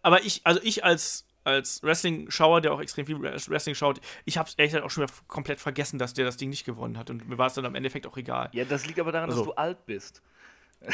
[0.02, 4.50] aber ich, also ich als, als Wrestling-Schauer, der auch extrem viel Wrestling schaut, ich habe
[4.50, 7.10] es ehrlich gesagt auch schon wieder komplett vergessen, dass der das Ding nicht gewonnen hat
[7.10, 8.50] und mir war es dann am Endeffekt auch egal.
[8.54, 10.22] Ja, das liegt aber daran, Also- dass du alt bist.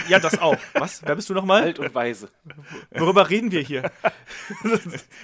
[0.08, 0.56] Ja, das auch.
[0.74, 1.02] Was?
[1.04, 1.64] Wer bist du nochmal?
[1.64, 2.30] Alt und weise.
[2.92, 3.90] Worüber reden wir hier?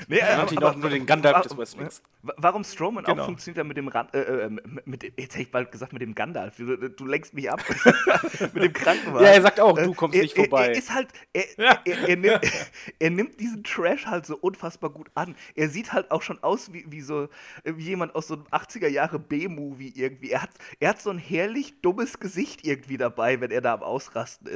[0.07, 1.57] Nee, Er hat ihn auch nur den Gandalf des.
[1.57, 3.22] Wa- Warum Strowman Genau.
[3.22, 4.49] auch funktioniert er mit dem Rand, äh, äh,
[4.86, 6.55] mit, dem- jetzt hätte ich bald gesagt mit dem Gandalf.
[6.57, 7.61] Du, du lenkst mich ab.
[8.53, 9.26] mit dem Krankenwagen.
[9.26, 10.66] Ja, er sagt auch, du Äh, kommst er, nicht vorbei.
[10.68, 11.80] Er, er ist halt, er, Ja.
[11.86, 12.39] er, er, nimmt,
[12.99, 15.36] er nimmt diesen Trash halt so unfassbar gut an.
[15.55, 17.30] Er sieht halt auch schon aus wie, wie so
[17.63, 20.32] wie jemand aus so einem 80er Jahre B-Movie irgendwie.
[20.32, 20.49] Er hat,
[20.80, 24.55] er hat so ein herrlich dummes Gesicht irgendwie dabei, wenn er da am Ausrasten ist.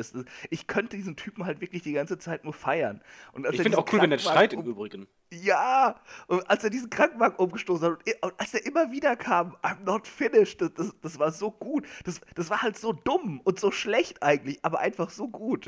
[0.49, 3.01] Ich könnte diesen Typen halt wirklich die ganze Zeit nur feiern.
[3.33, 5.07] Und als ich er finde auch cool, wenn er schreit im um- Übrigen.
[5.31, 9.55] ja, und als er diesen Krankenwagen umgestoßen hat und und als er immer wieder kam,
[9.61, 11.85] I'm not finished, das, das, das war so gut.
[12.03, 15.67] Das, das war halt so dumm und so schlecht eigentlich, aber einfach so gut.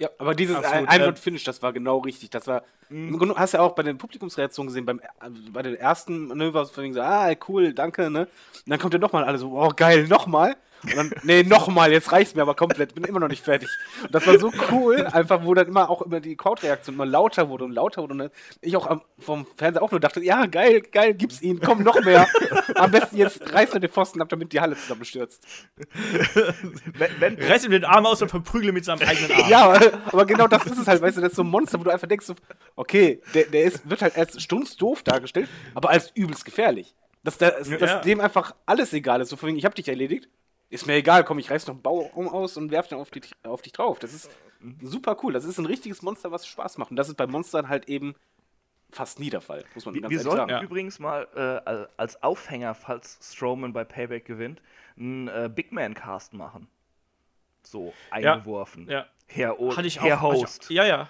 [0.00, 2.30] Ja, aber dieses Absolut, Ein ähm, Not Finish, das war genau richtig.
[2.30, 5.62] Das war, im Grunde hast du ja auch bei den Publikumsreaktionen gesehen, beim, äh, bei
[5.62, 8.20] den ersten Manöver, von wegen so, ah, cool, danke, ne?
[8.20, 10.56] Und dann kommt ja nochmal alle so, oh, geil, nochmal.
[10.84, 13.68] Und dann, nee, nochmal, jetzt reicht's mir aber komplett, bin immer noch nicht fertig.
[14.02, 17.48] Und das war so cool, einfach, wo dann immer auch immer die Crowd-Reaktion immer lauter
[17.48, 18.14] wurde und lauter wurde.
[18.14, 21.82] Und ich auch am, vom Fernseher auch nur dachte, ja, geil, geil, gib's ihnen, komm,
[21.82, 22.26] noch mehr.
[22.74, 25.44] Am besten jetzt reißt er den Pfosten ab, damit die Halle zusammenstürzt.
[26.98, 29.50] wenn, wenn, Reiß ihm den Arm aus und verprügle mit seinem eigenen Arm.
[29.50, 31.78] Ja, aber, aber genau das ist es halt, weißt du, das ist so ein Monster,
[31.80, 32.34] wo du einfach denkst, so,
[32.76, 36.94] okay, der, der ist, wird halt als stunzdoof dargestellt, aber als übelst gefährlich.
[37.24, 37.98] Dass, der, dass Ja.
[38.00, 39.28] dem einfach alles egal ist.
[39.30, 40.28] So von wegen, ich hab dich erledigt,
[40.70, 43.22] ist mir egal, komm, ich reiß noch einen Baum aus und werf den auf, die,
[43.44, 43.98] auf dich drauf.
[43.98, 44.30] Das ist
[44.82, 45.32] super cool.
[45.32, 46.90] Das ist ein richtiges Monster, was Spaß macht.
[46.90, 48.14] Und das ist bei Monstern halt eben
[48.90, 50.50] fast nie der Fall, muss man wir, ganz wir ehrlich sollten sagen.
[50.50, 50.62] Ja.
[50.62, 54.60] übrigens mal äh, al- als Aufhänger, falls Strowman bei Payback gewinnt,
[54.98, 56.68] einen äh, Big Man Cast machen.
[57.62, 58.88] So eingeworfen.
[58.88, 59.06] Ja.
[59.26, 60.04] Herr, o Hatte ich auch.
[60.04, 60.70] Herr hatte ich- Host.
[60.70, 61.08] ja, ja.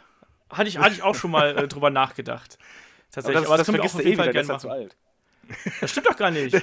[0.50, 2.58] Hatte ich, hatte ich auch schon mal äh, drüber nachgedacht.
[2.58, 3.42] Aber Tatsächlich.
[3.42, 4.62] das, Aber das, können wir vergisst auf du jeden eh Fall wieder, der gerne ist
[4.64, 4.88] ja machen.
[4.88, 5.80] zu alt.
[5.80, 6.54] Das stimmt doch gar nicht.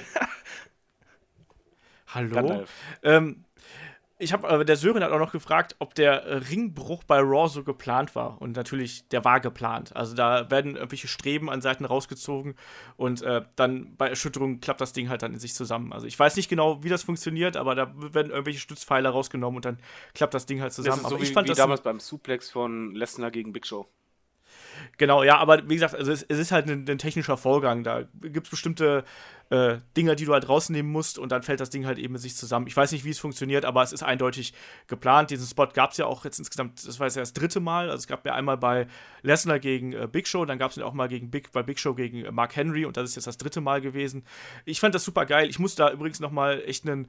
[2.16, 2.64] Hallo?
[3.02, 3.44] Ähm,
[4.18, 7.48] ich habe, äh, der Sören hat auch noch gefragt, ob der äh, Ringbruch bei Raw
[7.48, 8.40] so geplant war.
[8.40, 9.94] Und natürlich, der war geplant.
[9.94, 12.54] Also da werden irgendwelche Streben an Seiten rausgezogen
[12.96, 15.92] und äh, dann bei Erschütterung klappt das Ding halt dann in sich zusammen.
[15.92, 19.64] Also ich weiß nicht genau, wie das funktioniert, aber da werden irgendwelche Stützpfeiler rausgenommen und
[19.66, 19.78] dann
[20.14, 20.96] klappt das Ding halt Das zusammen.
[21.02, 23.66] ist so aber ich wie, fand wie das damals beim Suplex von Lesnar gegen Big
[23.66, 23.86] Show.
[24.98, 27.84] Genau, ja, aber wie gesagt, also es, es ist halt ein, ein technischer Vorgang.
[27.84, 29.04] Da gibt es bestimmte
[29.50, 32.20] äh, Dinger, die du halt rausnehmen musst und dann fällt das Ding halt eben in
[32.20, 32.66] sich zusammen.
[32.66, 34.54] Ich weiß nicht, wie es funktioniert, aber es ist eindeutig
[34.88, 35.30] geplant.
[35.30, 37.90] Diesen Spot gab es ja auch jetzt insgesamt, das war jetzt ja das dritte Mal.
[37.90, 38.88] Also es gab ja einmal bei
[39.22, 41.78] Lesnar gegen äh, Big Show, dann gab es ihn auch mal gegen Big, bei Big
[41.78, 44.24] Show gegen äh, Mark Henry und das ist jetzt das dritte Mal gewesen.
[44.64, 45.48] Ich fand das super geil.
[45.48, 47.08] Ich muss da übrigens noch mal echt einen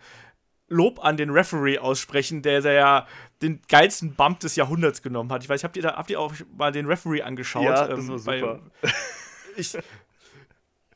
[0.68, 3.08] Lob an den Referee aussprechen, der, der ja
[3.42, 5.44] den geilsten Bump des Jahrhunderts genommen hat.
[5.44, 7.64] Ich weiß, habt ihr, da, habt ihr auch mal den Referee angeschaut?
[7.64, 8.60] Ja, das ähm, war bei- super.
[9.58, 9.78] ich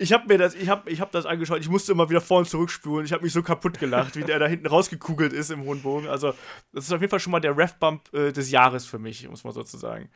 [0.02, 2.40] ich habe mir das, ich habe ich hab das angeschaut, ich musste immer wieder vor
[2.40, 3.06] und zurückspulen.
[3.06, 6.08] Ich habe mich so kaputt gelacht, wie der da hinten rausgekugelt ist im hohen Bogen.
[6.08, 6.34] Also,
[6.74, 9.44] das ist auf jeden Fall schon mal der Ref-Bump äh, des Jahres für mich, muss
[9.44, 10.10] man sozusagen.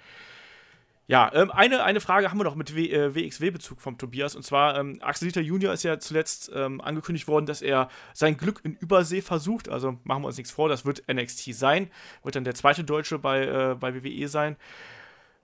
[1.08, 4.36] Ja, ähm, eine, eine Frage haben wir noch mit w, äh, WXW-Bezug vom Tobias.
[4.36, 8.38] Und zwar, ähm, Axel Dieter Junior ist ja zuletzt ähm, angekündigt worden, dass er sein
[8.38, 9.70] Glück in Übersee versucht.
[9.70, 11.92] Also machen wir uns nichts vor, das wird NXT sein.
[12.24, 14.56] Wird dann der zweite Deutsche bei, äh, bei WWE sein.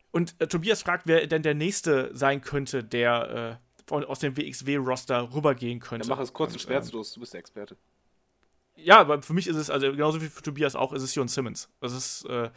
[0.09, 4.35] Und äh, Tobias fragt, wer denn der Nächste sein könnte, der äh, von, aus dem
[4.35, 6.07] WXW-Roster rübergehen könnte.
[6.07, 7.77] Dann mach es kurz und Und, ähm, schmerzlos, du bist der Experte.
[8.83, 11.27] Ja, aber für mich ist es, also genauso wie für Tobias auch, ist es Jon
[11.27, 11.69] Simmons.
[11.79, 12.49] Das ist äh,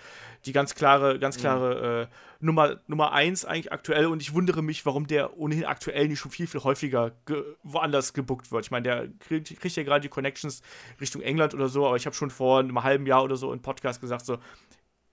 [0.47, 2.07] die ganz klare, ganz klare äh,
[2.45, 6.31] Nummer, Nummer eins eigentlich aktuell und ich wundere mich, warum der ohnehin aktuell nicht schon
[6.31, 8.64] viel, viel häufiger ge woanders gebuckt wird.
[8.64, 10.62] Ich meine, der kriegt, kriegt ja gerade die Connections
[11.01, 13.62] Richtung England oder so, aber ich habe schon vor einem halben Jahr oder so im
[13.62, 14.39] Podcast gesagt, so,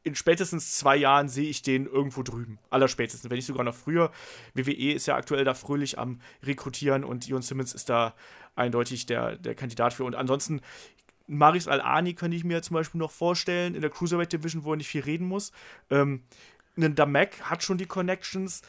[0.04, 2.58] in spätestens zwei Jahren sehe ich den irgendwo drüben.
[2.70, 4.12] Allerspätestens, wenn nicht sogar noch früher.
[4.56, 8.16] WWE ist ja aktuell da fröhlich am Rekrutieren und Jon Simmons ist da
[8.56, 10.04] eindeutig der, der Kandidat für.
[10.04, 10.62] Und ansonsten
[11.32, 14.78] Maris Al-Ani könnte ich mir zum Beispiel noch vorstellen, in der Cruiserweight Division, wo er
[14.78, 15.52] nicht viel reden muss.
[15.90, 16.24] Ähm,
[16.78, 18.62] ein Damek hat schon die Connections.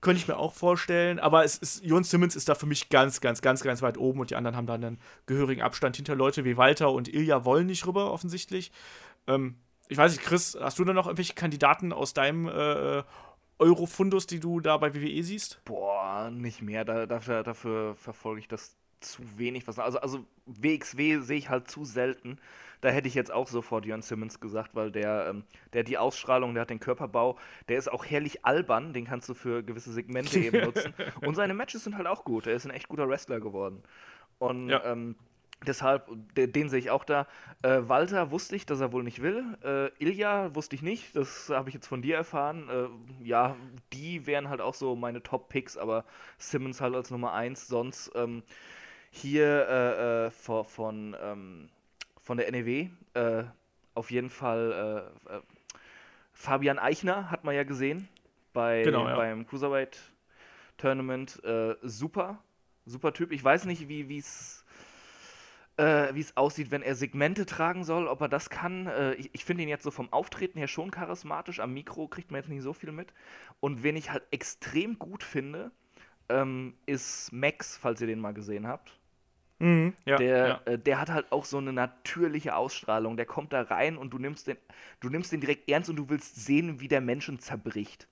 [0.00, 3.20] Könnte ich mir auch vorstellen, aber es ist, Jon Simmons ist da für mich ganz,
[3.20, 6.44] ganz, ganz, ganz weit oben und die anderen haben da einen gehörigen Abstand hinter Leute
[6.44, 8.70] wie Walter und Ilja wollen nicht rüber, offensichtlich.
[9.26, 9.56] Ähm,
[9.88, 13.02] ich weiß nicht, Chris, hast du da noch irgendwelche Kandidaten aus deinem äh,
[13.58, 15.60] Eurofundus, die du da bei WWE siehst?
[15.64, 16.84] Boah, nicht mehr.
[16.84, 19.66] Da, dafür, dafür verfolge ich das zu wenig.
[19.66, 22.38] Was, also, also WXW sehe ich halt zu selten.
[22.80, 26.54] Da hätte ich jetzt auch sofort Jörn Simmons gesagt, weil der, ähm, der die Ausstrahlung,
[26.54, 27.36] der hat den Körperbau,
[27.68, 30.94] der ist auch herrlich albern, den kannst du für gewisse Segmente eben nutzen.
[31.20, 32.46] Und seine Matches sind halt auch gut.
[32.46, 33.82] Er ist ein echt guter Wrestler geworden.
[34.38, 34.84] Und ja.
[34.84, 35.16] ähm,
[35.66, 37.26] Deshalb, den sehe ich auch da.
[37.62, 39.44] Äh, Walter wusste ich, dass er wohl nicht will.
[39.64, 42.68] Äh, Ilja wusste ich nicht, das habe ich jetzt von dir erfahren.
[42.68, 43.56] Äh, ja,
[43.92, 46.04] die wären halt auch so meine Top-Picks, aber
[46.38, 47.66] Simmons halt als Nummer 1.
[47.66, 48.44] Sonst ähm,
[49.10, 51.68] hier äh, äh, von, von, ähm,
[52.22, 53.44] von der NEW äh,
[53.94, 55.10] auf jeden Fall
[56.32, 58.08] Fabian Eichner hat man ja gesehen
[58.52, 59.16] bei, genau, ja.
[59.16, 59.98] beim Cruiserweight
[60.76, 61.42] Tournament.
[61.82, 62.40] super,
[62.86, 63.32] super Typ.
[63.32, 64.64] Ich weiß nicht, wie es
[65.78, 68.86] äh, wie es aussieht, wenn er Segmente tragen soll, ob er das kann.
[68.86, 71.60] Äh, ich, ich finde ihn jetzt so vom Auftreten her schon charismatisch.
[71.60, 73.14] Am Mikro kriegt man jetzt nicht so viel mit.
[73.60, 75.70] Und wen ich halt extrem gut finde,
[76.28, 78.97] ähm, ist Max, falls ihr den mal gesehen habt.
[79.60, 80.60] Mhm, ja, der, ja.
[80.66, 83.16] Äh, der hat halt auch so eine natürliche Ausstrahlung.
[83.16, 84.56] Der kommt da rein und du nimmst den,
[85.00, 88.06] du nimmst den direkt ernst und du willst sehen, wie der Menschen zerbricht.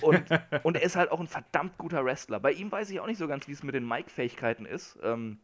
[0.00, 0.22] Und,
[0.62, 2.40] und er ist halt auch ein verdammt guter Wrestler.
[2.40, 4.98] Bei ihm weiß ich auch nicht so ganz, wie es mit den Mic-Fähigkeiten ist.
[5.02, 5.38] Ähm,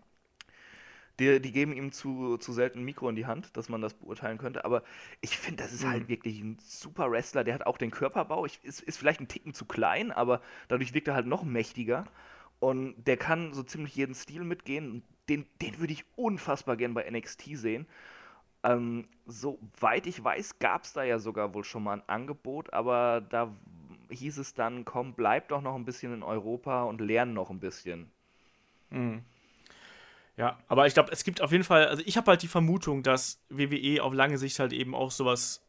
[1.18, 3.94] die, die geben ihm zu, zu selten ein Mikro in die Hand, dass man das
[3.94, 4.64] beurteilen könnte.
[4.64, 4.84] Aber
[5.20, 5.98] ich finde, das ist halt mhm.
[6.00, 7.42] halt wirklich ein super Wrestler.
[7.42, 8.46] Der hat auch den Körperbau.
[8.46, 12.06] Ich, ist, ist vielleicht ein Ticken zu klein, aber dadurch wirkt er halt noch mächtiger.
[12.60, 15.02] Und der kann so ziemlich jeden Stil mitgehen.
[15.28, 17.86] Den, den würde ich unfassbar gern bei NXT sehen.
[18.64, 23.20] Ähm, soweit ich weiß, gab es da ja sogar wohl schon mal ein Angebot, aber
[23.20, 23.54] da
[24.10, 27.60] hieß es dann, komm, bleib doch noch ein bisschen in Europa und lern noch ein
[27.60, 28.10] bisschen.
[28.90, 29.22] Mhm.
[30.36, 33.02] Ja, aber ich glaube, es gibt auf jeden Fall, also ich habe halt die Vermutung,
[33.02, 35.67] dass WWE auf lange Sicht halt eben auch sowas,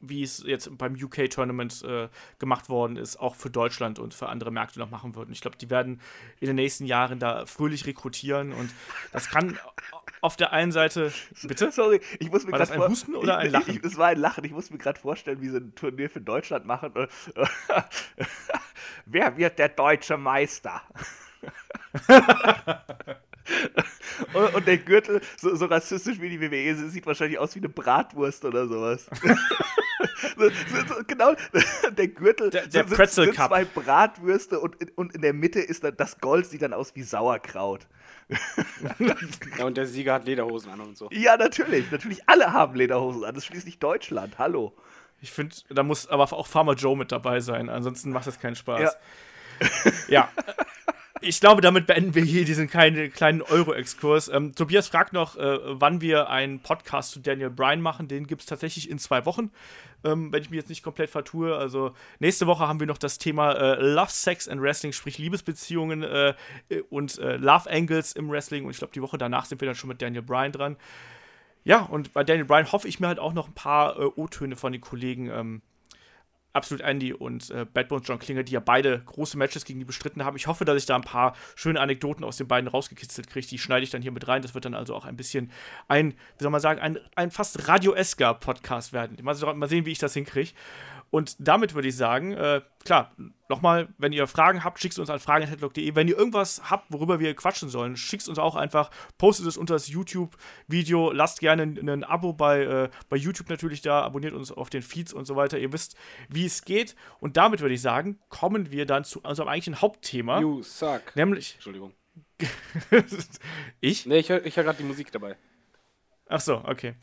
[0.00, 4.50] wie es jetzt beim UK-Tournament äh, gemacht worden ist, auch für Deutschland und für andere
[4.50, 5.32] Märkte noch machen würden.
[5.32, 6.00] Ich glaube, die werden
[6.40, 8.70] in den nächsten Jahren da fröhlich rekrutieren und
[9.12, 9.58] das kann
[10.20, 11.12] auf der einen Seite.
[11.42, 11.70] Bitte?
[11.72, 13.80] Sorry, ich muss mir das ein Husten oder ein Lachen?
[13.82, 14.44] Es war ein Lachen.
[14.44, 16.92] Ich muss mir gerade vorstellen, wie sie ein Turnier für Deutschland machen.
[19.06, 20.82] Wer wird der deutsche Meister?
[24.34, 27.68] und, und, der Gürtel, so, so, rassistisch wie die WWE, sieht wahrscheinlich aus wie eine
[27.68, 29.08] Bratwurst oder sowas.
[31.06, 31.34] genau,
[31.96, 35.96] der Gürtel, der, der sind, sind zwei Bratwürste und, und in der Mitte ist dann
[35.96, 37.86] das Gold, sieht dann aus wie Sauerkraut.
[39.58, 41.08] ja, und der Sieger hat Lederhosen an und so.
[41.12, 41.90] Ja, natürlich.
[41.92, 43.34] Natürlich, alle haben Lederhosen an.
[43.34, 44.38] Das ist schließlich Deutschland.
[44.38, 44.72] Hallo.
[45.20, 47.68] Ich finde, da muss aber auch Farmer Joe mit dabei sein.
[47.68, 48.96] Ansonsten macht das keinen Spaß.
[49.60, 49.92] Ja.
[50.08, 50.28] ja
[51.20, 54.28] ich glaube, damit beenden wir hier diesen kleinen, kleinen Euro-Exkurs.
[54.28, 58.08] Ähm, Tobias fragt noch, äh, wann wir einen Podcast zu Daniel Bryan machen.
[58.08, 59.50] Den gibt es tatsächlich in zwei Wochen,
[60.04, 61.56] ähm, wenn ich mich jetzt nicht komplett vertue.
[61.56, 66.02] Also nächste Woche haben wir noch das Thema äh, Love, Sex and Wrestling, sprich Liebesbeziehungen
[66.02, 66.34] äh,
[66.90, 68.64] und äh, Love Angles im Wrestling.
[68.64, 70.76] Und ich glaube, die Woche danach sind wir dann schon mit Daniel Bryan dran.
[71.64, 74.54] Ja, und bei Daniel Bryan hoffe ich mir halt auch noch ein paar äh, O-Töne
[74.54, 75.62] von den Kollegen ähm,
[76.56, 79.84] Absolut Andy und äh, Bad Bones John Klinger, die ja beide große Matches gegen die
[79.84, 80.36] bestritten haben.
[80.36, 83.46] Ich hoffe, dass ich da ein paar schöne Anekdoten aus den beiden rausgekitzelt kriege.
[83.46, 84.40] Die schneide ich dann hier mit rein.
[84.40, 85.50] Das wird dann also auch ein bisschen
[85.86, 89.18] ein, wie soll man sagen, ein, ein fast radioesker Podcast werden.
[89.22, 90.52] Mal, mal sehen, wie ich das hinkriege.
[91.10, 93.12] Und damit würde ich sagen, äh, klar,
[93.48, 95.94] nochmal, wenn ihr Fragen habt, schickt es uns an fragen.headlock.de.
[95.94, 99.56] Wenn ihr irgendwas habt, worüber wir quatschen sollen, schickt es uns auch einfach, postet es
[99.56, 104.52] unter das YouTube-Video, lasst gerne ein, Abo bei, äh, bei YouTube natürlich da, abonniert uns
[104.52, 105.58] auf den Feeds und so weiter.
[105.58, 105.96] Ihr wisst,
[106.28, 106.96] wie es geht.
[107.20, 110.40] Und damit würde ich sagen, kommen wir dann zu unserem eigentlichen Hauptthema.
[110.40, 111.14] You suck.
[111.14, 111.54] Nämlich.
[111.54, 111.94] Entschuldigung.
[113.80, 114.06] ich?
[114.06, 115.36] Nee, ich höre hör gerade die Musik dabei.
[116.28, 116.94] Ach so, okay.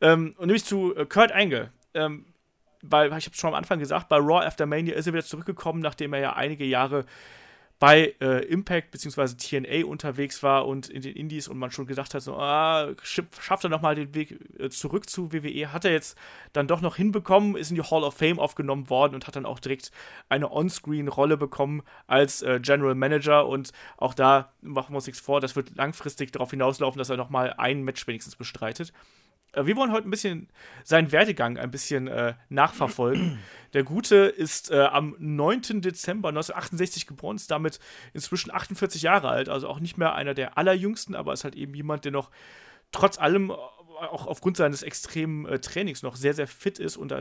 [0.00, 1.72] Ähm, und nämlich zu äh, Kurt Angle.
[1.94, 2.26] Ähm,
[2.82, 5.24] bei, ich habe es schon am Anfang gesagt, bei Raw After Mania ist er wieder
[5.24, 7.04] zurückgekommen, nachdem er ja einige Jahre
[7.78, 9.34] bei äh, Impact bzw.
[9.36, 13.64] TNA unterwegs war und in den Indies und man schon gedacht hat, so, ah, schafft
[13.64, 16.18] er nochmal den Weg äh, zurück zu WWE, hat er jetzt
[16.52, 19.46] dann doch noch hinbekommen, ist in die Hall of Fame aufgenommen worden und hat dann
[19.46, 19.92] auch direkt
[20.28, 25.40] eine On-Screen-Rolle bekommen als äh, General Manager und auch da machen wir uns nichts vor,
[25.40, 28.92] das wird langfristig darauf hinauslaufen, dass er nochmal ein Match wenigstens bestreitet.
[29.52, 30.48] Äh, wir wollen heute ein bisschen
[30.84, 33.38] seinen Werdegang ein bisschen äh, nachverfolgen.
[33.74, 35.82] Der Gute ist äh, am 9.
[35.82, 37.78] Dezember 1968 geboren, ist damit
[38.14, 41.74] inzwischen 48 Jahre alt, also auch nicht mehr einer der allerjüngsten, aber ist halt eben
[41.74, 42.30] jemand, der noch
[42.92, 47.12] trotz allem auch aufgrund seines extremen äh, Trainings noch sehr, sehr fit ist und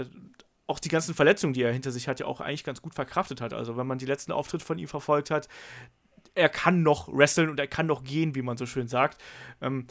[0.67, 3.41] auch die ganzen Verletzungen, die er hinter sich hat, ja auch eigentlich ganz gut verkraftet
[3.41, 3.53] hat.
[3.53, 5.47] Also wenn man die letzten Auftritte von ihm verfolgt hat,
[6.35, 9.19] er kann noch wresteln und er kann noch gehen, wie man so schön sagt.
[9.59, 9.87] Ähm,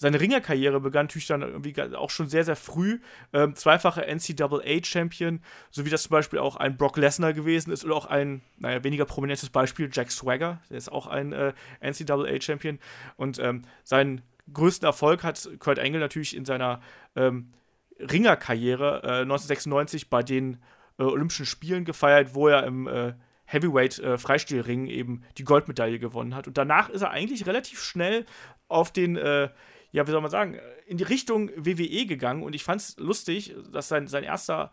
[0.00, 3.00] seine Ringerkarriere begann natürlich dann irgendwie auch schon sehr, sehr früh.
[3.32, 5.40] Ähm, zweifacher NCAA-Champion,
[5.72, 8.84] so wie das zum Beispiel auch ein Brock Lesnar gewesen ist oder auch ein, naja,
[8.84, 12.78] weniger prominentes Beispiel, Jack Swagger, der ist auch ein äh, NCAA-Champion.
[13.16, 14.22] Und ähm, seinen
[14.52, 16.80] größten Erfolg hat Kurt Angle natürlich in seiner
[17.16, 17.52] ähm,
[17.98, 20.58] Ringerkarriere äh, 1996 bei den
[21.00, 23.14] äh, Olympischen Spielen gefeiert, wo er im äh,
[23.46, 26.46] Heavyweight äh, Freistilring eben die Goldmedaille gewonnen hat.
[26.46, 28.26] Und danach ist er eigentlich relativ schnell
[28.68, 29.48] auf den äh,
[29.92, 33.54] ja, wie soll man sagen, in die Richtung WWE gegangen und ich fand es lustig,
[33.72, 34.70] dass sein, sein erster,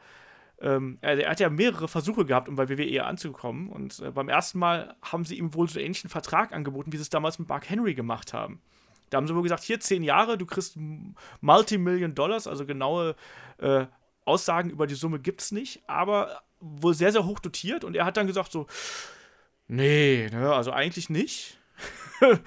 [0.60, 4.60] ähm, er, hat ja mehrere Versuche gehabt, um bei WWE anzukommen und äh, beim ersten
[4.60, 7.50] Mal haben sie ihm wohl so einen ähnlichen Vertrag angeboten, wie sie es damals mit
[7.50, 8.62] Mark Henry gemacht haben.
[9.10, 10.78] Da haben sie wohl gesagt, hier zehn Jahre, du kriegst
[11.42, 13.16] Multimillion Dollars, also genaue
[13.60, 13.86] äh,
[14.26, 18.06] Aussagen über die Summe gibt es nicht, aber wohl sehr, sehr hoch dotiert und er
[18.06, 18.68] hat dann gesagt so,
[19.68, 21.60] nee, ne, also eigentlich nicht.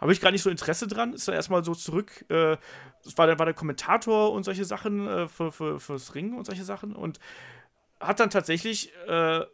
[0.00, 1.12] habe ich gar nicht so Interesse dran.
[1.12, 2.24] Ist dann erstmal so zurück.
[2.28, 2.56] Äh,
[3.16, 6.64] war, der, war der Kommentator und solche Sachen äh, für, für, fürs Ringen und solche
[6.64, 6.94] Sachen.
[6.94, 7.18] Und
[8.00, 8.92] hat dann tatsächlich.
[9.06, 9.44] Äh,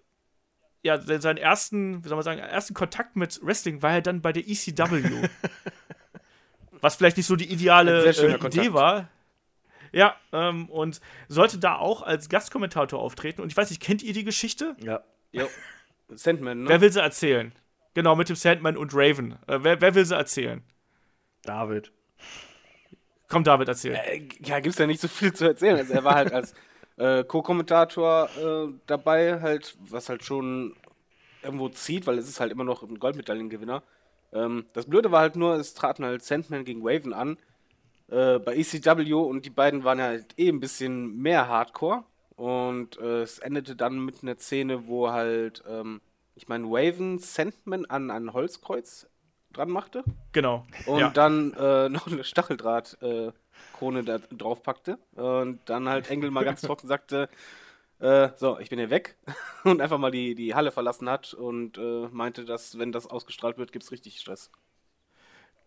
[0.87, 4.35] ja, seinen ersten, wie soll man sagen, ersten Kontakt mit Wrestling war er dann bei
[4.35, 5.29] der ECW.
[6.85, 9.09] was vielleicht nicht so die ideale äh, Idee war.
[9.93, 13.41] Ja, ähm, und sollte da auch als Gastkommentator auftreten.
[13.41, 14.77] Und ich weiß nicht, kennt ihr die Geschichte?
[14.83, 15.03] Ja.
[15.33, 15.49] Jo.
[16.11, 16.69] Sandman, ne?
[16.69, 17.53] Wer will sie erzählen?
[17.95, 19.39] Genau, mit dem Sandman und Raven.
[19.47, 20.63] Äh, wer, wer will sie erzählen?
[21.43, 21.93] David.
[23.29, 23.95] Komm, David, erzähl.
[23.95, 25.77] Äh, ja, gibt's ja nicht so viel zu erzählen.
[25.77, 26.55] Also er war halt als
[26.97, 30.75] äh, Co-Kommentator äh, dabei, halt, was halt schon
[31.43, 33.83] irgendwo zieht, weil es ist halt immer noch ein Goldmedaillengewinner.
[34.33, 37.39] Ähm, das Blöde war halt nur, es traten halt Sandman gegen Raven an
[38.09, 42.05] äh, bei ECW und die beiden waren halt eh ein bisschen mehr Hardcore.
[42.37, 46.01] Und äh, es endete dann mit einer Szene, wo halt ähm,
[46.35, 49.09] ich meine, Waven Sandman an ein Holzkreuz
[49.53, 50.05] dran machte.
[50.33, 50.67] Genau.
[50.87, 51.11] Und ja.
[51.11, 54.99] dann äh, noch eine Stacheldraht-Krone äh, da drauf packte.
[55.13, 57.29] Und dann halt Engel mal ganz trocken sagte,
[58.01, 59.17] äh, so, ich bin hier weg.
[59.65, 63.59] und einfach mal die, die Halle verlassen hat und äh, meinte, dass, wenn das ausgestrahlt
[63.59, 64.51] wird, gibt es richtig Stress.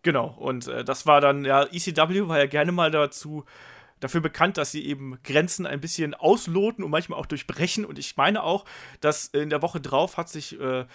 [0.02, 3.44] Genau, und äh, das war dann, ja, ECW war ja gerne mal dazu
[4.00, 7.84] dafür bekannt, dass sie eben Grenzen ein bisschen ausloten und manchmal auch durchbrechen.
[7.84, 8.64] Und ich meine auch,
[9.00, 10.86] dass in der Woche drauf hat sich äh,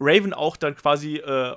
[0.00, 1.56] Raven auch dann quasi äh,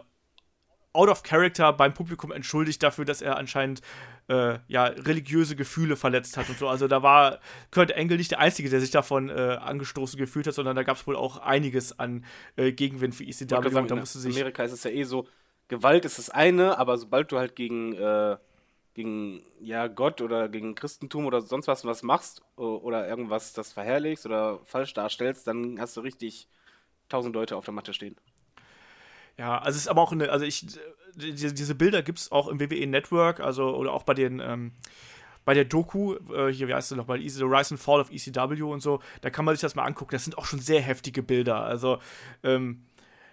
[0.93, 3.81] out of character beim Publikum entschuldigt dafür, dass er anscheinend
[4.27, 6.67] äh, ja, religiöse Gefühle verletzt hat und so.
[6.67, 7.39] Also da war
[7.71, 10.97] Kurt Engel nicht der Einzige, der sich davon äh, angestoßen gefühlt hat, sondern da gab
[10.97, 12.25] es wohl auch einiges an
[12.55, 13.69] äh, Gegenwind für ECW.
[13.69, 15.27] Sagen, da musste sich Amerika ist es ja eh so,
[15.67, 18.37] Gewalt ist das eine, aber sobald du halt gegen äh,
[18.93, 24.25] gegen ja, Gott oder gegen Christentum oder sonst was was machst oder irgendwas das verherrlichst
[24.25, 26.47] oder falsch darstellst, dann hast du richtig
[27.09, 28.15] tausend Leute auf der Matte stehen.
[29.37, 30.67] Ja, also es ist aber auch eine, also ich,
[31.15, 34.73] diese, diese Bilder gibt es auch im WWE Network, also oder auch bei den, ähm,
[35.45, 38.61] bei der Doku, äh, hier, wie heißt es nochmal, The Rise and Fall of ECW
[38.63, 40.11] und so, da kann man sich das mal angucken.
[40.11, 41.63] Das sind auch schon sehr heftige Bilder.
[41.63, 41.99] Also,
[42.43, 42.83] ähm,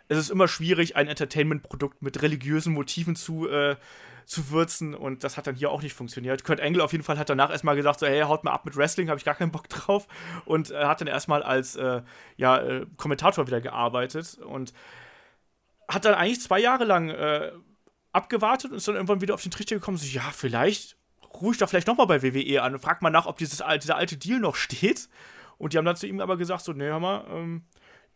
[0.09, 3.77] es ist immer schwierig, ein Entertainment-Produkt mit religiösen Motiven zu, äh,
[4.29, 6.45] zu würzen und das hat dann hier auch nicht funktioniert.
[6.45, 8.77] Kurt Angle auf jeden Fall hat danach erstmal gesagt, so, hey, haut mal ab mit
[8.77, 10.07] Wrestling, habe ich gar keinen Bock drauf
[10.45, 12.03] und äh, hat dann erstmal als äh,
[12.37, 14.75] ja, äh, Kommentator wieder gearbeitet und
[15.89, 17.53] hat dann eigentlich zwei Jahre lang äh,
[18.13, 20.99] abgewartet und ist dann irgendwann wieder auf den Trichter gekommen, so, ja, vielleicht
[21.41, 23.97] ruhe ich da vielleicht nochmal bei WWE an und frag mal nach, ob dieses, dieser
[23.97, 25.09] alte Deal noch steht.
[25.57, 27.63] Und die haben dann zu ihm aber gesagt, so, nee, hör mal, ähm,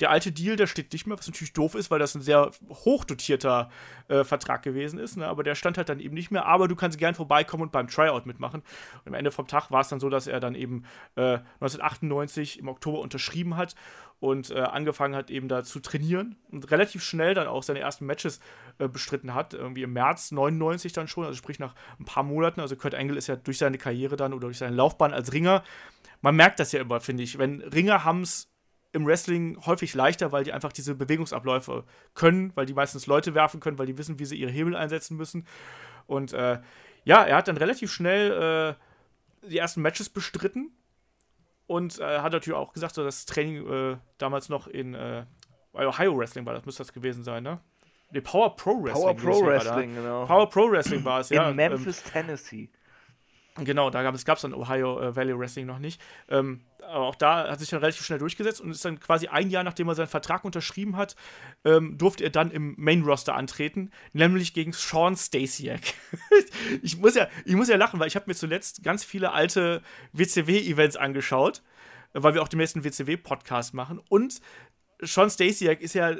[0.00, 2.50] der alte Deal, der steht nicht mehr, was natürlich doof ist, weil das ein sehr
[2.68, 3.70] hochdotierter
[4.08, 5.26] äh, Vertrag gewesen ist, ne?
[5.26, 6.46] aber der stand halt dann eben nicht mehr.
[6.46, 8.60] Aber du kannst gern vorbeikommen und beim Tryout mitmachen.
[8.60, 10.84] Und am Ende vom Tag war es dann so, dass er dann eben
[11.16, 13.74] äh, 1998 im Oktober unterschrieben hat
[14.22, 18.06] und äh, angefangen hat, eben da zu trainieren und relativ schnell dann auch seine ersten
[18.06, 18.38] Matches
[18.78, 19.52] äh, bestritten hat.
[19.52, 22.60] Irgendwie im März 99 dann schon, also sprich nach ein paar Monaten.
[22.60, 25.64] Also Kurt Angle ist ja durch seine Karriere dann oder durch seine Laufbahn als Ringer.
[26.20, 27.38] Man merkt das ja immer, finde ich.
[27.38, 28.51] Wenn Ringer haben es
[28.92, 31.84] im Wrestling häufig leichter, weil die einfach diese Bewegungsabläufe
[32.14, 35.16] können, weil die meistens Leute werfen können, weil die wissen, wie sie ihre Hebel einsetzen
[35.16, 35.46] müssen.
[36.06, 36.60] Und äh,
[37.04, 38.76] ja, er hat dann relativ schnell
[39.42, 40.70] äh, die ersten Matches bestritten
[41.66, 45.24] und äh, hat natürlich auch gesagt, so das Training äh, damals noch in äh,
[45.72, 47.60] Ohio Wrestling war, das müsste das gewesen sein, ne?
[48.10, 49.04] Nee, Power Pro Wrestling.
[49.04, 50.26] Power Pro Wrestling, genau.
[50.26, 51.48] Power Pro Wrestling war es, ja.
[51.48, 52.70] In Memphis, ähm, Tennessee.
[53.56, 56.00] Genau, da gab es gab's dann Ohio äh, Valley Wrestling noch nicht.
[56.30, 59.50] Ähm, aber auch da hat sich dann relativ schnell durchgesetzt und ist dann quasi ein
[59.50, 61.16] Jahr, nachdem er seinen Vertrag unterschrieben hat,
[61.64, 65.80] ähm, durfte er dann im Main Roster antreten, nämlich gegen Sean Stasiak.
[66.82, 69.82] ich, muss ja, ich muss ja lachen, weil ich habe mir zuletzt ganz viele alte
[70.12, 71.62] WCW-Events angeschaut,
[72.14, 74.00] weil wir auch den nächsten WCW-Podcast machen.
[74.08, 74.40] Und
[75.00, 76.16] Sean Stasiak ist ja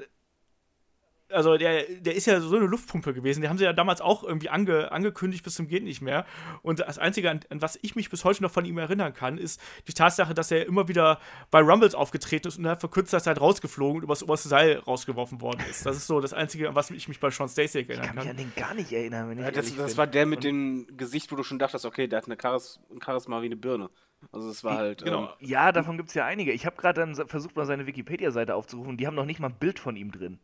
[1.33, 3.43] also der, der ist ja so eine Luftpumpe gewesen.
[3.43, 6.25] Die haben sie ja damals auch irgendwie ange, angekündigt bis zum geht nicht mehr.
[6.63, 9.39] Und das Einzige, an, an, was ich mich bis heute noch von ihm erinnern kann,
[9.39, 11.19] ist die Tatsache, dass er immer wieder
[11.51, 15.41] bei Rumbles aufgetreten ist und innerhalb von kürzester Zeit rausgeflogen und übers oberste Seil rausgeworfen
[15.41, 15.87] worden ist.
[15.87, 18.05] Das ist so das Einzige, an was ich mich bei Sean Stacey erinnern kann.
[18.05, 19.31] Ich kann mich an den gar nicht erinnern.
[19.31, 22.07] Wenn ich ja, das, das war der mit dem Gesicht, wo du schon dachtest, okay,
[22.07, 23.91] der hat eine Charis ein Charisma wie eine Birne.
[24.31, 25.03] Also es war halt.
[25.03, 25.25] Genau.
[25.25, 26.53] Ähm, ja, davon gibt es ja einige.
[26.53, 28.97] Ich habe gerade dann versucht, mal seine Wikipedia-Seite aufzurufen.
[28.97, 30.39] Die haben noch nicht mal ein Bild von ihm drin.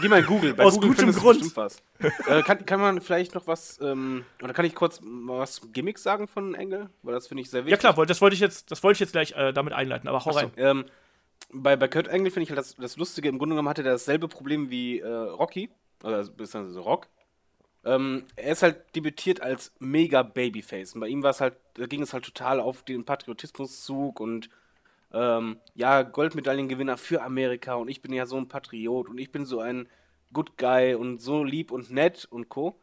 [0.00, 0.54] Geh mal in Google.
[0.54, 1.56] Bei Aus Google gutem Grund.
[1.56, 1.82] Was.
[2.26, 6.28] äh, kann, kann man vielleicht noch was, ähm, oder kann ich kurz was Gimmicks sagen
[6.28, 6.90] von Engel?
[7.02, 7.82] Weil das finde ich sehr wichtig.
[7.82, 10.24] Ja klar, das wollte ich jetzt, das wollte ich jetzt gleich äh, damit einleiten, aber
[10.24, 10.52] hau so, rein.
[10.56, 10.84] Ähm,
[11.52, 13.92] bei, bei Kurt Engel finde ich halt das, das Lustige, im Grunde genommen hatte er
[13.92, 15.70] dasselbe Problem wie äh, Rocky,
[16.02, 17.08] oder beziehungsweise Rock.
[17.84, 20.94] Ähm, er ist halt debütiert als mega Babyface.
[20.94, 24.48] Und bei ihm war es halt, da ging es halt total auf den Patriotismuszug und
[25.12, 29.44] ähm, ja, Goldmedaillengewinner für Amerika und ich bin ja so ein Patriot und ich bin
[29.44, 29.88] so ein
[30.32, 32.78] Good Guy und so lieb und nett und co.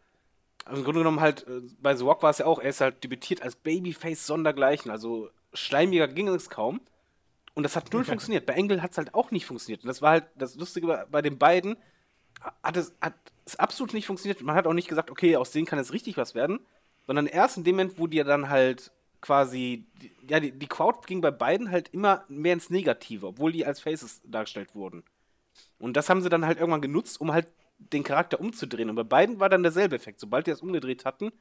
[0.65, 2.81] Also im Grunde genommen halt, äh, bei The Rock war es ja auch, er ist
[2.81, 6.81] halt debütiert als Babyface sondergleichen, also schleimiger ging es kaum.
[7.55, 8.45] Und das hat null funktioniert.
[8.45, 9.83] Bei Engel hat es halt auch nicht funktioniert.
[9.83, 11.77] Und das war halt das Lustige bei den beiden,
[12.63, 13.15] hat es, hat
[13.45, 14.41] es absolut nicht funktioniert.
[14.41, 16.59] Man hat auch nicht gesagt, okay, aus denen kann jetzt richtig was werden,
[17.07, 18.91] sondern erst in dem Moment, wo die dann halt
[19.21, 19.85] quasi,
[20.27, 23.79] ja, die, die Crowd ging bei beiden halt immer mehr ins Negative, obwohl die als
[23.79, 25.03] Faces dargestellt wurden.
[25.77, 27.47] Und das haben sie dann halt irgendwann genutzt, um halt
[27.77, 28.89] den Charakter umzudrehen.
[28.89, 30.19] Und bei beiden war dann derselbe Effekt.
[30.19, 31.31] Sobald die das umgedreht hatten,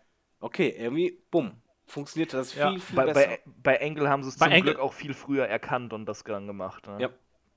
[0.41, 1.53] okay, irgendwie, bumm,
[1.87, 2.79] funktionierte das viel, ja.
[2.79, 3.27] viel bei, besser.
[3.27, 6.25] Bei, bei Engel haben sie es zum Engel Glück auch viel früher erkannt und das
[6.25, 6.87] dann gemacht.
[6.87, 6.99] Ne?
[7.01, 7.11] Ja.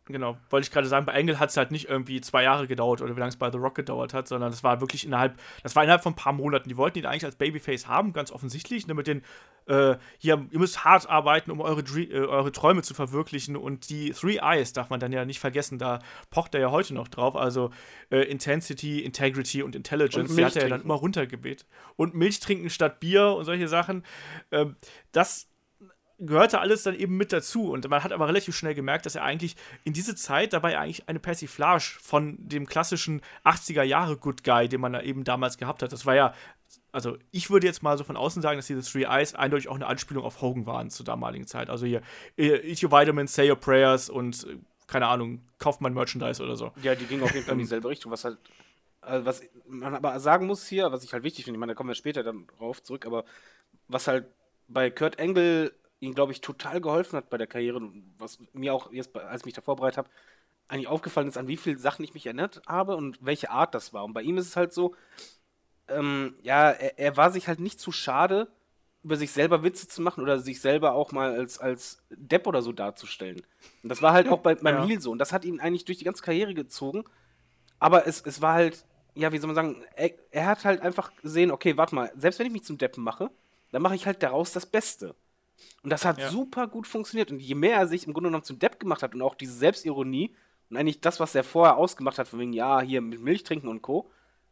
[0.05, 3.01] Genau, wollte ich gerade sagen, bei Engel hat es halt nicht irgendwie zwei Jahre gedauert
[3.01, 5.75] oder wie lange es bei The Rock gedauert hat, sondern das war wirklich innerhalb, das
[5.75, 6.67] war innerhalb von ein paar Monaten.
[6.69, 9.21] Die wollten ihn eigentlich als Babyface haben, ganz offensichtlich, ne, mit den,
[9.67, 14.09] äh, hier, ihr müsst hart arbeiten, um eure, äh, eure Träume zu verwirklichen und die
[14.09, 15.99] Three Eyes darf man dann ja nicht vergessen, da
[16.31, 17.69] pocht er ja heute noch drauf, also
[18.09, 21.67] äh, Intensity, Integrity und Intelligence, und die hat er ja dann immer runtergebetet.
[21.95, 24.03] Und Milch trinken statt Bier und solche Sachen,
[24.51, 24.77] ähm,
[25.11, 25.50] das
[26.25, 27.71] gehörte alles dann eben mit dazu.
[27.71, 31.09] Und man hat aber relativ schnell gemerkt, dass er eigentlich in diese Zeit dabei eigentlich
[31.09, 35.81] eine Persiflage von dem klassischen 80er Jahre Good Guy, den man da eben damals gehabt
[35.81, 35.91] hat.
[35.91, 36.33] Das war ja,
[36.91, 39.75] also ich würde jetzt mal so von außen sagen, dass diese Three Eyes eindeutig auch
[39.75, 41.69] eine Anspielung auf Hogan waren zur damaligen Zeit.
[41.69, 42.01] Also hier,
[42.37, 44.47] eat your vitamins, say your prayers und
[44.87, 46.71] keine Ahnung, kauft man Merchandise oder so.
[46.83, 48.37] Ja, die ging auf jeden Fall in dieselbe Richtung, was halt
[49.01, 51.75] also was man aber sagen muss hier, was ich halt wichtig finde, ich meine, da
[51.75, 53.25] kommen wir später dann drauf zurück, aber
[53.87, 54.27] was halt
[54.67, 57.81] bei Kurt Angle ihm, glaube ich, total geholfen hat bei der Karriere,
[58.17, 60.09] was mir auch jetzt, als ich mich da vorbereitet habe,
[60.67, 63.93] eigentlich aufgefallen ist, an wie viele Sachen ich mich erinnert habe und welche Art das
[63.93, 64.03] war.
[64.03, 64.95] Und bei ihm ist es halt so,
[65.87, 68.47] ähm, ja, er, er, war sich halt nicht zu schade,
[69.03, 72.61] über sich selber Witze zu machen oder sich selber auch mal als, als Depp oder
[72.61, 73.41] so darzustellen.
[73.83, 74.85] Und das war halt auch bei, beim ja.
[74.85, 75.11] Heel so.
[75.11, 77.03] Und das hat ihn eigentlich durch die ganze Karriere gezogen.
[77.79, 81.15] Aber es, es war halt, ja, wie soll man sagen, er, er hat halt einfach
[81.17, 83.29] gesehen, okay, warte mal, selbst wenn ich mich zum Deppen mache,
[83.71, 85.15] dann mache ich halt daraus das Beste.
[85.83, 86.29] Und das hat ja.
[86.29, 87.31] super gut funktioniert.
[87.31, 89.53] Und je mehr er sich im Grunde genommen zum Depp gemacht hat und auch diese
[89.53, 90.35] Selbstironie
[90.69, 93.67] und eigentlich das, was er vorher ausgemacht hat, von wegen, ja, hier mit Milch trinken
[93.67, 94.09] und Co.,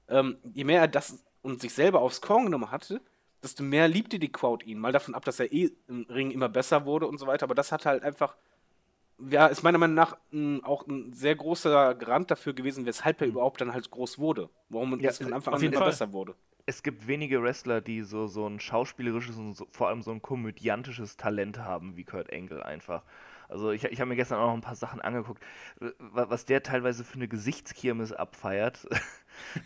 [0.09, 3.01] ähm, je mehr er das und sich selber aufs Korn genommen hatte,
[3.41, 4.79] desto mehr liebte die Crowd ihn.
[4.79, 7.45] Mal davon ab, dass er eh im Ring immer besser wurde und so weiter.
[7.45, 8.35] Aber das hat halt einfach,
[9.29, 13.27] ja, ist meiner Meinung nach m, auch ein sehr großer Garant dafür gewesen, weshalb er
[13.27, 13.33] mhm.
[13.33, 14.49] überhaupt dann halt groß wurde.
[14.69, 16.35] Warum ja, es von Anfang an immer besser wurde
[16.69, 20.21] es gibt wenige Wrestler, die so, so ein schauspielerisches und so, vor allem so ein
[20.21, 23.03] komödiantisches Talent haben, wie Kurt Angle einfach.
[23.49, 25.43] Also ich, ich habe mir gestern auch noch ein paar Sachen angeguckt,
[25.99, 28.87] was der teilweise für eine Gesichtskirmes abfeiert.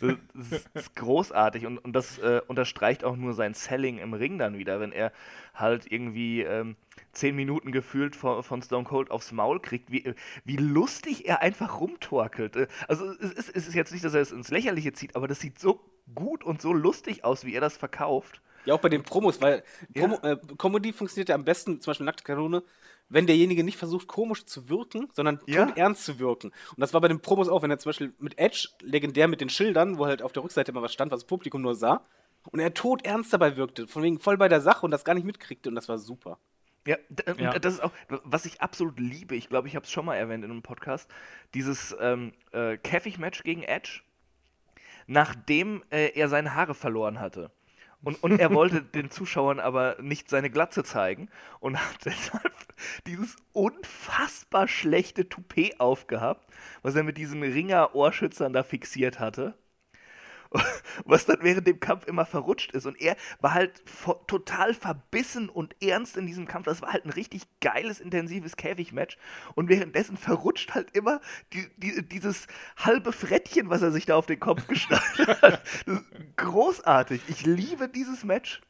[0.00, 4.56] das ist großartig und, und das äh, unterstreicht auch nur sein Selling im Ring dann
[4.56, 5.12] wieder, wenn er
[5.54, 6.76] halt irgendwie ähm,
[7.12, 10.14] zehn Minuten gefühlt von, von, Stone Cold aufs Maul kriegt, wie,
[10.44, 12.56] wie lustig er einfach rumtorkelt.
[12.56, 15.28] Äh, also es ist, es ist jetzt nicht, dass er es ins Lächerliche zieht, aber
[15.28, 15.80] das sieht so
[16.14, 18.40] gut und so lustig aus, wie er das verkauft.
[18.64, 19.62] Ja, auch bei den Promos, weil
[19.94, 20.32] Promo, ja.
[20.32, 22.62] äh, Comedy funktioniert ja am besten, zum Beispiel Nackte Kanone,
[23.08, 25.68] wenn derjenige nicht versucht, komisch zu wirken, sondern ja.
[25.76, 26.48] ernst zu wirken.
[26.48, 29.40] Und das war bei den Promos auch, wenn er zum Beispiel mit Edge, legendär mit
[29.40, 32.04] den Schildern, wo halt auf der Rückseite immer was stand, was das Publikum nur sah,
[32.50, 35.14] und er tot ernst dabei wirkte, von wegen voll bei der Sache und das gar
[35.14, 36.38] nicht mitkriegte und das war super.
[36.86, 36.98] Ja,
[37.38, 37.92] ja, das ist auch,
[38.24, 41.10] was ich absolut liebe, ich glaube, ich habe es schon mal erwähnt in einem Podcast,
[41.54, 44.02] dieses ähm, äh, Käfig-Match gegen Edge,
[45.06, 47.50] nachdem äh, er seine Haare verloren hatte.
[48.04, 51.28] Und, und er wollte den Zuschauern aber nicht seine Glatze zeigen
[51.60, 52.52] und hat deshalb
[53.06, 56.46] dieses unfassbar schlechte Toupet aufgehabt,
[56.82, 59.54] was er mit diesen Ringer-Ohrschützern da fixiert hatte.
[61.04, 62.86] was dann während dem Kampf immer verrutscht ist.
[62.86, 63.82] Und er war halt
[64.26, 66.66] total verbissen und ernst in diesem Kampf.
[66.66, 69.18] Das war halt ein richtig geiles, intensives Käfigmatch.
[69.54, 71.20] Und währenddessen verrutscht halt immer
[71.52, 72.46] die, die, dieses
[72.76, 75.02] halbe Frettchen, was er sich da auf den Kopf geschnallt
[75.42, 75.62] hat.
[76.36, 77.22] großartig.
[77.28, 78.62] Ich liebe dieses Match.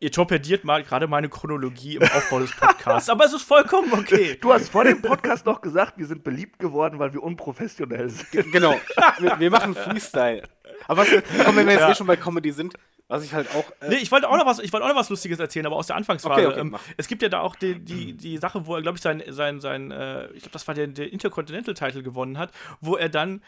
[0.00, 4.38] Ihr torpediert mal gerade meine Chronologie im Aufbau des Podcasts, aber es ist vollkommen okay.
[4.40, 8.52] Du hast vor dem Podcast noch gesagt, wir sind beliebt geworden, weil wir unprofessionell sind.
[8.52, 8.80] Genau.
[9.18, 10.44] Wir, wir machen Freestyle.
[10.86, 11.08] Aber was,
[11.44, 11.90] komm, wenn wir jetzt ja.
[11.90, 12.74] eh schon bei Comedy sind,
[13.08, 13.64] was ich halt auch.
[13.80, 15.76] Äh nee, ich wollte auch, noch was, ich wollte auch noch was Lustiges erzählen, aber
[15.76, 16.46] aus der Anfangsphase.
[16.46, 18.96] Okay, okay, ähm, es gibt ja da auch die, die, die Sache, wo er, glaube
[18.96, 22.96] ich, sein, sein, sein äh, ich glaube, das war der, der Intercontinental-Title gewonnen hat, wo
[22.96, 23.42] er dann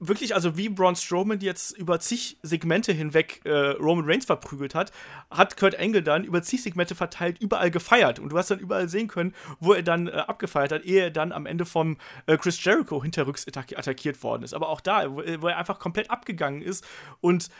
[0.00, 4.90] wirklich, also wie Braun Strowman jetzt über zig Segmente hinweg äh, Roman Reigns verprügelt hat,
[5.30, 8.18] hat Kurt Angle dann über zig Segmente verteilt überall gefeiert.
[8.18, 11.10] Und du hast dann überall sehen können, wo er dann äh, abgefeiert hat, ehe er
[11.10, 14.54] dann am Ende vom äh, Chris Jericho hinterrücks attackiert worden ist.
[14.54, 16.84] Aber auch da, wo, wo er einfach komplett abgegangen ist
[17.20, 17.50] und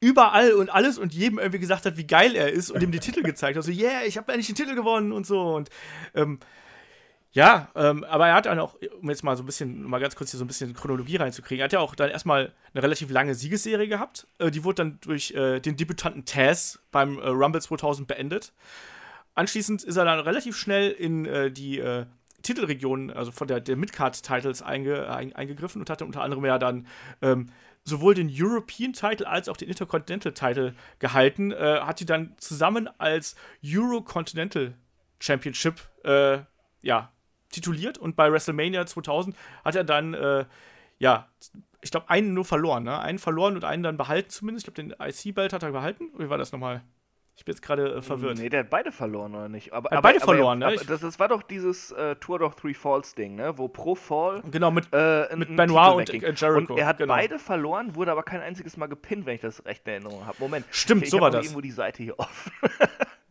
[0.00, 2.98] überall und alles und jedem irgendwie gesagt hat, wie geil er ist und ihm die
[2.98, 3.64] Titel gezeigt hat.
[3.64, 5.54] So, yeah, ich habe endlich den Titel gewonnen und so.
[5.54, 5.70] Und
[6.14, 6.40] ähm,
[7.34, 10.16] ja, ähm, aber er hat dann auch, um jetzt mal so ein bisschen, mal ganz
[10.16, 13.10] kurz hier so ein bisschen Chronologie reinzukriegen, er hat ja auch dann erstmal eine relativ
[13.10, 14.26] lange Siegesserie gehabt.
[14.38, 18.52] Äh, die wurde dann durch äh, den Debütanten Taz beim äh, Rumble 2000 beendet.
[19.34, 22.04] Anschließend ist er dann relativ schnell in äh, die äh,
[22.42, 26.86] Titelregion, also von der, der Midcard-Titles einge, ein, eingegriffen und hatte unter anderem ja dann
[27.22, 27.48] ähm,
[27.82, 32.90] sowohl den European Title als auch den Intercontinental Title gehalten, äh, hat die dann zusammen
[32.98, 34.74] als Euro-Continental
[35.18, 35.80] Championship
[36.82, 37.12] ja,
[37.52, 40.44] tituliert und bei WrestleMania 2000 hat er dann, äh,
[40.98, 41.28] ja,
[41.80, 42.98] ich glaube, einen nur verloren, ne?
[42.98, 44.66] Einen verloren und einen dann behalten zumindest.
[44.66, 46.10] Ich glaube, den IC-Belt hat er behalten.
[46.16, 46.82] Wie war das nochmal?
[47.34, 48.38] Ich bin jetzt gerade äh, verwirrt.
[48.38, 49.72] Nee, der hat beide verloren, oder nicht?
[49.72, 50.80] Aber, aber beide aber, verloren, aber, ne?
[50.86, 53.56] das, das, war doch dieses äh, Tour of Three Falls Ding, ne?
[53.56, 54.42] Wo pro Fall.
[54.50, 56.74] Genau, mit, äh, mit Benoit und äh, Jericho.
[56.74, 57.14] Und er hat genau.
[57.14, 60.36] beide verloren, wurde aber kein einziges Mal gepinnt, wenn ich das recht in Erinnerung habe.
[60.40, 60.66] Moment.
[60.70, 61.46] Stimmt, ich, so ich war das.
[61.46, 62.52] irgendwo die Seite hier offen.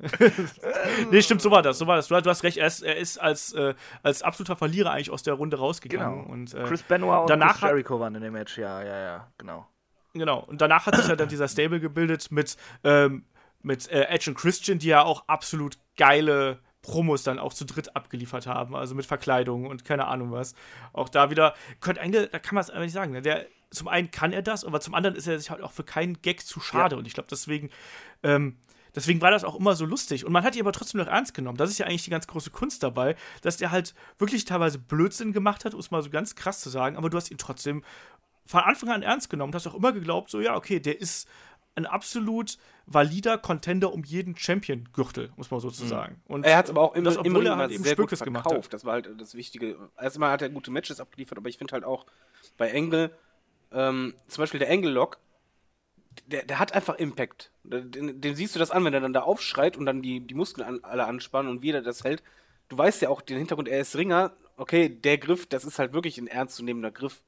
[1.11, 1.77] nee, stimmt, so war das.
[1.77, 2.07] So war das.
[2.07, 5.35] Du, hast recht, er ist, er ist als, äh, als absoluter Verlierer eigentlich aus der
[5.35, 6.23] Runde rausgegangen.
[6.23, 6.33] Genau.
[6.33, 9.67] Und, äh, Chris Benoit und Chris Jericho waren in dem Match, ja, ja, ja, genau.
[10.13, 10.39] Genau.
[10.39, 13.23] Und danach hat sich ja dann dieser Stable gebildet mit, ähm,
[13.63, 17.95] mit äh, Edge und Christian, die ja auch absolut geile Promos dann auch zu dritt
[17.95, 20.55] abgeliefert haben, also mit Verkleidung und keine Ahnung was.
[20.93, 23.11] Auch da wieder, Kurt Angle, da kann man es einfach nicht sagen.
[23.11, 23.21] Ne?
[23.21, 25.83] Der, zum einen kann er das, aber zum anderen ist er sich halt auch für
[25.83, 26.95] keinen Gag zu schade.
[26.95, 26.99] Ja.
[26.99, 27.69] Und ich glaube, deswegen
[28.23, 28.57] ähm,
[28.95, 30.25] Deswegen war das auch immer so lustig.
[30.25, 31.57] Und man hat ihn aber trotzdem noch ernst genommen.
[31.57, 35.31] Das ist ja eigentlich die ganz große Kunst dabei, dass der halt wirklich teilweise Blödsinn
[35.31, 37.83] gemacht hat, um es mal so ganz krass zu sagen, aber du hast ihn trotzdem
[38.45, 39.51] von Anfang an ernst genommen.
[39.51, 41.27] Du hast auch immer geglaubt, so, ja, okay, der ist
[41.75, 46.21] ein absolut valider Contender um jeden Champion-Gürtel, muss man sozusagen.
[46.27, 46.33] Mhm.
[46.33, 48.33] Und er hat es aber auch immer, das, obwohl er halt eben sehr Spökes gut
[48.33, 48.73] verkauft.
[48.73, 49.77] Das war halt das Wichtige.
[49.97, 52.05] Erstmal hat er gute Matches abgeliefert, aber ich finde halt auch
[52.57, 53.15] bei Engel,
[53.71, 55.17] ähm, zum Beispiel der Engel-Lock,
[56.25, 57.51] der, der hat einfach Impact.
[57.63, 60.33] Den, den, siehst du das an, wenn er dann da aufschreit und dann die, die
[60.33, 62.21] Muskeln an, alle anspannen und wie er das hält.
[62.67, 64.33] Du weißt ja auch den Hintergrund, er ist Ringer.
[64.57, 67.23] Okay, der Griff, das ist halt wirklich ein ernstzunehmender Griff.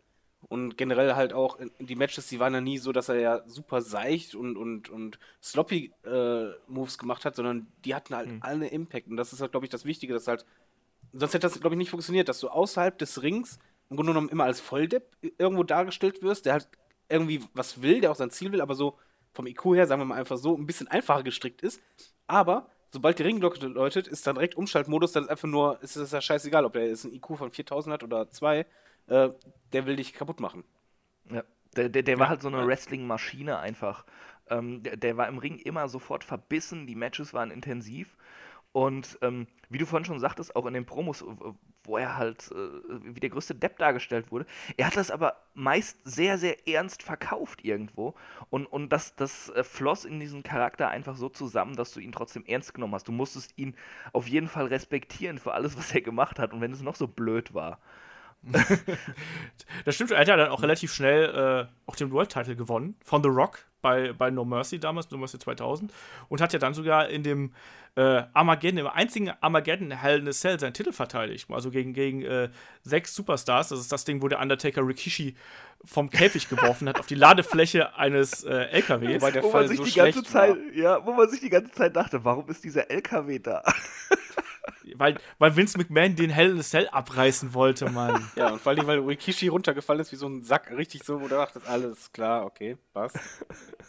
[0.50, 3.82] Und generell halt auch, die Matches, die waren ja nie so, dass er ja super
[3.82, 8.40] seicht und, und, und sloppy äh, Moves gemacht hat, sondern die hatten halt mhm.
[8.42, 9.08] alle Impact.
[9.08, 10.46] Und das ist halt, glaube ich, das Wichtige, dass halt,
[11.12, 14.30] sonst hätte das, glaube ich, nicht funktioniert, dass du außerhalb des Rings im Grunde genommen
[14.30, 16.68] immer als Volldepp irgendwo dargestellt wirst, der halt
[17.10, 18.98] irgendwie was will, der auch sein Ziel will, aber so
[19.34, 21.82] vom IQ her, sagen wir mal einfach so, ein bisschen einfacher gestrickt ist.
[22.28, 26.12] Aber sobald die Ringglocke läutet, ist dann direkt Umschaltmodus, dann ist einfach nur, ist es
[26.12, 28.66] ja scheißegal, ob der jetzt ein IQ von 4000 hat oder 2,
[29.08, 29.30] äh,
[29.72, 30.64] der will dich kaputt machen.
[31.30, 31.44] Ja,
[31.76, 32.20] der, der, der ja.
[32.20, 34.06] war halt so eine Wrestling-Maschine einfach.
[34.50, 38.18] Ähm, der, der war im Ring immer sofort verbissen, die Matches waren intensiv.
[38.74, 41.24] Und ähm, wie du vorhin schon sagtest, auch in den Promos,
[41.84, 44.48] wo er halt äh, wie der größte Depp dargestellt wurde.
[44.78, 48.16] Er hat das aber meist sehr, sehr ernst verkauft irgendwo.
[48.50, 52.12] Und, und das, das äh, floss in diesen Charakter einfach so zusammen, dass du ihn
[52.12, 53.08] trotzdem ernst genommen hast.
[53.08, 53.76] Du musstest ihn
[54.12, 56.52] auf jeden Fall respektieren für alles, was er gemacht hat.
[56.52, 57.80] Und wenn es noch so blöd war.
[59.86, 62.96] das stimmt, er hat ja dann auch relativ schnell äh, auch den World Title gewonnen
[63.04, 65.92] von The Rock bei, bei No Mercy damals, No Mercy 2000
[66.30, 67.54] und hat ja dann sogar in dem
[67.96, 72.24] äh, Armageddon, im einzigen Armageddon Hell in a Cell seinen Titel verteidigt, also gegen, gegen
[72.24, 72.50] äh,
[72.82, 75.36] sechs Superstars, das ist das Ding, wo der Undertaker Rikishi
[75.86, 79.22] vom Käfig geworfen hat auf die Ladefläche eines äh, LKWs.
[79.22, 81.50] Wobei der wo Fall man sich so die ganze Zeit, ja, wo man sich die
[81.50, 83.64] ganze Zeit dachte, warum ist dieser LKW da?
[84.96, 88.30] Weil, weil Vince McMahon den Hell in a Cell abreißen wollte, Mann.
[88.36, 91.28] Ja, und vor allem, weil Rikishi runtergefallen ist wie so ein Sack, richtig so, wo
[91.28, 93.18] du dachtest, alles klar, okay, passt.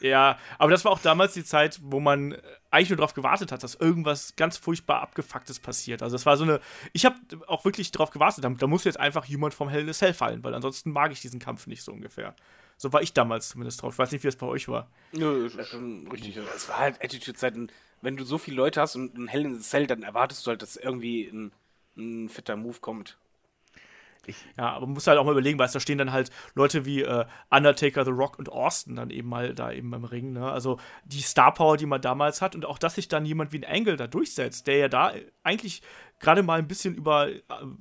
[0.01, 2.37] Ja, aber das war auch damals die Zeit, wo man
[2.71, 6.03] eigentlich nur darauf gewartet hat, dass irgendwas ganz furchtbar abgefucktes passiert.
[6.03, 6.61] Also das war so eine,
[6.93, 7.17] ich habe
[7.47, 10.15] auch wirklich darauf gewartet, da, da muss jetzt einfach jemand vom Hell in a Cell
[10.15, 12.35] fallen, weil ansonsten mag ich diesen Kampf nicht so ungefähr.
[12.77, 13.95] So war ich damals zumindest drauf.
[13.95, 14.89] Ich weiß nicht, wie es bei euch war.
[15.13, 16.37] Nö, ist schon richtig.
[16.37, 17.55] Es war halt Attitude-Zeit.
[18.05, 20.51] Wenn du so viele Leute hast und ein Hell in the Cell, dann erwartest du
[20.51, 21.53] halt, dass irgendwie ein,
[21.97, 23.17] ein fitter Move kommt.
[24.27, 26.85] Ich ja, aber man muss halt auch mal überlegen, weil da stehen dann halt Leute
[26.85, 30.33] wie äh, Undertaker, The Rock und Austin dann eben mal da eben beim Ring.
[30.33, 30.51] Ne?
[30.51, 33.59] Also die Star Power, die man damals hat und auch, dass sich dann jemand wie
[33.59, 35.83] ein Angle da durchsetzt, der ja da eigentlich
[36.21, 37.41] gerade mal ein bisschen über äh,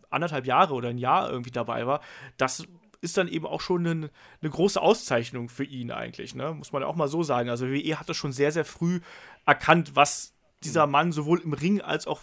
[0.09, 2.01] anderthalb Jahre oder ein Jahr irgendwie dabei war,
[2.38, 2.67] das
[3.03, 4.09] ist dann eben auch schon eine,
[4.41, 6.53] eine große Auszeichnung für ihn eigentlich, ne?
[6.53, 7.49] Muss man auch mal so sagen.
[7.49, 9.01] Also WWE hat das schon sehr, sehr früh
[9.45, 10.33] erkannt, was
[10.63, 12.21] dieser Mann sowohl im Ring als auch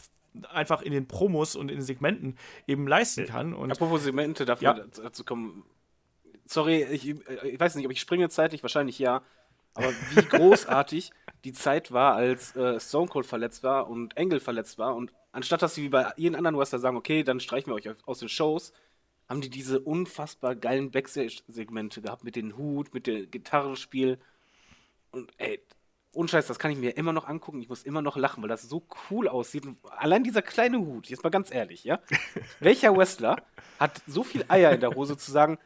[0.49, 3.53] einfach in den Promos und in den Segmenten eben leisten kann.
[3.55, 4.75] Und Apropos Segmente, darf ja.
[4.75, 5.65] dazu kommen.
[6.47, 9.23] Sorry, ich, ich, weiß nicht, ob ich springe zeitlich, wahrscheinlich ja.
[9.75, 11.13] Aber wie großartig
[11.45, 14.95] die Zeit war, als äh, Stone Cold verletzt war und Engel verletzt war.
[14.95, 17.89] Und anstatt dass sie wie bei jedem anderen Wrestler sagen, okay, dann streichen wir euch
[18.07, 18.73] aus den Shows,
[19.29, 24.19] haben die diese unfassbar geilen Backstage-Segmente gehabt mit dem Hut, mit dem Gitarrenspiel.
[25.13, 25.61] Und ey,
[26.13, 27.61] Unscheiß, das kann ich mir immer noch angucken.
[27.61, 29.65] Ich muss immer noch lachen, weil das so cool aussieht.
[29.65, 32.01] Und allein dieser kleine Hut, jetzt mal ganz ehrlich, ja?
[32.61, 33.37] Welcher Wrestler
[33.79, 35.59] hat so viel Eier in der Hose zu sagen,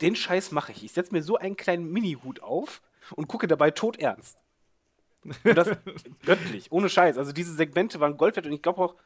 [0.00, 0.82] den Scheiß mache ich.
[0.84, 2.82] Ich setze mir so einen kleinen Mini-Hut auf
[3.14, 4.36] und gucke dabei tot ernst.
[5.24, 5.68] Und das
[6.26, 7.16] göttlich, ohne Scheiß.
[7.16, 8.96] Also diese Segmente waren Gold wert und ich glaube auch,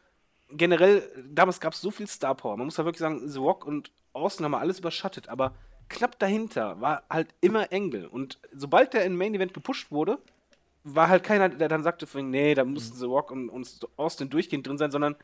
[0.50, 2.56] generell, damals gab es so viel Star Power.
[2.56, 5.54] Man muss ja wirklich sagen, The Rock und Austin haben alles überschattet, aber
[5.88, 8.06] knapp dahinter war halt immer Engel.
[8.06, 10.18] Und sobald der in Main Event gepusht wurde,
[10.94, 13.00] war halt keiner, der dann sagte, nee, da mussten mhm.
[13.00, 15.16] The Rock und, und Austin durchgehend drin sein, sondern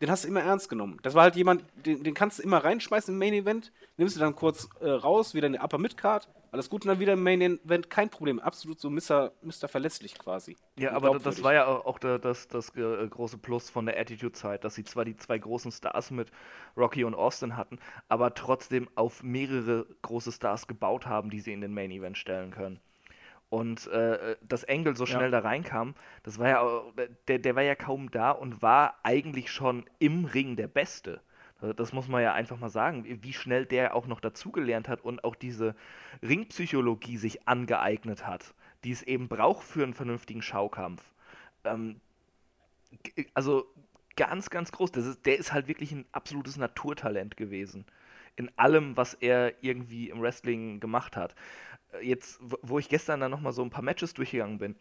[0.00, 0.98] den hast du immer ernst genommen.
[1.02, 4.20] Das war halt jemand, den, den kannst du immer reinschmeißen im Main Event, nimmst du
[4.20, 7.40] dann kurz äh, raus, wieder eine Upper Mid-Card, alles gut und dann wieder im Main
[7.40, 8.38] Event, kein Problem.
[8.38, 9.32] Absolut so Mr.
[9.42, 9.66] Mr.
[9.68, 10.56] Verlässlich quasi.
[10.76, 14.64] Ja, aber das war ja auch das, das, das äh, große Plus von der Attitude-Zeit,
[14.64, 16.30] dass sie zwar die zwei großen Stars mit
[16.76, 21.60] Rocky und Austin hatten, aber trotzdem auf mehrere große Stars gebaut haben, die sie in
[21.60, 22.80] den Main Event stellen können.
[23.50, 25.40] Und äh, dass Engel so schnell ja.
[25.40, 26.82] da reinkam, das war ja,
[27.28, 31.20] der, der war ja kaum da und war eigentlich schon im Ring der Beste.
[31.60, 35.00] Also das muss man ja einfach mal sagen, wie schnell der auch noch dazugelernt hat
[35.00, 35.74] und auch diese
[36.22, 41.02] Ringpsychologie sich angeeignet hat, die es eben braucht für einen vernünftigen Schaukampf.
[41.64, 42.00] Ähm,
[43.34, 43.66] also
[44.16, 44.92] ganz, ganz groß.
[44.92, 47.86] Das ist, der ist halt wirklich ein absolutes Naturtalent gewesen.
[48.36, 51.34] In allem, was er irgendwie im Wrestling gemacht hat.
[52.02, 54.76] Jetzt, wo ich gestern dann nochmal so ein paar Matches durchgegangen bin,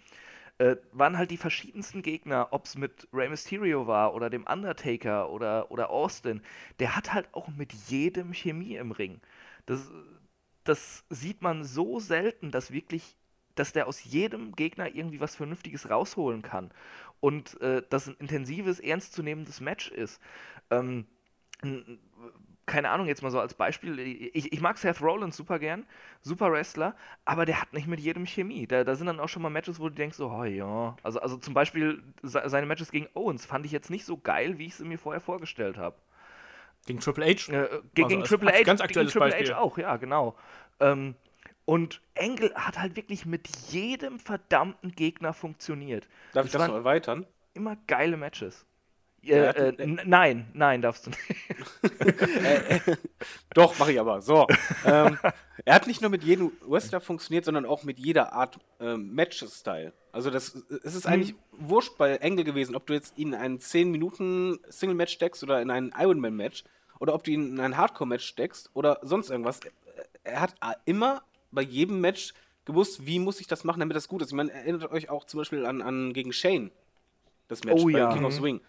[0.58, 5.30] äh, waren halt die verschiedensten Gegner, ob es mit Rey Mysterio war oder dem Undertaker
[5.30, 6.41] oder, oder Austin,
[6.80, 9.22] der hat halt auch mit jedem Chemie im Ring.
[9.66, 9.91] Das,
[10.64, 13.16] das sieht man so selten, dass wirklich,
[13.55, 16.72] dass der aus jedem Gegner irgendwie was Vernünftiges rausholen kann.
[17.20, 20.22] Und äh, das ein intensives, ernstzunehmendes Match ist.
[20.72, 21.05] Ähm,
[22.68, 25.86] keine Ahnung, jetzt mal so als Beispiel, ich, ich mag Seth Rollins super gern,
[26.22, 26.95] super Wrestler,
[27.26, 28.68] aber der hat nicht mit jedem Chemie.
[28.68, 30.95] Da, da sind dann auch schon mal Matches, wo du denkst, so, oh ja.
[31.01, 34.65] Also, also zum Beispiel seine Matches gegen Owens fand ich jetzt nicht so geil, wie
[34.65, 35.95] ich es mir vorher vorgestellt habe.
[36.86, 37.30] Gegen Triple H?
[37.30, 38.63] Äh, gegen, also gegen Triple H.
[38.63, 39.55] Ganz aktuelles gegen Triple Beispiel.
[39.55, 40.36] H auch, ja, genau.
[40.82, 41.15] Ähm,
[41.63, 46.07] und Engel hat halt wirklich mit jedem verdammten Gegner funktioniert.
[46.34, 47.26] Darf das ich das noch erweitern?
[47.53, 48.66] Immer geile Matches.
[49.30, 52.08] Äh, äh, nein, nein, darfst du nicht.
[52.44, 52.96] äh, äh,
[53.54, 54.22] doch, mache ich aber.
[54.22, 54.48] So.
[54.86, 55.18] Ähm,
[55.66, 59.94] er hat nicht nur mit jedem Wrestler funktioniert, sondern auch mit jeder Art ähm, Match-Style.
[60.12, 61.70] Also das es ist eigentlich mhm.
[61.70, 65.62] wurscht bei Engel gewesen, ob du jetzt ihn in einen 10 Minuten Single-Match steckst oder
[65.62, 66.64] in einen Ironman-Match
[67.00, 69.60] oder ob du ihn in ein Hardcore-Match steckst oder sonst irgendwas.
[70.24, 70.56] Er hat
[70.86, 71.22] immer
[71.52, 72.34] bei jedem Match
[72.66, 74.30] gewusst, wie muss ich das machen, damit das gut ist.
[74.30, 76.72] Ich meine, erinnert euch auch zum Beispiel an, an gegen Shane.
[77.48, 78.14] Das Match oh, bei ja.
[78.14, 78.62] King of Swing.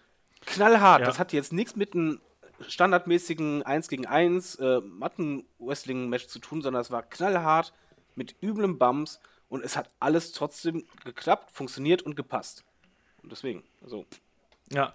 [0.49, 1.01] Knallhart.
[1.01, 1.05] Ja.
[1.05, 2.19] Das hat jetzt nichts mit einem
[2.67, 7.73] standardmäßigen 1 gegen 1 äh, Matten-Wrestling-Match zu tun, sondern es war knallhart
[8.15, 12.65] mit üblem Bums und es hat alles trotzdem geklappt, funktioniert und gepasst.
[13.23, 14.05] Und deswegen, also.
[14.71, 14.93] Ja,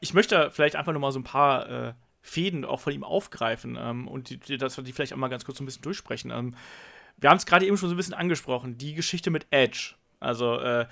[0.00, 4.08] ich möchte vielleicht einfach nochmal so ein paar äh, Fäden auch von ihm aufgreifen ähm,
[4.08, 6.30] und die, die, dass wir die vielleicht auch mal ganz kurz so ein bisschen durchsprechen.
[6.30, 6.54] Ähm,
[7.16, 9.94] wir haben es gerade eben schon so ein bisschen angesprochen, die Geschichte mit Edge.
[10.20, 10.86] Also, äh,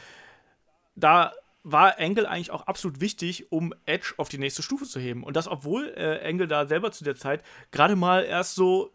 [0.97, 1.33] da
[1.65, 5.25] war Engel eigentlich auch absolut wichtig, um Edge auf die nächste Stufe zu heben.
[5.25, 7.43] Und das, obwohl äh, Engel da selber zu der Zeit
[7.73, 8.93] gerade mal erst so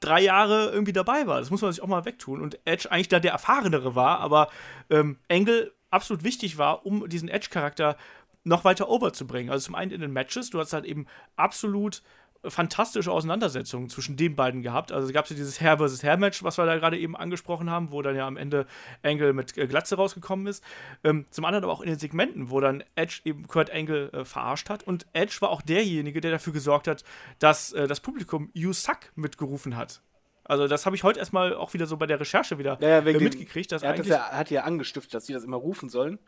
[0.00, 1.40] drei Jahre irgendwie dabei war.
[1.40, 2.40] Das muss man sich auch mal wegtun.
[2.40, 4.48] Und Edge eigentlich da der Erfahrenere war, aber
[4.90, 7.96] ähm, Engel absolut wichtig war, um diesen Edge-Charakter
[8.44, 9.50] noch weiter overzubringen.
[9.50, 12.02] Also zum einen in den Matches, du hast halt eben absolut
[12.50, 14.92] fantastische Auseinandersetzungen zwischen den beiden gehabt.
[14.92, 16.02] Also gab es ja dieses Hair vs.
[16.02, 18.66] Hair Match, was wir da gerade eben angesprochen haben, wo dann ja am Ende
[19.02, 20.62] Angle mit äh, Glatze rausgekommen ist.
[21.04, 24.24] Ähm, zum anderen aber auch in den Segmenten, wo dann Edge eben Kurt Angle äh,
[24.24, 24.82] verarscht hat.
[24.82, 27.04] Und Edge war auch derjenige, der dafür gesorgt hat,
[27.38, 30.00] dass äh, das Publikum You Suck mitgerufen hat.
[30.44, 32.98] Also das habe ich heute erstmal auch wieder so bei der Recherche wieder Ja, ja,
[32.98, 35.90] äh, mitgekriegt, dass Er hat, das ja, hat ja angestiftet, dass sie das immer rufen
[35.90, 36.18] sollen.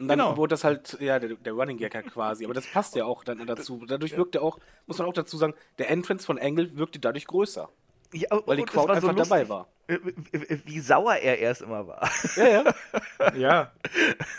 [0.00, 0.36] Und dann Genau.
[0.36, 2.44] wurde das halt, ja, der, der Running Gag halt quasi.
[2.44, 3.84] Aber das passt ja auch dann dazu.
[3.86, 7.26] Dadurch wirkt er auch, muss man auch dazu sagen, der Entrance von Angle wirkte dadurch
[7.26, 7.68] größer.
[8.12, 9.68] Ja, Weil die es Crowd einfach lustig, dabei war.
[9.86, 9.98] äh,
[10.32, 12.10] Wie, wie sauer er erst immer war.
[12.34, 13.34] Ja, ja.
[13.36, 13.72] ja,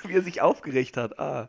[0.04, 1.18] wie er sich aufgeregt hat.
[1.20, 1.48] Ah.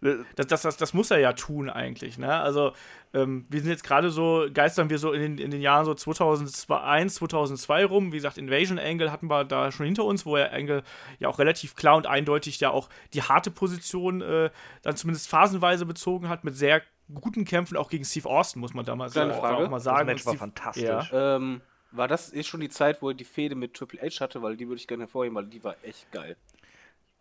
[0.00, 2.18] Das, das, das, das muss er ja tun eigentlich.
[2.18, 2.32] Ne?
[2.32, 2.72] Also
[3.14, 5.94] ähm, wir sind jetzt gerade so, geistern wir so in den, in den Jahren so
[5.94, 8.12] 2001, 2002 rum.
[8.12, 10.82] Wie gesagt, Invasion Angle hatten wir da schon hinter uns, wo er Angle
[11.18, 14.50] ja auch relativ klar und eindeutig ja auch die harte Position äh,
[14.82, 16.82] dann zumindest phasenweise bezogen hat mit sehr
[17.12, 19.56] guten Kämpfen, auch gegen Steve Austin, muss man damals Kleine auch, Frage.
[19.64, 20.06] auch mal Das sagen.
[20.06, 21.12] Match Und war Steve- fantastisch.
[21.12, 21.36] Ja.
[21.36, 24.42] Ähm, war das ist schon die Zeit, wo er die Fehde mit Triple H hatte,
[24.42, 26.36] weil die würde ich gerne hervorheben, weil die war echt geil.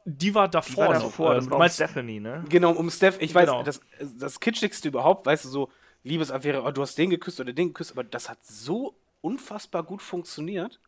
[0.10, 1.03] Die war Die davor, war noch.
[1.03, 2.45] davor, das war meinst, Stephanie, ne?
[2.49, 3.64] Genau, um Steph, ich weiß, Genau.
[3.64, 3.82] das,
[4.20, 5.70] das kitschigste überhaupt, weißt du, so
[6.03, 10.01] Liebesaffäre, oh, du hast den geküsst oder den geküsst, aber das hat so unfassbar gut
[10.01, 10.80] funktioniert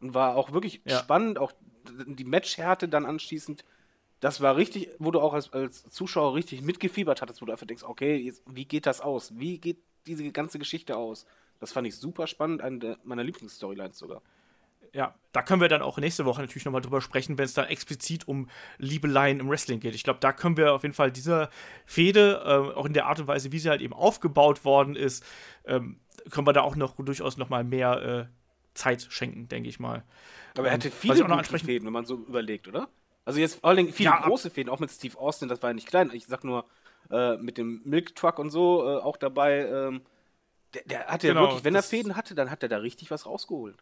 [0.00, 0.98] und war auch wirklich Ja.
[1.00, 1.52] spannend, auch
[2.06, 3.64] die Matchhärte dann anschließend.
[4.20, 7.66] Das war richtig, wo du auch als, als Zuschauer richtig mitgefiebert hattest, wo du einfach
[7.66, 9.36] denkst, okay, jetzt, wie geht das aus?
[9.36, 11.26] Wie geht diese ganze Geschichte aus?
[11.58, 14.22] Das fand ich super spannend, eine meiner Lieblingsstorylines sogar.
[14.94, 17.66] Ja, da können wir dann auch nächste Woche natürlich nochmal drüber sprechen, wenn es dann
[17.66, 19.94] explizit um Liebeleien im Wrestling geht.
[19.94, 21.50] Ich glaube, da können wir auf jeden Fall dieser
[21.84, 25.24] Fehde, äh, auch in der Art und Weise, wie sie halt eben aufgebaut worden ist,
[25.66, 30.04] ähm, können wir da auch noch durchaus nochmal mehr äh, Zeit schenken, denke ich mal.
[30.56, 32.88] Aber er Ähm, hatte viele ansprechen- Fäden, wenn man so überlegt, oder?
[33.24, 35.70] Also jetzt vor allen Dingen viele Ja, große Fäden, auch mit Steve Austin, das war
[35.70, 36.10] ja nicht klein.
[36.14, 36.64] Ich sag nur,
[37.10, 39.66] äh, mit dem Milk Truck und so äh, auch dabei.
[39.66, 40.00] Ähm,
[40.74, 43.10] der, der hatte ja Genau, wirklich, wenn er Fäden hatte, dann hat er da richtig
[43.10, 43.76] was rausgeholt.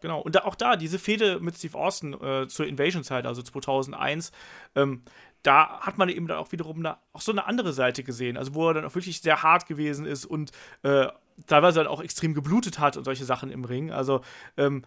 [0.00, 4.30] Genau, und da, auch da, diese Fehde mit Steve Austin äh, zur Invasion-Zeit, also 2001,
[4.74, 5.02] ähm,
[5.42, 8.54] da hat man eben dann auch wiederum eine, auch so eine andere Seite gesehen, also
[8.54, 10.50] wo er dann auch wirklich sehr hart gewesen ist und
[10.82, 11.06] äh,
[11.46, 13.90] teilweise dann auch extrem geblutet hat und solche Sachen im Ring.
[13.90, 14.22] Also
[14.56, 14.82] ähm,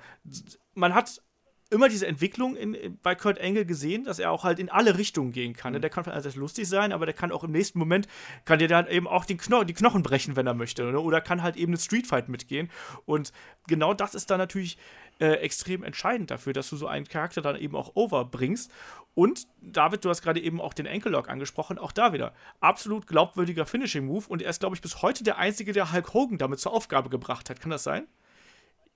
[0.73, 1.21] man hat
[1.69, 4.97] immer diese Entwicklung in, in, bei Kurt Angle gesehen, dass er auch halt in alle
[4.97, 5.73] Richtungen gehen kann.
[5.73, 5.79] ne?
[5.79, 8.07] Der kann einerseits lustig sein, aber der kann auch im nächsten Moment,
[8.45, 10.83] kann der dann eben auch den Kno die Knochen brechen, wenn er möchte.
[10.83, 10.99] Ne?
[10.99, 12.69] Oder kann halt eben eine Streetfight mitgehen.
[13.05, 13.31] Und
[13.67, 14.77] genau das ist dann natürlich
[15.19, 18.71] äh, extrem entscheidend dafür, dass du so einen Charakter dann eben auch overbringst.
[19.13, 22.33] Und David, du hast gerade eben auch den Ankle Lock angesprochen, auch da wieder.
[22.61, 26.13] Absolut glaubwürdiger Finishing Move und er ist, glaube ich, bis heute der Einzige, der Hulk
[26.13, 27.59] Hogan damit zur Aufgabe gebracht hat.
[27.59, 28.07] Kann das sein?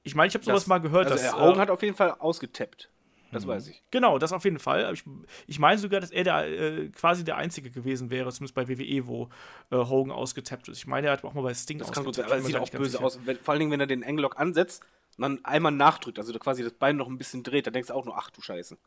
[0.03, 1.33] Ich meine, ich habe sowas Das- mal gehört, Also dass.
[1.33, 2.89] er, Hogan äh, hat auf jeden Fall ausgetappt.
[3.31, 3.81] Das weiß ich.
[3.89, 4.93] Genau, das auf jeden Fall.
[4.93, 5.03] Ich,
[5.47, 9.07] ich meine sogar, dass er der, äh, quasi der Einzige gewesen wäre, zumindest bei WWE,
[9.07, 9.29] wo
[9.71, 10.77] äh, Hogan ausgetappt ist.
[10.77, 12.65] Ich meine, er hat auch mal bei Sting Das kann gut sein, ausgetappt, aber mir
[12.65, 13.03] sieht auch böse sicher.
[13.03, 13.19] aus.
[13.25, 14.83] Wenn, vor allen Dingen, wenn er den Englock ansetzt
[15.17, 17.95] und dann einmal nachdrückt, also quasi das Bein noch ein bisschen dreht, dann denkst du
[17.95, 18.77] auch nur, ach du Scheiße.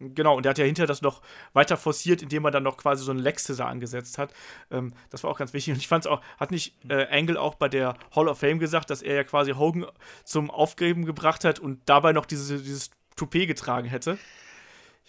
[0.00, 1.22] Genau, und der hat ja hinterher das noch
[1.54, 4.32] weiter forciert, indem er dann noch quasi so einen Lex Scissor angesetzt hat.
[4.70, 5.72] Ähm, das war auch ganz wichtig.
[5.74, 8.58] Und ich fand es auch, hat nicht äh, Angle auch bei der Hall of Fame
[8.60, 9.86] gesagt, dass er ja quasi Hogan
[10.24, 14.18] zum Aufgeben gebracht hat und dabei noch diese, dieses Toupet getragen hätte?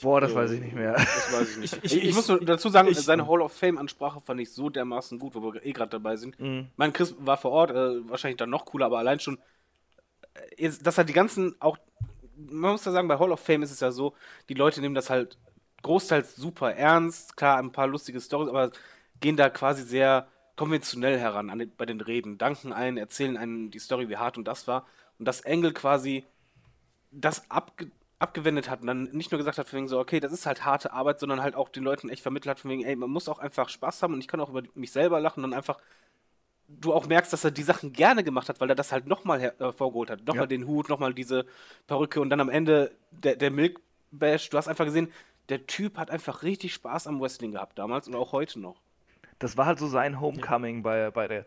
[0.02, 0.94] Boah, das weiß ich nicht mehr.
[0.94, 1.80] Das weiß ich nicht.
[1.84, 4.70] Ich- ich, ich- muss nur dazu sagen, ich- seine Hall of Fame-Ansprache fand ich so
[4.70, 6.40] dermaßen gut, wo wir eh gerade dabei sind.
[6.40, 6.68] Mhm.
[6.78, 9.38] Mein Chris war vor Ort, äh, wahrscheinlich dann noch cooler, aber allein schon,
[10.58, 11.78] äh, dass er die ganzen, auch,
[12.50, 14.16] man muss ja sagen, bei Hall of Fame ist es ja so,
[14.50, 15.38] die Leute nehmen das halt
[15.84, 18.72] großteils super ernst, klar, ein paar lustige Stories, aber
[19.20, 23.80] gehen da quasi sehr konventionell heran an bei den Reden, danken einen, erzählen einen die
[23.80, 24.86] Story, wie hart und das war.
[25.18, 26.26] Und dass Engel quasi
[27.12, 30.34] das abge abgewendet hat und dann nicht nur gesagt hat, von wegen so, okay, das
[30.34, 32.98] ist halt harte Arbeit, sondern halt auch den Leuten echt vermittelt hat, von wegen, ey,
[32.98, 35.52] man muss auch einfach Spaß haben und ich kann auch über mich selber lachen und
[35.52, 35.80] dann einfach
[36.70, 39.42] du auch merkst, dass er die Sachen gerne gemacht hat, weil er das halt nochmal
[39.42, 40.26] hervorgeholt hat.
[40.26, 40.48] Nochmal Ja.
[40.48, 41.46] den Hut, nochmal diese
[41.88, 43.80] Perücke und dann am Ende der, der Milk
[44.12, 44.50] Bash.
[44.50, 45.12] Du hast einfach gesehen,
[45.50, 48.82] der Typ hat einfach richtig Spaß am Wrestling gehabt damals und auch heute noch.
[49.40, 51.46] Das war halt so sein Homecoming bei, bei der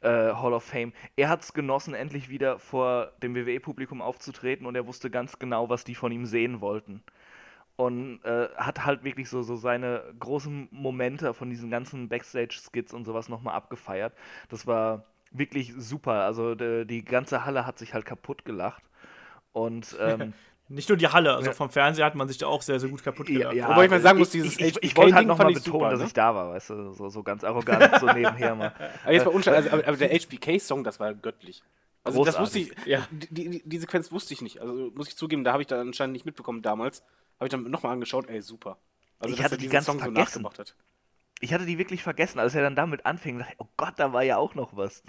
[0.00, 0.92] äh, Hall of Fame.
[1.16, 5.68] Er hat es genossen, endlich wieder vor dem WWE-Publikum aufzutreten und er wusste ganz genau,
[5.68, 7.02] was die von ihm sehen wollten.
[7.76, 13.04] Und äh, hat halt wirklich so, so seine großen Momente von diesen ganzen Backstage-Skits und
[13.04, 14.14] sowas nochmal abgefeiert.
[14.48, 16.22] Das war wirklich super.
[16.22, 18.84] Also de, die ganze Halle hat sich halt kaputt gelacht.
[19.52, 20.34] Und ähm,
[20.68, 21.54] Nicht nur die Halle, also Ja.
[21.54, 23.54] vom Fernseher hat man sich da auch sehr, sehr gut kaputt gelacht.
[23.54, 26.00] Wobei ich mal sagen muss, dieses ich, ich, ich wollte halt nochmal betonen, super, dass
[26.00, 26.06] ne?
[26.06, 28.72] ich da war, weißt du, so, so ganz arrogant, so nebenher mal.
[29.04, 31.62] Aber jetzt mal unscheinbar, also, aber, aber der HBK-Song, das war göttlich.
[32.04, 32.84] Also das wusste Großartig.
[32.84, 33.08] ich, Ja.
[33.10, 34.60] die, die, die Sequenz wusste ich nicht.
[34.60, 37.02] Also muss ich zugeben, da habe ich da anscheinend nicht mitbekommen damals.
[37.38, 38.78] Habe ich dann nochmal angeschaut, ey, super.
[39.18, 40.42] Also, Ich hatte die ganz Song so vergessen.
[40.42, 40.76] nachgemacht hat.
[41.40, 43.38] Ich hatte die wirklich vergessen, als er dann damit anfing.
[43.38, 45.02] dachte ich, Oh Gott, da war ja auch noch was.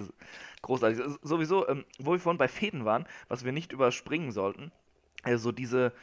[0.61, 0.99] Großartig.
[0.99, 4.71] Ist Sowieso, ähm, wo wir vorhin bei Fäden waren, was wir nicht überspringen sollten,
[5.23, 5.93] also diese,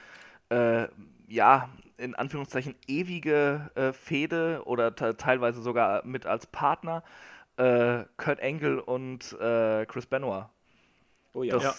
[0.51, 0.89] äh,
[1.27, 7.03] ja, in Anführungszeichen ewige äh, Fehde oder te- teilweise sogar mit als Partner
[7.57, 10.47] äh, Kurt Angle und äh, Chris Benoit.
[11.35, 11.59] Oh ja.
[11.59, 11.77] Das, Ja.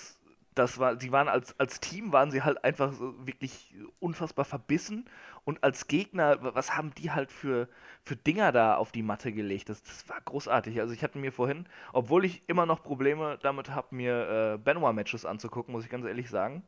[0.56, 5.10] das war, sie waren als, als Team waren sie halt einfach so wirklich unfassbar verbissen
[5.46, 7.68] und als Gegner, wa- was haben die halt für,
[8.04, 9.70] für Dinger da auf die Matte gelegt?
[9.70, 10.80] Das, das war großartig.
[10.80, 15.26] Also ich hatte mir vorhin, obwohl ich immer noch Probleme damit habe, mir äh, Benoit-Matches
[15.26, 16.64] anzugucken, muss ich ganz ehrlich sagen,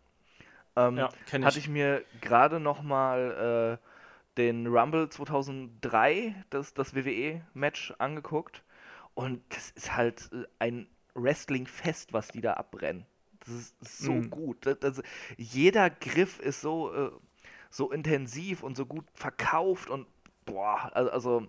[0.76, 1.44] ähm, Ja, kenn ich.
[1.44, 8.64] hatte ich mir gerade noch mal äh, den Rumble 2003, das, das WWE-Match angeguckt
[9.14, 13.06] und das ist halt äh, ein Wrestling-Fest, was die da abbrennen.
[13.40, 14.30] Das ist so Mhm.
[14.30, 14.66] gut.
[14.66, 15.02] Das, das,
[15.38, 17.12] jeder Griff ist so, äh,
[17.70, 20.08] so intensiv und so gut verkauft und
[20.46, 21.48] boah, also,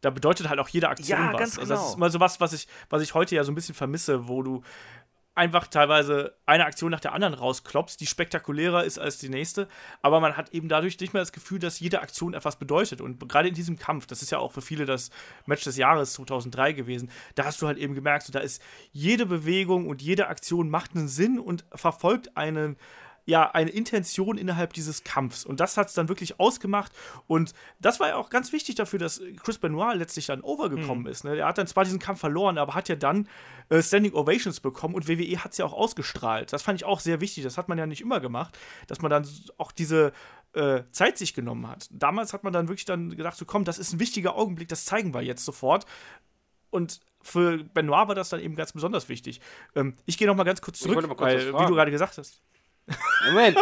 [0.00, 1.40] da bedeutet halt auch jede Aktion Ja, was.
[1.40, 1.90] ganz Also das genau.
[1.90, 4.42] ist mal so was, was ich, was ich heute ja so ein bisschen vermisse, wo
[4.42, 4.62] du
[5.34, 9.66] einfach teilweise eine Aktion nach der anderen rausklopst, die spektakulärer ist als die nächste,
[10.02, 13.00] aber man hat eben dadurch nicht mehr das Gefühl, dass jede Aktion etwas bedeutet.
[13.00, 15.10] Und gerade in diesem Kampf, das ist ja auch für viele das
[15.46, 19.24] Match des Jahres 2003 gewesen, da hast du halt eben gemerkt, so, da ist jede
[19.24, 22.76] Bewegung und jede Aktion macht einen Sinn und verfolgt einen
[23.24, 25.44] ja, eine Intention innerhalb dieses Kampfs.
[25.44, 26.92] Und das hat es dann wirklich ausgemacht.
[27.26, 31.24] Und das war ja auch ganz wichtig dafür, dass Chris Benoit letztlich dann overgekommen ist.
[31.24, 31.36] Ne?
[31.36, 33.28] Er hat dann zwar diesen Kampf verloren, aber hat ja dann
[33.68, 36.52] äh, Standing Ovations bekommen und WWE hat es ja auch ausgestrahlt.
[36.52, 37.44] Das fand ich auch sehr wichtig.
[37.44, 38.58] Das hat man ja nicht immer gemacht,
[38.88, 40.12] dass man dann auch diese
[40.54, 41.88] äh, Zeit sich genommen hat.
[41.90, 44.84] Damals hat man dann wirklich dann gedacht, so komm, das ist ein wichtiger Augenblick, das
[44.84, 45.86] zeigen wir jetzt sofort.
[46.70, 49.40] Und für Benoit war das dann eben ganz besonders wichtig.
[49.76, 52.42] Ähm, ich gehe noch mal ganz kurz zurück, kurz weil, wie du gerade gesagt hast.
[53.26, 53.58] Moment,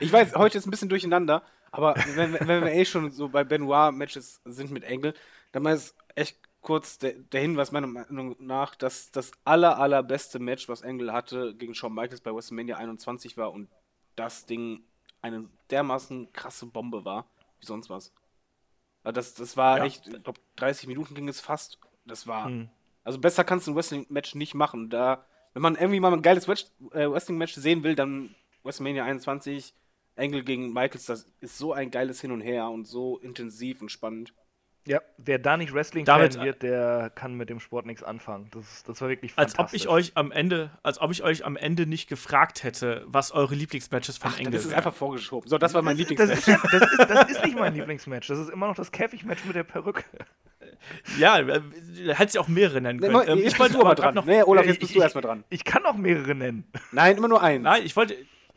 [0.00, 3.28] ich weiß, heute ist ein bisschen durcheinander, aber wenn, wenn wenn wir eh schon so
[3.28, 5.14] bei Benoit-Matches sind mit Engel,
[5.52, 10.38] dann mal ist echt kurz der, der Hinweis meiner Meinung nach, dass das aller, allerbeste
[10.38, 13.68] Match, was Engel hatte, gegen Shawn Michaels bei WrestleMania 21 war und
[14.16, 14.82] das Ding
[15.22, 17.26] eine dermaßen krasse Bombe war,
[17.60, 18.12] wie sonst was.
[19.04, 19.84] Also das, das war Ja.
[19.84, 21.78] echt, ich glaube, 30 Minuten ging es fast.
[22.04, 22.46] Das war.
[22.46, 22.68] Hm.
[23.04, 24.90] Also besser kannst du ein Wrestling-Match nicht machen.
[24.90, 25.24] Da,
[25.58, 28.32] wenn man irgendwie mal ein geiles äh, Wrestling-Match sehen will, dann
[28.62, 29.74] WrestleMania 21,
[30.14, 33.90] Angle gegen Michaels, das ist so ein geiles Hin und Her und so intensiv und
[33.90, 34.32] spannend.
[34.86, 38.48] ja, wer da nicht Wrestling-Fan Damit- wird, der kann mit dem Sport nichts anfangen.
[38.52, 39.82] Das, das war wirklich Als ob fantastisch.
[39.82, 43.56] ich euch am Ende, als ob ich euch am Ende nicht gefragt hätte, was eure
[43.56, 45.48] Lieblingsmatches von Ach, Engel das ist einfach vorgeschoben.
[45.50, 46.38] So, das war mein das, Lieblingsmatch.
[46.38, 48.28] ist, ja- das, ist, das ist nicht mein Lieblingsmatch.
[48.28, 50.04] Das ist immer noch das Käfigmatch mit der Perücke.
[51.18, 51.60] Ja, äh,
[52.14, 53.18] hättest ja auch mehrere nennen Nee, können.
[53.18, 54.14] Mo- Ähm, ich wollte aber dran.
[54.14, 54.24] noch.
[54.24, 55.44] Nee, Olaf, Ja, jetzt bist ich- du erstmal dran.
[55.50, 56.64] Ich kann auch mehrere nennen.
[56.92, 57.62] Nein, immer nur eins.
[57.62, 58.16] Nein, ich wollte.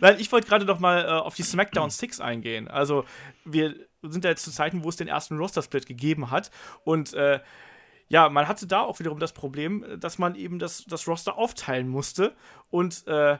[0.00, 2.66] Nein, ich wollte gerade noch mal äh, auf die SmackDown 6 eingehen.
[2.68, 3.04] Also,
[3.44, 6.50] wir sind ja jetzt zu Zeiten, wo es den ersten Roster-Split gegeben hat.
[6.84, 7.40] Und äh,
[8.08, 11.36] ja, man hatte da auch wiederum das Problem, äh, dass man eben das, das Roster
[11.36, 12.34] aufteilen musste.
[12.70, 13.36] Und äh,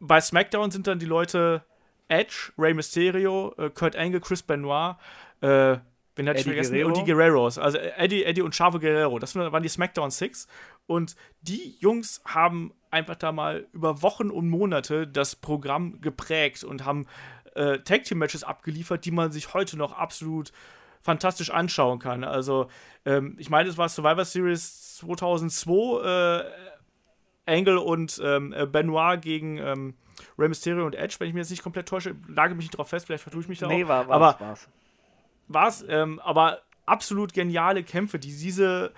[0.00, 1.64] bei SmackDown sind dann die Leute
[2.08, 4.96] Edge, Rey Mysterio, äh, Kurt Angle, Chris Benoit,
[5.42, 5.78] äh,
[6.16, 6.72] wen hatte ich vergessen?
[6.72, 6.88] Guerrero.
[6.88, 7.58] Und die Guerreros.
[7.58, 9.18] Also Eddie, Eddie und Chavo Guerrero.
[9.18, 10.46] Das waren die SmackDown Six.
[10.86, 16.84] Und die Jungs haben einfach da mal über Wochen und Monate das Programm geprägt und
[16.84, 17.06] haben
[17.54, 20.52] äh, Tag Team Matches abgeliefert, die man sich heute noch absolut
[21.00, 22.24] fantastisch anschauen kann.
[22.24, 22.68] Also,
[23.04, 26.44] ähm, ich meine, es war Survivor Series 2002, äh,
[27.46, 29.94] Angle und ähm, äh, Benoit gegen ähm,
[30.38, 32.14] Rey Mysterio und Edge, wenn ich mir jetzt nicht komplett täusche.
[32.28, 33.88] Lage mich nicht drauf fest, vielleicht vertue ich mich da Nee, auch.
[33.88, 34.68] war, Aber war's,
[35.48, 35.84] war's.
[35.88, 38.92] ähm, aber absolut geniale Kämpfe, die diese,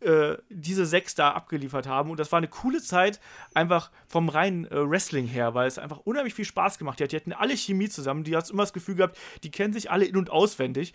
[0.00, 2.10] äh, diese sechs da abgeliefert haben.
[2.10, 3.20] Und das war eine coole Zeit,
[3.54, 7.12] einfach vom reinen äh, Wrestling her, weil es einfach unheimlich viel Spaß gemacht hat.
[7.12, 10.04] Die hatten alle Chemie zusammen, die hat immer das Gefühl gehabt, die kennen sich alle
[10.04, 10.92] in- und auswendig.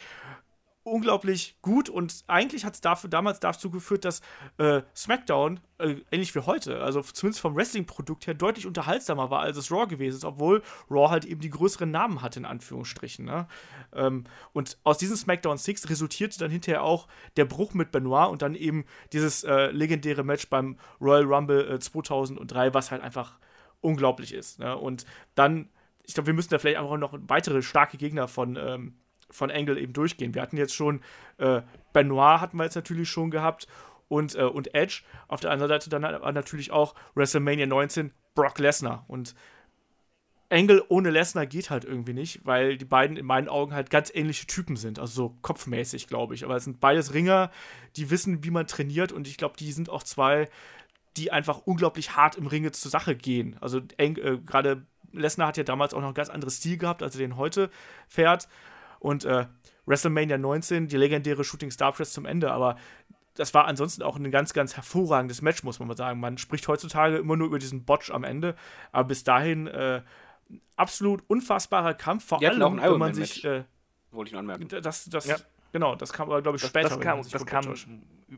[0.88, 4.22] Unglaublich gut und eigentlich hat es dafür, damals dazu geführt, dass
[4.58, 9.58] äh, SmackDown, äh, ähnlich wie heute, also zumindest vom Wrestling-Produkt her, deutlich unterhaltsamer war, als
[9.58, 13.26] es Raw gewesen ist, obwohl Raw halt eben die größeren Namen hatte, in Anführungsstrichen.
[13.26, 13.50] Ne?
[13.94, 14.24] Ähm,
[14.54, 18.56] und aus diesem SmackDown 6 resultierte dann hinterher auch der Bruch mit Benoit und dann
[18.56, 23.40] eben dieses äh, legendäre Match beim Royal Rumble äh, 2003, was halt einfach
[23.82, 24.60] unglaublich ist.
[24.60, 24.78] Ne?
[24.78, 25.06] Und
[25.36, 25.68] dann,
[26.06, 28.96] ich glaube, wir müssen da vielleicht einfach noch weitere starke Gegner von, ähm,
[29.30, 30.34] von Angle eben durchgehen.
[30.34, 31.02] Wir hatten jetzt schon
[31.38, 31.62] äh,
[31.94, 33.68] Benoit hatten wir jetzt natürlich schon gehabt
[34.08, 35.04] und, äh, und Edge.
[35.28, 39.06] Auf der anderen Seite dann aber natürlich auch WrestleMania 19 Brock Lesnar.
[39.08, 39.36] Und
[40.50, 44.12] Angle ohne Lesnar geht halt irgendwie nicht, weil die beiden in meinen Augen halt ganz
[44.14, 46.46] ähnliche Typen sind, also so kopfmäßig, glaube ich.
[46.46, 47.52] Aber es sind beides Ringer,
[47.98, 50.48] die wissen, wie man trainiert und ich glaube, die sind auch zwei,
[51.18, 53.58] die einfach unglaublich hart im Ringe zur Sache gehen.
[53.60, 57.16] Also äh, gerade Lesnar hat ja damals auch noch ein ganz anderes Stil gehabt, als
[57.16, 57.70] er den heute
[58.08, 58.48] fährt.
[59.00, 59.46] Und äh,
[59.86, 62.78] WrestleMania 19, die legendäre Shooting Star Press zum Ende, aber
[63.36, 66.20] das war ansonsten auch ein ganz, ganz hervorragendes Match, muss man mal sagen.
[66.20, 68.56] Man spricht heutzutage immer nur über diesen Botch am Ende,
[68.92, 70.02] aber bis dahin äh,
[70.76, 73.46] absolut unfassbarer Kampf, vor auch allem, ein wenn man sich.
[73.46, 73.64] Äh,
[74.12, 74.68] Wollte ich noch anmerken.
[74.82, 75.38] das, das, Ja.
[75.74, 76.90] Genau, das kam aber, glaube ich, Das, später.
[76.90, 77.66] das kam, das kam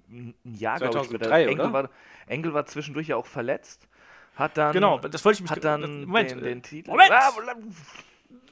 [0.10, 1.52] ein Jahr, glaube ich, 2003, später.
[1.52, 1.74] Engel oder?
[1.74, 1.90] war,
[2.28, 3.88] Engel war zwischendurch ja auch verletzt.
[4.36, 6.92] Hat dann, Genau, das wollte ich mich hat dann Moment, den, äh, den Titel.
[6.92, 7.12] Moment!
[7.12, 7.32] Ah,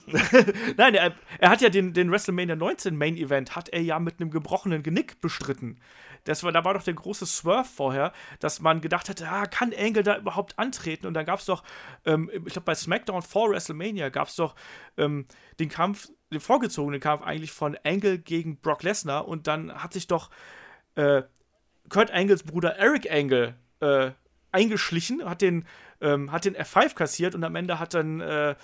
[0.77, 4.19] Nein, er, er hat ja den, den WrestleMania 19 Main Event, hat er ja mit
[4.19, 5.79] einem gebrochenen Genick bestritten.
[6.23, 9.73] Das war, da war doch der große Swerve vorher, dass man gedacht hatte, ah, kann
[9.77, 11.07] Angle da überhaupt antreten?
[11.07, 11.63] Und dann gab es doch,
[12.05, 14.55] ähm, ich glaube bei SmackDown vor WrestleMania gab es doch
[14.97, 15.25] ähm,
[15.59, 20.07] den Kampf, den vorgezogenen Kampf eigentlich von Angle gegen Brock Lesnar und dann hat sich
[20.07, 20.29] doch
[20.95, 21.23] äh,
[21.89, 24.11] Kurt Angles Bruder Eric Angle äh,
[24.51, 25.65] eingeschlichen, hat den,
[26.01, 28.55] ähm, hat den F5 kassiert und am Ende hat dann äh,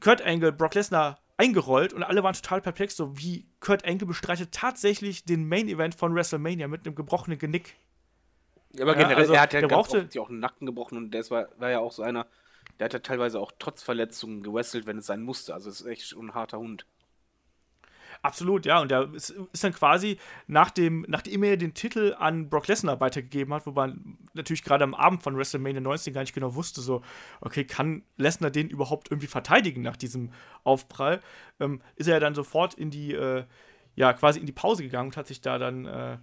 [0.00, 4.52] Kurt Angle Brock Lesnar eingerollt und alle waren total perplex, so wie Kurt Angle bestreitet
[4.52, 7.76] tatsächlich den Main Event von WrestleMania mit einem gebrochenen Genick.
[8.74, 10.96] Ja, aber Ja, generell, also, er hat ja der ganz brauchte- auch einen Nacken gebrochen
[10.98, 12.26] und das war, war ja auch so einer,
[12.78, 15.54] der hat ja teilweise auch trotz Verletzungen gewesselt, wenn es sein musste.
[15.54, 16.86] Also es ist echt schon ein harter Hund.
[18.26, 18.80] Absolut, ja.
[18.80, 22.98] Und der ist, ist dann quasi, nach dem, nachdem er den Titel an Brock Lesnar
[22.98, 26.80] weitergegeben hat, wo man natürlich gerade am Abend von WrestleMania 19 gar nicht genau wusste,
[26.80, 27.02] so,
[27.40, 30.32] okay, kann Lesnar den überhaupt irgendwie verteidigen nach diesem
[30.64, 31.20] Aufprall,
[31.60, 33.44] ähm, ist er ja dann sofort in die, äh,
[33.94, 36.18] ja, quasi in die Pause gegangen und hat sich da dann, äh,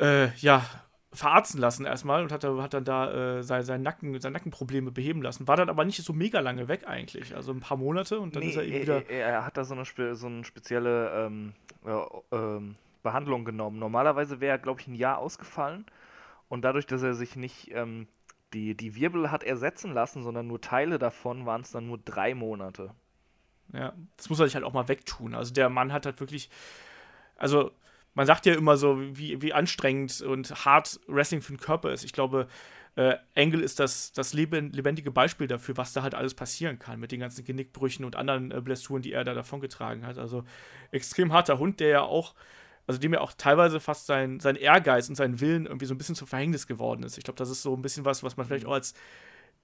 [0.00, 0.66] äh, ja,
[1.12, 4.92] verarzten lassen erstmal und hat, da- hat dann da äh, sein, sein Nacken, seine Nackenprobleme
[4.92, 5.48] beheben lassen.
[5.48, 8.42] War dann aber nicht so mega lange weg eigentlich, also ein paar Monate und dann
[8.42, 9.10] Nee, ist er eben er, wieder.
[9.10, 11.52] er, er hat da so eine, so eine spezielle ähm,
[11.84, 13.78] ja, ähm, Behandlung genommen.
[13.78, 15.84] Normalerweise wäre er, glaube ich, ein Jahr ausgefallen.
[16.48, 18.08] Und dadurch, dass er sich nicht ähm,
[18.52, 22.34] die, die Wirbel hat ersetzen lassen, sondern nur Teile davon, waren es dann nur drei
[22.34, 22.92] Monate.
[23.72, 25.34] Ja, das muss er sich halt auch mal wegtun.
[25.34, 26.50] Also der Mann hat halt wirklich,
[27.36, 27.70] also
[28.14, 32.04] man sagt ja immer so, wie, wie anstrengend und hart Wrestling für den Körper ist.
[32.04, 32.48] Ich glaube,
[32.96, 36.98] äh, Angle ist das, das leben, lebendige Beispiel dafür, was da halt alles passieren kann
[36.98, 40.18] mit den ganzen Genickbrüchen und anderen äh, Blessuren, die er da davongetragen hat.
[40.18, 40.44] Also
[40.90, 42.34] extrem harter Hund, der ja auch,
[42.86, 45.98] also dem ja auch teilweise fast sein, sein Ehrgeiz und sein Willen irgendwie so ein
[45.98, 47.16] bisschen zum Verhängnis geworden ist.
[47.16, 48.94] Ich glaube, das ist so ein bisschen was, was man vielleicht auch als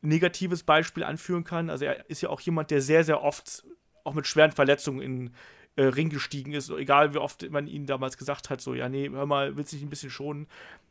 [0.02, 1.68] negatives Beispiel anführen kann.
[1.68, 3.64] Also er ist ja auch jemand, der sehr, sehr oft
[4.04, 5.34] auch mit schweren Verletzungen in
[5.76, 9.08] äh, Ring gestiegen ist, egal wie oft man ihn damals gesagt hat, so, ja, nee,
[9.10, 10.46] hör mal, willst du dich ein bisschen schonen?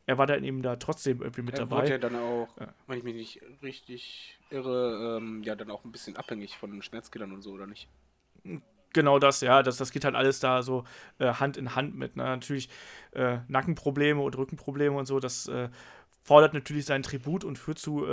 [0.06, 1.90] Er war dann eben da trotzdem irgendwie mit Er wurde dabei.
[1.90, 2.68] ja dann auch, Ja.
[2.86, 6.82] wenn ich mich nicht richtig irre, ähm, ja dann auch ein bisschen abhängig von den
[6.82, 7.88] Schmerzkillern und so, oder nicht?
[8.92, 10.84] Genau das, ja, das, das geht halt alles da so
[11.18, 12.16] äh, Hand in Hand mit.
[12.16, 12.22] Ne?
[12.22, 12.68] Natürlich
[13.12, 15.68] äh, Nackenprobleme und Rückenprobleme und so, das äh,
[16.22, 18.06] fordert natürlich seinen Tribut und führt zu,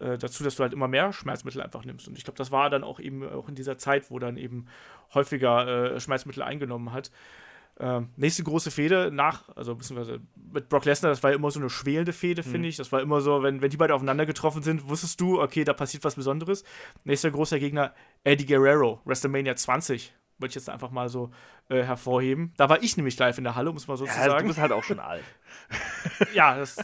[0.00, 2.08] äh, dazu, dass du halt immer mehr Schmerzmittel einfach nimmst.
[2.08, 4.66] Und ich glaube, das war dann auch eben auch in dieser Zeit, wo dann eben
[5.14, 7.10] häufiger äh, Schmerzmittel eingenommen hat.
[7.78, 10.20] Ähm, nächste große Fehde nach, also beziehungsweise
[10.52, 12.76] mit Brock Lesnar, das war ja immer so eine schwelende Fehde, finde ich.
[12.76, 15.72] Das war immer so, wenn, wenn die beide aufeinander getroffen sind, wusstest du, okay, da
[15.72, 16.62] passiert was Besonderes.
[17.04, 20.12] Nächster großer Gegner, Eddie Guerrero, WrestleMania 20.
[20.38, 21.30] Wollte ich jetzt einfach mal so
[21.68, 22.52] äh, hervorheben.
[22.58, 24.36] Da war ich nämlich live in der Halle, muss man so Ja, zu also du
[24.36, 24.48] sagen.
[24.48, 25.24] bist halt auch schon alt.
[26.34, 26.76] Ja, das,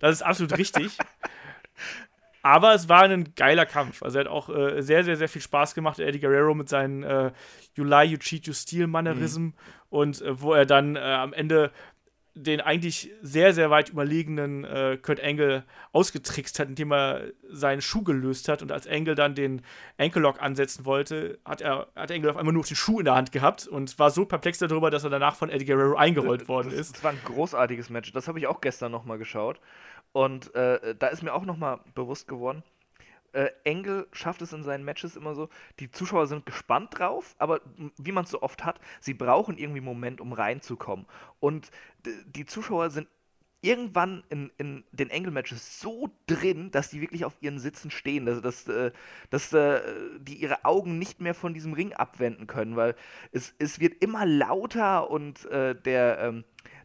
[0.00, 0.96] das ist absolut richtig.
[2.44, 4.02] Aber es war ein geiler Kampf.
[4.02, 5.98] Also er hat auch äh, sehr, sehr, sehr viel Spaß gemacht.
[5.98, 7.32] Eddie Guerrero mit seinen äh,
[7.74, 9.50] You Lie, You Cheat, You Steal Mannerism.
[9.88, 11.72] Und äh, wo er dann äh, am Ende
[12.34, 18.02] den eigentlich sehr, sehr weit überlegenen äh, Kurt Angle ausgetrickst hat, indem er seinen Schuh
[18.02, 18.60] gelöst hat.
[18.60, 19.62] Und als Angle dann den
[19.98, 23.32] Ankle-Lock ansetzen wollte, hat er hat Angle auf einmal nur den Schuh in der Hand
[23.32, 26.80] gehabt und war so perplex darüber, dass er danach von Eddie Guerrero eingerollt worden das,
[26.80, 26.96] ist.
[26.96, 28.12] Das war ein großartiges Match.
[28.12, 29.60] Das habe ich auch gestern nochmal geschaut.
[30.14, 32.62] Und äh, da ist mir auch nochmal bewusst geworden,
[33.32, 35.48] äh, Engel schafft es in seinen Matches immer so,
[35.80, 37.60] die Zuschauer sind gespannt drauf, aber
[37.98, 41.04] wie man es so oft hat, sie brauchen irgendwie einen Moment, um reinzukommen.
[41.40, 41.72] Und
[42.26, 43.08] die Zuschauer sind
[43.60, 48.40] irgendwann in, in den Engel-Matches so drin, dass die wirklich auf ihren Sitzen stehen, dass,
[48.40, 48.92] dass, äh,
[49.30, 49.80] dass äh,
[50.20, 52.94] die ihre Augen nicht mehr von diesem Ring abwenden können, weil
[53.32, 56.44] es, es wird immer lauter und äh, der, ähm,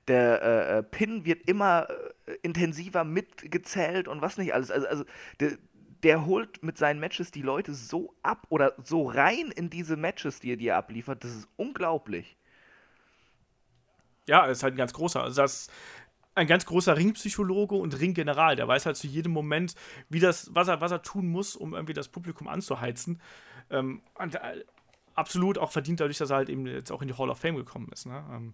[0.09, 1.87] der äh, äh, Pin wird immer
[2.25, 4.71] äh, intensiver mitgezählt und was nicht alles.
[4.71, 5.05] Also, also
[5.39, 5.57] der,
[6.03, 10.39] der holt mit seinen Matches die Leute so ab oder so rein in diese Matches,
[10.39, 12.37] die er dir abliefert, das ist unglaublich.
[14.27, 15.23] Ja, ist halt ein ganz großer.
[15.23, 15.69] Also das
[16.35, 18.55] ein ganz großer Ringpsychologe und Ringgeneral.
[18.55, 19.75] Der weiß halt zu jedem Moment,
[20.09, 23.21] wie das, was er, was er tun muss, um irgendwie das Publikum anzuheizen.
[23.69, 24.63] Ähm, und, äh,
[25.15, 27.57] absolut auch verdient dadurch, dass er halt eben jetzt auch in die Hall of Fame
[27.57, 28.05] gekommen ist.
[28.05, 28.23] Ne?
[28.31, 28.53] Ähm,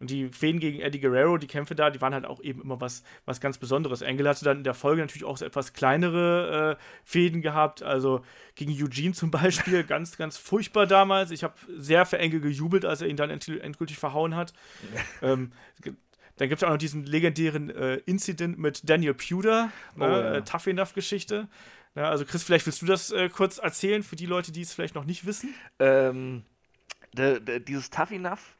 [0.00, 2.80] Und die Fäden gegen Eddie Guerrero, die Kämpfe da, die waren halt auch eben immer
[2.80, 4.00] was, was ganz Besonderes.
[4.00, 8.24] Engel hatte dann in der Folge natürlich auch so etwas kleinere äh, Fäden gehabt, also
[8.54, 11.30] gegen Eugene zum Beispiel, ganz, ganz furchtbar damals.
[11.30, 14.54] Ich habe sehr für Engel gejubelt, als er ihn dann endgültig verhauen hat.
[15.22, 15.52] ähm,
[16.36, 20.34] dann gibt es auch noch diesen legendären äh, Incident mit Daniel Puder, ne, oh, ja.
[20.36, 21.46] äh, Tough Enough-Geschichte.
[21.94, 24.72] Ja, also Chris, vielleicht willst du das äh, kurz erzählen für die Leute, die es
[24.72, 25.54] vielleicht noch nicht wissen.
[25.78, 26.44] Ähm,
[27.12, 28.56] de, de, dieses Tough Enough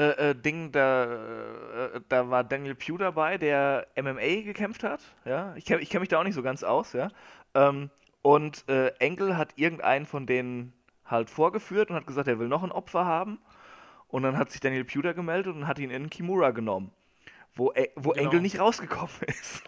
[0.00, 5.02] äh, äh, Ding, da, äh, da war Daniel Pugh dabei, der MMA gekämpft hat.
[5.26, 7.08] Ja, ich kenne ich kenn mich da auch nicht so ganz aus, ja.
[7.54, 7.90] Ähm,
[8.22, 10.72] und äh, Engel hat irgendeinen von denen
[11.04, 13.40] halt vorgeführt und hat gesagt, er will noch ein Opfer haben.
[14.08, 16.92] Und dann hat sich Daniel Pugh gemeldet und hat ihn in Kimura genommen,
[17.54, 18.28] wo, äh, wo genau.
[18.28, 19.64] Engel nicht rausgekommen ist.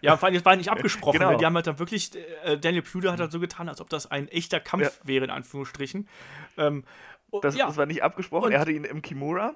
[0.00, 1.18] Ja, vor allem, das war nicht abgesprochen.
[1.18, 1.36] Genau.
[1.36, 2.10] Die haben halt dann wirklich,
[2.44, 5.08] äh, Daniel Pruder hat halt so getan, als ob das ein echter Kampf ja.
[5.08, 6.08] wäre, in Anführungsstrichen.
[6.56, 6.84] Ähm,
[7.42, 7.66] das, ja.
[7.66, 8.46] das, war nicht abgesprochen.
[8.46, 9.54] Und er hatte ihn im Kimura.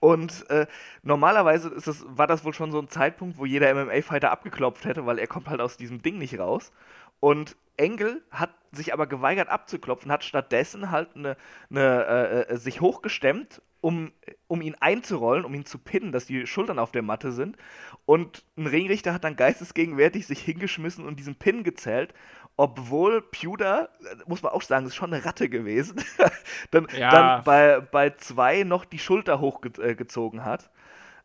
[0.00, 0.66] Und äh,
[1.02, 5.04] normalerweise ist das, war das wohl schon so ein Zeitpunkt, wo jeder MMA-Fighter abgeklopft hätte,
[5.04, 6.72] weil er kommt halt aus diesem Ding nicht raus.
[7.20, 11.36] Und Engel hat sich aber geweigert abzuklopfen, hat stattdessen halt eine,
[11.70, 14.12] eine äh, äh, sich hochgestemmt, um,
[14.46, 17.56] um ihn einzurollen, um ihn zu pinnen, dass die Schultern auf der Matte sind.
[18.04, 22.14] Und ein Ringrichter hat dann geistesgegenwärtig sich hingeschmissen und diesen Pin gezählt
[22.60, 23.88] obwohl Pewter,
[24.26, 26.04] muss man auch sagen, ist schon eine Ratte gewesen,
[26.70, 27.10] dann, ja.
[27.10, 30.68] dann bei, bei zwei noch die Schulter hochgezogen hat.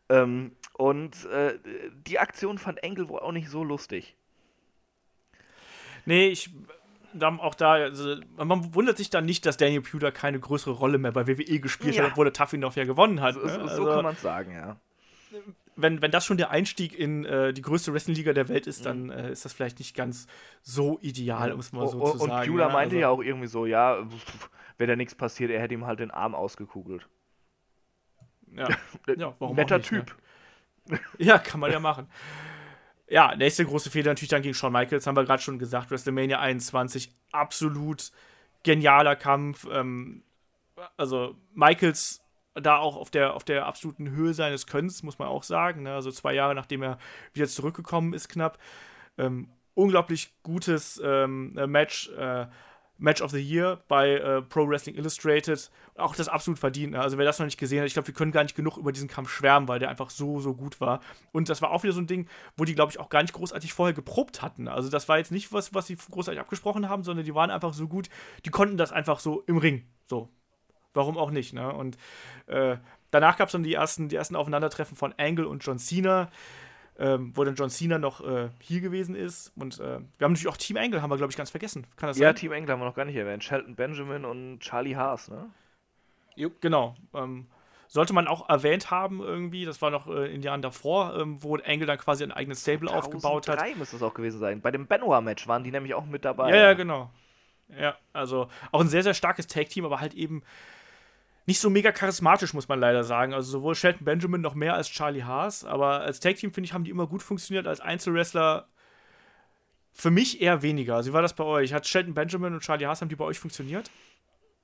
[0.08, 1.58] Ähm, und äh,
[2.06, 4.16] die Aktion fand Engel wohl auch nicht so lustig.
[6.06, 6.48] Nee, ich
[7.20, 11.12] auch da, also, man wundert sich dann nicht, dass Daniel Pewter keine größere Rolle mehr
[11.12, 12.04] bei WWE gespielt ja.
[12.04, 13.34] hat, obwohl der Taffinov ja gewonnen hat.
[13.34, 13.48] So, ne?
[13.48, 14.76] so, so also, kann man es sagen, ja
[15.76, 19.04] wenn, wenn das schon der Einstieg in äh, die größte Wrestling-Liga der Welt ist, dann
[19.04, 19.10] mhm.
[19.10, 20.26] äh, ist das vielleicht nicht ganz
[20.62, 22.32] so ideal, um es mal so und, zu sagen.
[22.32, 24.06] Und Pula ja, meinte also, ja auch irgendwie so, ja,
[24.78, 27.08] wäre da nichts passiert, er hätte ihm halt den Arm ausgekugelt.
[28.52, 28.68] Ja,
[29.16, 30.16] ja warum Netter nicht, Typ.
[30.86, 30.98] Ne?
[31.18, 32.08] Ja, kann man ja machen.
[33.08, 36.40] Ja, nächste große Fehler natürlich dann gegen Shawn Michaels, haben wir gerade schon gesagt, WrestleMania
[36.40, 38.10] 21, absolut
[38.62, 39.66] genialer Kampf.
[39.70, 40.22] Ähm,
[40.96, 42.22] also Michaels
[42.60, 45.82] da auch auf der, auf der absoluten Höhe seines Könnens, muss man auch sagen.
[45.84, 45.94] Ne?
[45.94, 46.98] Also zwei Jahre nachdem er
[47.32, 48.58] wieder zurückgekommen ist, knapp.
[49.18, 52.10] Ähm, unglaublich gutes ähm, äh, Match.
[52.10, 52.46] Äh,
[52.98, 55.70] Match of the Year bei äh, Pro Wrestling Illustrated.
[55.96, 56.92] Auch das absolut verdient.
[56.92, 57.00] Ne?
[57.00, 58.92] Also wer das noch nicht gesehen hat, ich glaube, wir können gar nicht genug über
[58.92, 61.00] diesen Kampf schwärmen, weil der einfach so, so gut war.
[61.32, 63.34] Und das war auch wieder so ein Ding, wo die, glaube ich, auch gar nicht
[63.34, 64.68] großartig vorher geprobt hatten.
[64.68, 67.74] Also das war jetzt nicht was, was sie großartig abgesprochen haben, sondern die waren einfach
[67.74, 68.08] so gut,
[68.44, 69.86] die konnten das einfach so im Ring.
[70.06, 70.30] So,
[70.96, 71.72] warum auch nicht, ne?
[71.72, 71.96] Und
[72.46, 72.76] äh,
[73.10, 76.30] danach gab es dann die ersten, die ersten Aufeinandertreffen von Angle und John Cena,
[76.98, 79.52] ähm, wo dann John Cena noch äh, hier gewesen ist.
[79.56, 81.86] Und äh, wir haben natürlich auch Team Angle, haben wir, glaube ich, ganz vergessen.
[81.96, 82.34] Kann das ja, sein?
[82.34, 83.44] Ja, Team Angle haben wir noch gar nicht erwähnt.
[83.44, 85.50] Shelton Benjamin und Charlie Haas, ne?
[86.34, 86.60] Jupp.
[86.60, 86.96] Genau.
[87.14, 87.46] Ähm,
[87.88, 91.42] sollte man auch erwähnt haben irgendwie, das war noch äh, in den Jahren davor, ähm,
[91.42, 93.76] wo Angle dann quasi ein eigenes Stable aufgebaut hat.
[93.76, 94.60] müsste es auch gewesen sein.
[94.60, 96.50] Bei dem Benoit-Match waren die nämlich auch mit dabei.
[96.50, 97.10] Ja, ja, genau.
[97.68, 100.42] Ja, also auch ein sehr, sehr starkes Tag-Team, aber halt eben
[101.46, 103.32] nicht so mega charismatisch, muss man leider sagen.
[103.32, 106.84] Also sowohl Shelton Benjamin noch mehr als Charlie Haas, aber als Tag-Team, finde ich, haben
[106.84, 107.66] die immer gut funktioniert.
[107.66, 108.68] Als Einzelwrestler
[109.92, 110.96] für mich eher weniger.
[110.96, 111.72] Also wie war das bei euch?
[111.72, 113.90] Hat Shelton Benjamin und Charlie Haas, haben die bei euch funktioniert?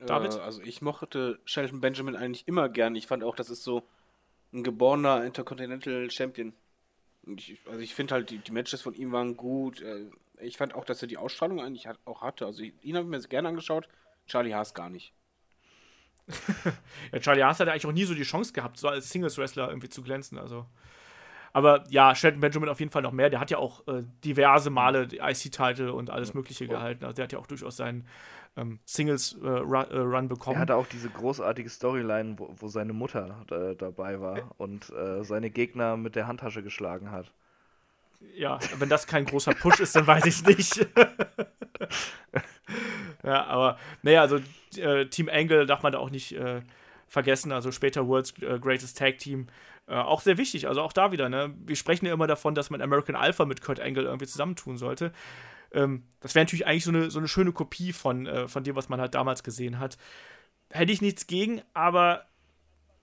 [0.00, 0.34] David?
[0.34, 2.96] Äh, also ich mochte Shelton Benjamin eigentlich immer gern.
[2.96, 3.82] Ich fand auch, das ist so
[4.52, 6.52] ein geborener Intercontinental Champion.
[7.24, 9.80] Ich, also ich finde halt, die, die, Matches von ihm waren gut.
[9.80, 10.10] Äh,
[10.40, 12.44] ich fand auch, dass er die Ausstrahlung eigentlich auch hatte.
[12.44, 13.88] Also ihn habe ich mir gerne angeschaut,
[14.26, 15.14] Charlie Haas gar nicht.
[17.12, 19.88] Ja, Charlie Haas hat eigentlich auch nie so die Chance gehabt, so als Singles-Wrestler irgendwie
[19.88, 20.38] zu glänzen.
[20.38, 20.66] Also.
[21.52, 23.28] Aber ja, Shelton Benjamin auf jeden Fall noch mehr.
[23.28, 27.04] Der hat ja auch äh, diverse Male IC-Title und alles Mögliche gehalten.
[27.04, 28.06] Also der hat ja auch durchaus seinen
[28.56, 30.56] ähm, Singles-Run äh, äh bekommen.
[30.56, 35.24] Er hatte auch diese großartige Storyline, wo, wo seine Mutter äh, dabei war und äh,
[35.24, 37.32] seine Gegner mit der Handtasche geschlagen hat.
[38.36, 40.86] Ja, wenn das kein großer Push ist, dann weiß ich es nicht.
[43.24, 44.40] ja, aber naja, also
[44.76, 46.62] äh, Team Angle darf man da auch nicht äh,
[47.08, 47.52] vergessen.
[47.52, 49.48] Also später World's äh, Greatest Tag Team.
[49.86, 51.54] Äh, auch sehr wichtig, also auch da wieder, ne?
[51.66, 55.12] Wir sprechen ja immer davon, dass man American Alpha mit Kurt Angle irgendwie zusammentun sollte.
[55.72, 58.76] Ähm, das wäre natürlich eigentlich so eine, so eine schöne Kopie von, äh, von dem,
[58.76, 59.98] was man halt damals gesehen hat.
[60.70, 62.24] Hätte ich nichts gegen, aber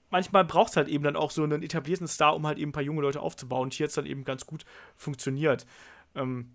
[0.10, 2.73] manchmal braucht es halt eben dann auch so einen etablierten Star, um halt eben ein
[2.73, 3.64] paar junge Leute aufzubauen.
[3.64, 4.65] Und hier hat es dann eben ganz gut
[4.95, 5.65] funktioniert.
[6.15, 6.52] Ähm,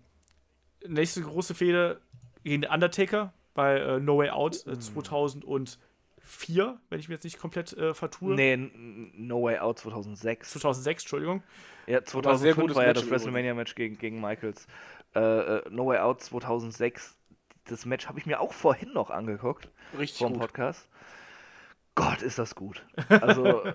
[0.87, 2.01] nächste große Fehde
[2.43, 7.39] gegen den Undertaker bei äh, No Way Out äh, 2004, wenn ich mir jetzt nicht
[7.39, 8.35] komplett äh, vertue.
[8.35, 8.57] Nee,
[9.15, 10.51] No Way Out 2006.
[10.51, 11.43] 2006, Entschuldigung.
[11.87, 14.67] Ja, 2005 war, war ja das WrestleMania-Match gegen, gegen Michaels.
[15.15, 17.15] Äh, äh, no Way Out 2006,
[17.65, 19.69] das Match habe ich mir auch vorhin noch angeguckt.
[19.97, 20.41] Richtig Vom gut.
[20.41, 20.87] Podcast.
[21.95, 22.85] Gott, ist das gut.
[23.19, 23.73] Also, äh,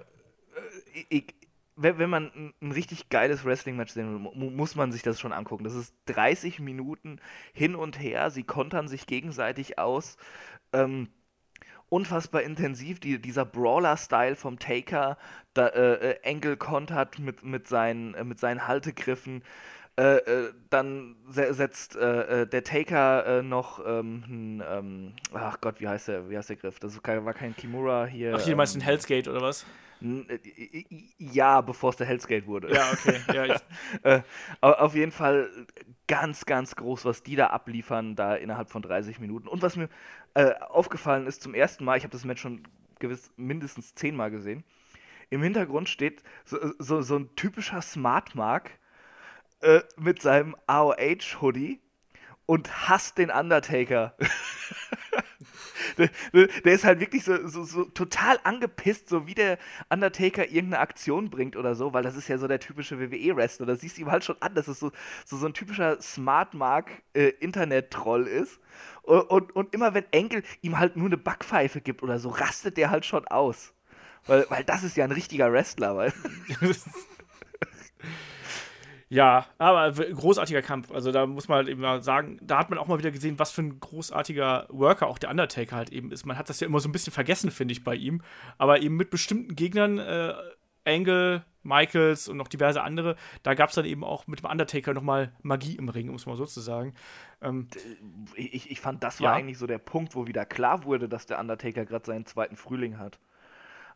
[1.08, 1.34] ich,
[1.76, 5.64] wenn, man ein, richtig geiles Wrestling-Match sehen will, mu- muss man sich das schon angucken.
[5.64, 7.20] Das ist 30 Minuten
[7.54, 10.16] hin und her, sie kontern sich gegenseitig aus.
[10.72, 11.08] Ähm,
[11.88, 15.18] unfassbar intensiv, die, dieser Brawler-Style vom Taker,
[15.54, 19.42] da, äh, äh, Angle kontert mit, mit, seinen, äh, mit seinen Haltegriffen.
[20.00, 25.60] Äh, äh, dann se setzt äh, äh, der Taker äh, noch ähm, n, ähm, ach
[25.60, 26.78] Gott, wie heißt der, wie heißt der Griff?
[26.80, 28.34] Das war kein Kimura hier.
[28.34, 29.66] Ach, hier meinst du ähm, den Hell's Gate oder was?
[31.18, 32.72] Ja, bevor es der Hell's Gate wurde.
[32.72, 33.20] Ja, okay.
[33.34, 33.60] Ja, ich,
[34.02, 34.22] Äh,
[34.62, 35.50] au- auf jeden Fall
[36.08, 39.48] ganz, ganz groß, was die da abliefern, da innerhalb von 30 Minuten.
[39.48, 39.90] Und was mir
[40.70, 42.62] aufgefallen ist zum ersten Mal, ich habe das Match schon
[43.00, 44.64] gewiss mindestens zehnmal gesehen,
[45.28, 48.70] im Hintergrund steht so, so, so ein typischer Smart Mark
[49.60, 51.80] äh, mit seinem AOH-Hoodie
[52.46, 54.14] und hasst den Undertaker.
[55.98, 59.58] der, der ist halt wirklich so, so, so total angepisst, so wie der
[59.88, 63.66] Undertaker irgendeine Aktion bringt oder so, weil das ist ja so der typische WWE-Wrestler.
[63.66, 64.90] Das siehst du ihm halt schon an, dass es so,
[65.24, 68.58] so, so ein typischer Smart Mark äh, Internet-Troll ist.
[69.02, 72.76] Und, und, und immer wenn Enkel ihm halt nur eine Backpfeife gibt oder so, rastet
[72.76, 73.72] der halt schon aus.
[74.26, 76.12] Weil, weil das ist ja ein richtiger Wrestler, weil.
[79.12, 80.92] ja, aber großartiger Kampf.
[80.92, 83.38] Also da muss man halt eben mal sagen, da hat man auch mal wieder gesehen,
[83.40, 86.26] was für ein großartiger Worker auch der Undertaker halt eben ist.
[86.26, 88.22] Man hat das ja immer so ein bisschen vergessen, finde ich, bei ihm.
[88.56, 90.34] Aber eben mit bestimmten Gegnern, äh,
[90.84, 94.94] Angle, Michaels und noch diverse andere, da gab es dann eben auch mit dem Undertaker
[94.94, 96.94] nochmal Magie im Ring, um es mal so zu sagen.
[97.42, 97.68] Ähm,
[98.36, 99.36] Ich, ich fand, das war Ja.
[99.36, 102.98] eigentlich so der Punkt, wo wieder klar wurde, dass der Undertaker gerade seinen zweiten Frühling
[102.98, 103.18] hat.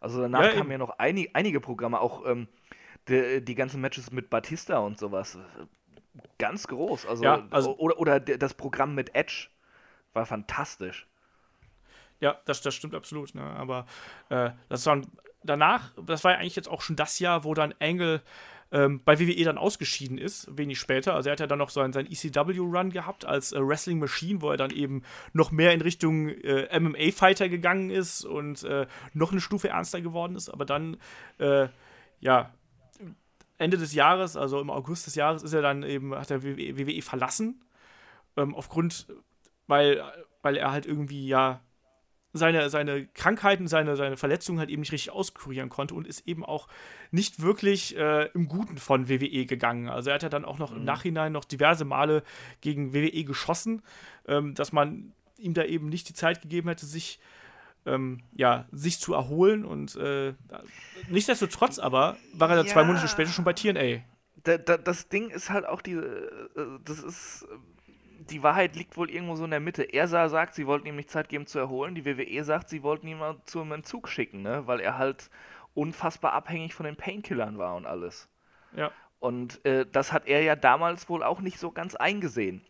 [0.01, 2.49] Also danach Ja, kamen ja noch einig, einige Programme, auch ähm,
[3.09, 5.39] die, die ganzen Matches mit Batista und sowas.
[6.39, 7.07] Ganz groß.
[7.07, 9.49] Also, Ja, also- oder, oder der- das Programm mit Edge
[10.13, 11.07] war fantastisch.
[12.21, 13.35] Ja, das, das stimmt absolut.
[13.35, 13.43] Ne?
[13.43, 13.87] Aber
[14.31, 15.01] äh, das war
[15.43, 18.23] danach, das war ja eigentlich jetzt auch schon das Jahr, wo dann Angle
[18.73, 21.15] ähm, bei WWE dann ausgeschieden ist, wenig später.
[21.15, 24.51] Also er hat ja dann noch seinen, seinen ECW-Run gehabt als äh, Wrestling Machine, wo
[24.51, 25.03] er dann eben
[25.33, 30.35] noch mehr in Richtung äh, MMA-Fighter gegangen ist und äh, noch eine Stufe ernster geworden
[30.35, 30.49] ist.
[30.49, 30.97] Aber dann,
[31.39, 31.69] äh,
[32.21, 32.51] ja,
[33.59, 37.03] Ende des Jahres, also im August des Jahres, ist er dann eben, hat er WWE,
[37.03, 37.65] verlassen.
[38.37, 39.07] Ähm, aufgrund,
[39.67, 40.03] weil,
[40.43, 41.61] weil er halt irgendwie ja
[42.35, 46.45] seine, seine Krankheiten, seine, seine Verletzungen halt eben nicht richtig auskurieren konnte und ist eben
[46.45, 46.67] auch
[47.13, 49.89] nicht wirklich äh, im Guten von WWE gegangen.
[49.89, 52.25] Also er hat ja dann auch noch im Nachhinein noch diverse Male
[52.61, 53.83] gegen WWE geschossen,
[54.27, 57.21] ähm, dass man ihm da eben nicht die Zeit gegeben hätte, sich
[57.87, 60.35] ähm, ja, sich zu erholen und äh,
[61.09, 62.87] nichtsdestotrotz aber war er dann zwei Ja.
[62.87, 64.03] Monate später schon bei TNA.
[64.45, 66.31] Da, da, das Ding ist halt auch die, äh,
[66.85, 67.57] das ist, äh,
[68.31, 69.83] die Wahrheit liegt wohl irgendwo so in der Mitte.
[69.83, 71.95] Er sah, sagt, sie wollten ihm nicht Zeit geben zu erholen.
[71.95, 74.67] Die WWE sagt, sie wollten ihn mal zum Entzug schicken, ne?
[74.67, 75.31] weil er halt
[75.75, 78.29] unfassbar abhängig von den Painkillern war und alles.
[78.75, 78.91] Ja.
[79.19, 82.63] Und äh, das hat er ja damals wohl auch nicht so ganz eingesehen.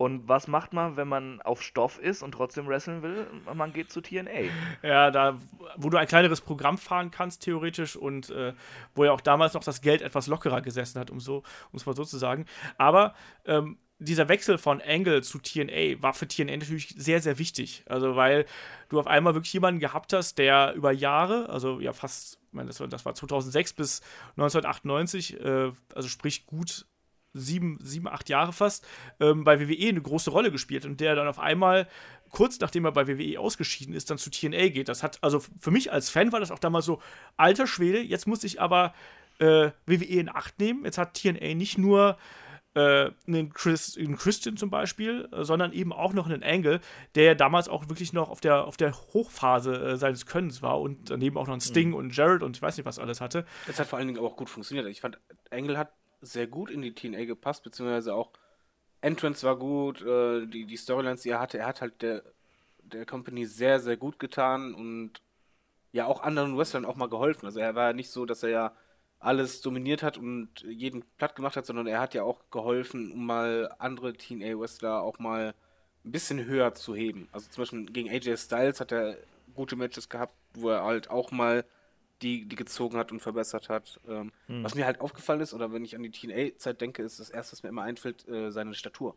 [0.00, 3.26] Und was macht man, wenn man auf Stoff ist und trotzdem wresteln will?
[3.52, 4.48] Man geht zu TNA.
[4.82, 5.38] Ja, da,
[5.76, 8.54] wo du ein kleineres Programm fahren kannst, theoretisch, und äh,
[8.94, 11.42] wo ja auch damals noch das Geld etwas lockerer gesessen hat, um so,
[11.74, 12.46] es mal so zu sagen.
[12.78, 13.14] Aber
[13.44, 17.84] ähm, dieser Wechsel von Angle zu TNA war für TNA natürlich sehr, sehr wichtig.
[17.86, 18.46] Also, weil
[18.88, 22.68] du auf einmal wirklich jemanden gehabt hast, der über Jahre, also ja fast, ich meine,
[22.68, 24.00] das war, das war 2006 bis
[24.38, 26.86] 1998, äh, also sprich gut
[27.32, 28.86] sieben, sieben, acht Jahre fast,
[29.20, 31.88] ähm, bei WWE eine große Rolle gespielt und der dann auf einmal,
[32.30, 34.88] kurz nachdem er bei WWE ausgeschieden ist, dann zu TNA geht.
[34.88, 37.00] Das hat, also für mich als Fan war das auch damals so,
[37.36, 38.94] alter Schwede, jetzt muss ich aber
[39.38, 40.84] äh, WWE in Acht nehmen.
[40.84, 42.18] Jetzt hat TNA nicht nur
[42.74, 46.80] äh, einen, Chris, einen Christian zum Beispiel, äh, sondern eben auch noch einen Angle,
[47.14, 50.80] der ja damals auch wirklich noch auf der, auf der Hochphase äh, seines Könnens war
[50.80, 53.44] und daneben auch noch einen Sting und Jared und ich weiß nicht, was alles hatte.
[53.66, 54.86] Es hat vor allen Dingen aber auch gut funktioniert.
[54.86, 55.18] Ich fand,
[55.50, 58.30] Engel hat sehr gut in die TNA gepasst, beziehungsweise auch
[59.00, 62.22] Entrance war gut, äh, die, die Storylines, die er hatte, er hat halt der,
[62.82, 65.22] der Company sehr, sehr gut getan und
[65.92, 67.46] ja auch anderen Wrestlern auch mal geholfen.
[67.46, 68.72] Also er war ja nicht so, dass er ja
[69.18, 73.26] alles dominiert hat und jeden platt gemacht hat, sondern er hat ja auch geholfen, um
[73.26, 75.54] mal andere TNA-Wrestler auch mal
[76.04, 77.28] ein bisschen höher zu heben.
[77.32, 79.18] Also zum Beispiel gegen AJ Styles hat er
[79.54, 81.64] gute Matches gehabt, wo er halt auch mal
[82.22, 84.00] die, die gezogen hat und verbessert hat.
[84.08, 84.32] Ähm,
[84.62, 87.52] Was mir halt aufgefallen ist, oder wenn ich an die TNA-Zeit denke, ist das erste,
[87.52, 89.14] was mir immer einfällt, äh, seine Statur.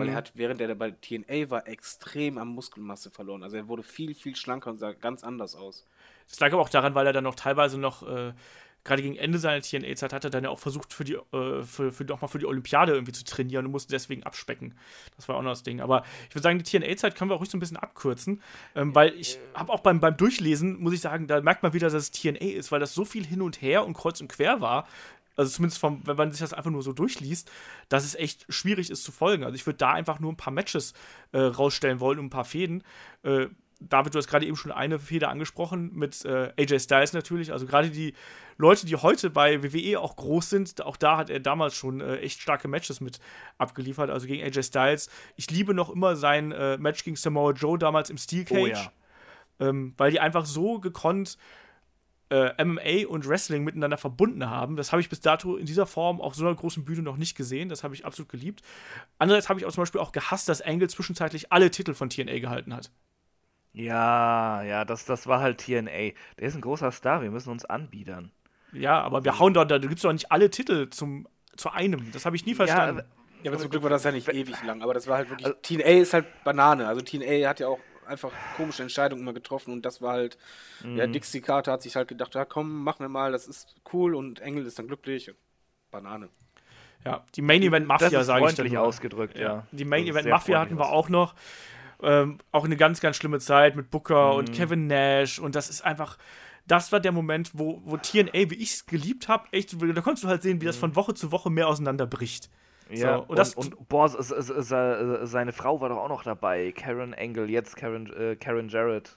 [0.00, 3.42] Weil er hat, während er bei TNA war, extrem an Muskelmasse verloren.
[3.44, 5.86] Also er wurde viel, viel schlanker und sah ganz anders aus.
[6.28, 8.32] Das lag aber auch daran, weil er dann noch teilweise noch äh,
[8.84, 11.92] gerade gegen Ende seiner TNA-Zeit hat er dann ja auch versucht, für die, äh, für,
[11.92, 14.74] für, nochmal für die Olympiade irgendwie zu trainieren und musste deswegen abspecken.
[15.16, 15.80] Das war auch noch das Ding.
[15.80, 18.42] Aber ich würde sagen, die TNA-Zeit können wir auch ruhig so ein bisschen abkürzen,
[18.74, 21.88] ähm, weil ich habe auch beim, beim Durchlesen, muss ich sagen, da merkt man wieder,
[21.88, 24.60] dass es TNA ist, weil das so viel hin und her und kreuz und quer
[24.60, 24.86] war.
[25.36, 27.50] Also zumindest vom, wenn man sich das einfach nur so durchliest,
[27.88, 29.44] dass es echt schwierig ist zu folgen.
[29.44, 30.94] Also ich würde da einfach nur ein paar Matches
[31.30, 32.82] äh, rausstellen wollen und ein paar Fäden.
[33.22, 33.46] Äh,
[33.80, 37.52] David, du hast gerade eben schon eine Feder angesprochen mit äh, AJ Styles natürlich.
[37.52, 38.14] Also gerade die
[38.56, 42.16] Leute, die heute bei WWE auch groß sind, auch da hat er damals schon äh,
[42.16, 43.20] echt starke Matches mit
[43.56, 44.10] abgeliefert.
[44.10, 45.10] Also gegen AJ Styles.
[45.36, 48.58] Ich liebe noch immer sein äh, Match gegen Samoa Joe damals im Steel Cage.
[48.58, 48.92] Oh, ja.
[49.60, 51.38] ähm, weil die einfach so gekonnt
[52.30, 54.76] äh, MMA und Wrestling miteinander verbunden haben.
[54.76, 57.36] Das habe ich bis dato in dieser Form auf so einer großen Bühne noch nicht
[57.36, 57.68] gesehen.
[57.68, 58.62] Das habe ich absolut geliebt.
[59.18, 62.40] Andererseits habe ich auch zum Beispiel auch gehasst, dass Angle zwischenzeitlich alle Titel von TNA
[62.40, 62.90] gehalten hat.
[63.78, 66.12] Ja, ja, das, das war halt TNA.
[66.38, 68.32] Der ist ein großer Star, wir müssen uns anbiedern.
[68.72, 72.10] Ja, aber wir hauen doch, da gibt es doch nicht alle Titel zum, zu einem.
[72.10, 72.98] Das habe ich nie verstanden.
[72.98, 73.04] Ja,
[73.44, 75.46] ja, aber zum Glück war das ja nicht ewig lang, aber das war halt wirklich.
[75.46, 76.88] Also, TNA ist halt Banane.
[76.88, 80.38] Also TNA hat ja auch einfach komische Entscheidungen immer getroffen und das war halt,
[80.82, 80.96] mhm.
[80.96, 84.16] ja, Dixie Carter hat sich halt gedacht, ja komm, machen wir mal, das ist cool
[84.16, 85.32] und Engel ist dann glücklich.
[85.92, 86.30] Banane.
[87.04, 88.76] Ja, die Main Event Mafia, sage ich dann.
[88.76, 89.42] ausgedrückt, ja.
[89.42, 89.66] ja.
[89.70, 91.34] Die Main Event Mafia hatten wir auch noch.
[92.00, 94.38] Ähm, auch eine ganz, ganz schlimme Zeit mit Booker mhm.
[94.38, 96.16] und Kevin Nash und das ist einfach
[96.68, 100.24] das war der Moment, wo, wo TNA, wie ich es geliebt habe, echt, da konntest
[100.24, 100.80] du halt sehen, wie das mhm.
[100.80, 102.50] von Woche zu Woche mehr auseinanderbricht.
[102.90, 107.12] Ja, so, und, und, das, und, boah, seine Frau war doch auch noch dabei, Karen
[107.12, 109.16] Engel, jetzt Karen, äh, Karen Jarrett.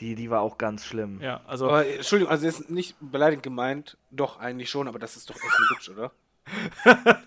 [0.00, 1.20] Die, die war auch ganz schlimm.
[1.20, 1.68] Ja, also.
[1.68, 5.58] Aber, Entschuldigung, also ist nicht beleidigend gemeint, doch eigentlich schon, aber das ist doch echt
[5.70, 6.12] hübsch, oder?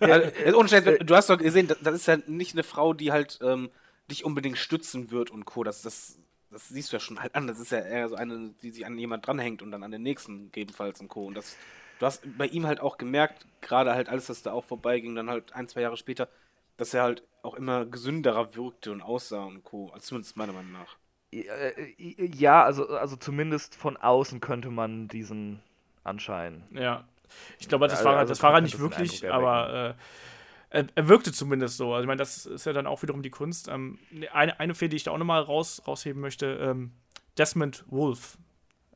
[0.00, 3.12] also, ohne Scheiß, du hast doch gesehen, das, das ist ja nicht eine Frau, die
[3.12, 3.70] halt ähm,
[4.10, 5.64] dich unbedingt stützen wird und Co.
[5.64, 6.18] Das, das,
[6.50, 7.46] das siehst du ja schon halt an.
[7.46, 10.02] Das ist ja eher so eine, die sich an jemand dranhängt und dann an den
[10.02, 11.26] nächsten gegebenenfalls und Co.
[11.26, 11.56] Und das,
[11.98, 15.30] du hast bei ihm halt auch gemerkt, gerade halt alles, was da auch vorbeiging, dann
[15.30, 16.28] halt ein, zwei Jahre später,
[16.76, 19.90] dass er halt auch immer gesünderer wirkte und aussah und Co.
[19.92, 20.96] Also zumindest meiner Meinung nach.
[21.32, 25.60] Ja, also, also zumindest von außen könnte man diesen
[26.04, 26.64] Anschein.
[26.72, 27.08] Ja.
[27.58, 30.02] Ich glaube, das war, also das war er nicht wirklich, aber äh,
[30.72, 31.92] er, wirkte zumindest so.
[31.92, 33.68] Also ich meine, das ist ja dann auch wiederum die Kunst.
[33.68, 33.98] Ähm,
[34.32, 36.92] eine, eine Fehde, die ich da auch nochmal raus, rausheben möchte, ähm,
[37.38, 38.38] Desmond Wolf.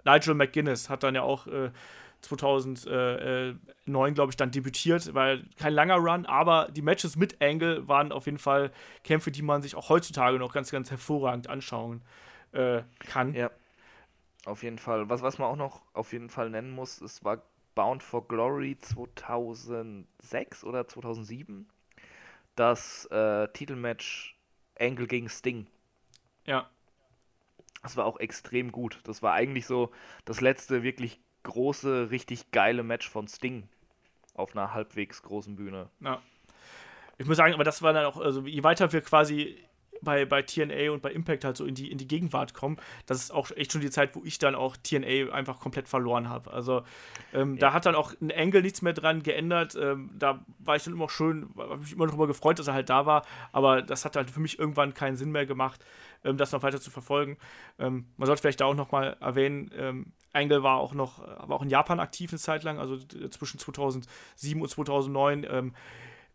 [0.05, 1.71] Nigel McGuinness hat dann ja auch äh,
[2.23, 5.15] 2009, glaube ich, dann debütiert.
[5.15, 8.73] War kein langer Run, aber die Matches mit Angle waren auf jeden Fall
[9.05, 12.03] Kämpfe, die man sich auch heutzutage noch ganz, ganz hervorragend anschauen
[12.53, 13.35] äh, kann.
[13.35, 13.51] Ja.
[14.45, 15.09] Auf jeden Fall.
[15.11, 17.43] Was, was man auch noch auf jeden Fall nennen muss, es war
[17.77, 21.69] Bound for Glory 2006 oder 2007
[22.57, 24.35] das äh, Titelmatch
[24.81, 25.67] Angle gegen Sting.
[26.47, 26.69] Ja.
[27.83, 28.99] Das war auch extrem gut.
[29.05, 29.93] Das war eigentlich so
[30.25, 33.69] das letzte wirklich große, richtig geile Match von Sting
[34.35, 35.89] auf einer halbwegs großen Bühne.
[36.01, 36.21] Ja.
[37.19, 39.59] Ich muss sagen, aber das war dann auch, also je weiter wir quasi
[40.03, 43.19] bei, bei TNA und bei Impact halt so in die, in die Gegenwart kommen, das
[43.19, 46.53] ist auch echt schon die Zeit, wo ich dann auch TNA einfach komplett verloren habe.
[46.53, 46.83] Also
[47.33, 47.61] ähm, ja.
[47.61, 49.77] da hat dann auch ein Angle nichts mehr dran geändert.
[49.81, 52.91] Ähm, da war ich dann immer schön, habe mich immer darüber gefreut, dass er halt
[52.91, 55.85] da war, aber das hat halt für mich irgendwann keinen Sinn mehr gemacht,
[56.25, 57.37] ähm, das noch weiter zu verfolgen.
[57.79, 61.63] Ähm, man sollte vielleicht da auch nochmal erwähnen, ähm, Angle war auch noch, war auch
[61.63, 65.73] in Japan aktiv eine Zeit lang, also zwischen 2007 und 2009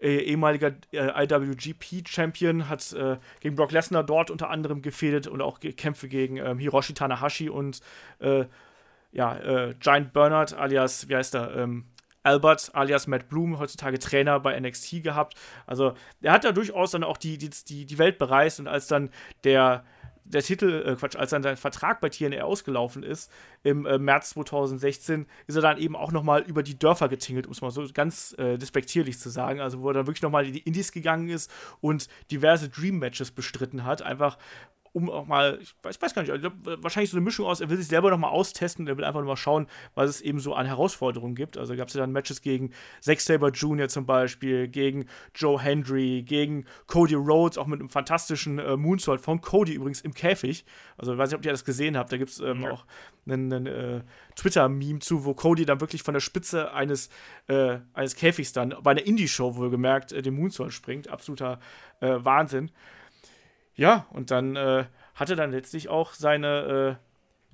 [0.02, 5.60] äh, ehemaliger äh, IWGP-Champion, hat äh, gegen Brock Lesnar dort unter anderem gefädet und auch
[5.60, 7.82] Kämpfe gegen ähm, Hiroshi Tanahashi und
[8.20, 8.46] äh,
[9.12, 11.86] ja, äh, Giant Bernard alias, wie heißt er, ähm,
[12.24, 15.36] Albert alias Matt Bloom, heutzutage Trainer bei NXT gehabt.
[15.66, 19.10] Also er hat da durchaus dann auch die, die, die Welt bereist und als dann
[19.44, 19.84] der
[20.34, 23.32] der Titel, äh, Quatsch, als dann sein Vertrag bei TNA ausgelaufen ist,
[23.64, 27.54] im äh, März 2016, ist er dann eben auch nochmal über die Dörfer getingelt, um
[27.54, 29.60] es mal so ganz äh, despektierlich zu sagen.
[29.60, 31.52] Also, wo er dann wirklich nochmal in die Indies gegangen ist
[31.82, 34.02] und diverse Dream-Matches bestritten hat.
[34.02, 34.38] Einfach,
[34.94, 37.46] um auch mal, ich weiß, ich weiß gar nicht, ich glaub, wahrscheinlich so eine Mischung
[37.46, 40.22] aus, er will sich selber nochmal austesten, er will einfach nur mal schauen, was es
[40.22, 41.58] eben so an Herausforderungen gibt.
[41.58, 43.88] Also gab es ja dann Matches gegen Zack Saber Jr.
[43.88, 49.40] zum Beispiel, gegen Joe Hendry, gegen Cody Rhodes, auch mit einem fantastischen äh, Moonsault von
[49.40, 50.66] Cody übrigens im Käfig.
[50.98, 52.72] Also ich weiß nicht, ob ihr das gesehen habt, da gibt es ähm, ja.
[52.72, 52.86] auch
[53.26, 54.02] einen, einen äh,
[54.36, 57.10] Twitter-Meme zu, wo Cody dann wirklich von der Spitze eines,
[57.48, 61.08] äh, eines Käfigs dann bei einer Indie-Show wohlgemerkt äh, den Moonsault springt.
[61.08, 61.60] Absoluter
[62.02, 62.72] äh, Wahnsinn.
[63.76, 64.86] Ja, und dann äh,
[65.16, 67.00] hat er dann letztlich auch seine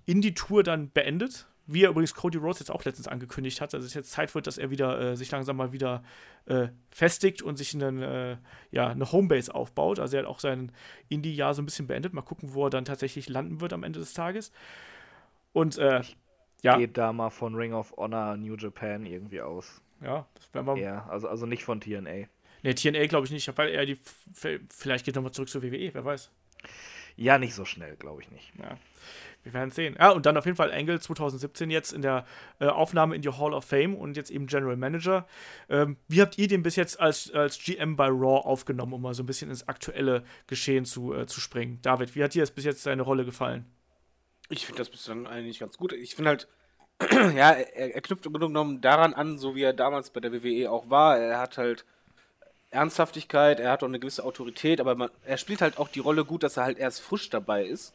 [0.07, 1.47] äh, Indie-Tour dann beendet.
[1.69, 4.47] Wie er übrigens Cody Rhodes jetzt auch letztens angekündigt hat, dass es jetzt Zeit wird,
[4.47, 6.01] dass er wieder äh, sich langsam mal wieder
[6.45, 8.37] äh, festigt und sich einen, äh,
[8.71, 9.99] ja, eine Homebase aufbaut.
[9.99, 10.71] Also er hat auch sein
[11.09, 12.13] Indie-Jahr so ein bisschen beendet.
[12.13, 14.53] Mal gucken, wo er dann tatsächlich landen wird am Ende des Tages.
[15.51, 16.01] Und äh,
[16.61, 16.77] Ja.
[16.77, 19.81] geht da mal von Ring of Honor New Japan irgendwie aus.
[20.01, 20.77] Ja, das werden wir.
[20.77, 22.27] Ja, also, also nicht von TNA.
[22.63, 23.43] Ne, TNA glaube ich nicht.
[23.43, 23.97] Ich habe eher die.
[24.69, 26.31] Vielleicht geht nochmal zurück zur WWE, wer weiß.
[27.15, 28.51] Ja, nicht so schnell, glaube ich nicht.
[28.59, 28.77] Ja,
[29.43, 29.95] wir werden sehen.
[29.99, 32.25] Ja, und dann auf jeden Fall Angle 2017 jetzt in der
[32.59, 35.27] äh, Aufnahme in die Hall of Fame und jetzt eben General Manager.
[35.67, 39.15] Ähm, wie habt ihr den bis jetzt als, als GM bei Raw aufgenommen, um mal
[39.15, 41.79] so ein bisschen ins aktuelle Geschehen zu, äh, zu springen?
[41.81, 43.65] David, wie hat dir das bis jetzt seine Rolle gefallen?
[44.49, 45.93] Ich finde das bislang eigentlich ganz gut.
[45.93, 46.47] Ich finde halt,
[47.11, 50.31] ja, er, er knüpft im Grunde genommen daran an, so wie er damals bei der
[50.31, 51.17] WWE auch war.
[51.17, 51.83] Er hat halt
[52.77, 56.23] Ernsthaftigkeit, er hat auch eine gewisse Autorität, aber man, er spielt halt auch die Rolle
[56.25, 57.93] gut, dass er halt erst frisch dabei ist.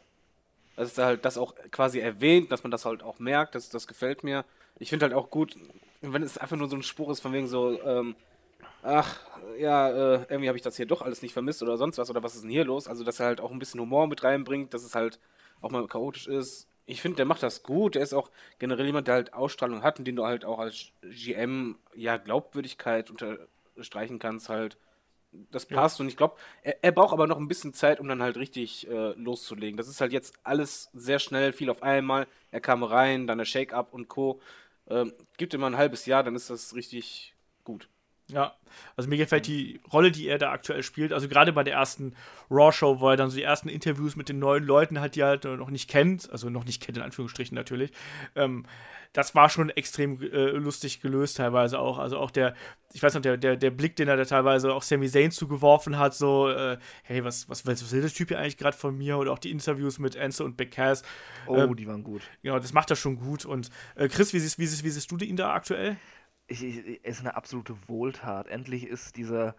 [0.77, 3.87] Dass er halt das auch quasi erwähnt, dass man das halt auch merkt, das, das
[3.87, 4.45] gefällt mir.
[4.79, 5.57] Ich finde halt auch gut,
[6.01, 8.17] wenn es einfach nur so ein Spruch ist, von wegen so, ähm,
[8.83, 9.21] ach,
[9.59, 12.23] ja, äh, irgendwie habe ich das hier doch alles nicht vermisst oder sonst was, oder
[12.23, 12.89] was ist denn hier los?
[12.89, 15.21] Also, dass er halt auch ein bisschen Humor mit reinbringt, dass es halt
[15.61, 16.69] auch mal chaotisch ist.
[16.87, 17.95] Ich finde, der macht das gut.
[17.95, 20.89] Der ist auch generell jemand, der halt Ausstrahlung hat und den du halt auch als
[21.03, 23.11] GM, ja, Glaubwürdigkeit
[23.75, 24.79] unterstreichen kannst, halt.
[25.51, 25.77] Das Ja.
[25.77, 28.37] passt und ich glaube, er, er braucht aber noch ein bisschen Zeit, um dann halt
[28.37, 29.77] richtig äh, loszulegen.
[29.79, 32.27] Das ist halt jetzt alles sehr schnell, viel auf einmal.
[32.51, 34.41] Er kam rein, dann der Shake-Up und Co.
[34.89, 37.35] Ähm, gibt ihm mal ein halbes Jahr, dann ist das richtig
[37.65, 37.89] gut.
[38.33, 38.55] Ja,
[38.97, 41.13] also mir gefällt die Rolle, die er da aktuell spielt.
[41.13, 42.15] Also gerade bei der ersten
[42.51, 45.29] Raw-Show, wo er dann so die ersten Interviews mit den neuen Leuten hat, die er
[45.29, 47.93] halt noch nicht kennt, also noch nicht kennt in Anführungsstrichen natürlich.
[48.35, 48.65] Ähm,
[49.13, 51.99] das war schon extrem äh, lustig gelöst teilweise auch.
[51.99, 52.55] Also auch der,
[52.95, 55.99] ich weiß noch, der, der, der Blick, den er da teilweise auch Sami Zayn zugeworfen
[55.99, 59.19] hat, so, äh, hey, was, was, was will der Typ hier eigentlich gerade von mir?
[59.19, 61.03] Oder auch die Interviews mit Enzo und Big Cass.
[61.47, 62.23] Oh, Ähm, die waren gut.
[62.43, 63.45] Genau, das macht er schon gut.
[63.45, 65.99] Und äh, Chris, wie siehst, wie, siehst, wie siehst du ihn da aktuell?
[66.53, 68.47] Ich, ich, ist eine absolute Wohltat.
[68.49, 69.55] Endlich ist dieser,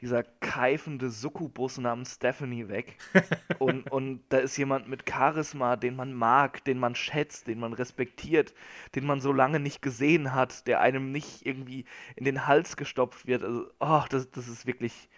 [0.00, 2.96] dieser keifende Succubus namens Stephanie weg.
[3.58, 7.74] und, und da ist jemand mit Charisma, den man mag, den man schätzt, den man
[7.74, 8.54] respektiert,
[8.94, 11.84] den man so lange nicht gesehen hat, der einem nicht irgendwie
[12.16, 13.44] in den Hals gestopft wird.
[13.44, 15.10] Also, oh, das, das ist wirklich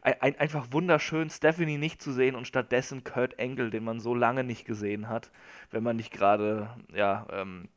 [0.00, 4.14] ein, ein, einfach wunderschön, Stephanie nicht zu sehen und stattdessen Kurt Angle, den man so
[4.14, 5.30] lange nicht gesehen hat,
[5.70, 7.68] wenn man nicht gerade, ja, ähm,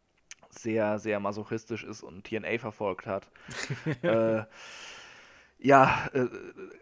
[0.54, 3.28] sehr, sehr masochistisch ist und TNA verfolgt hat.
[4.02, 4.44] äh,
[5.60, 6.28] ja, äh,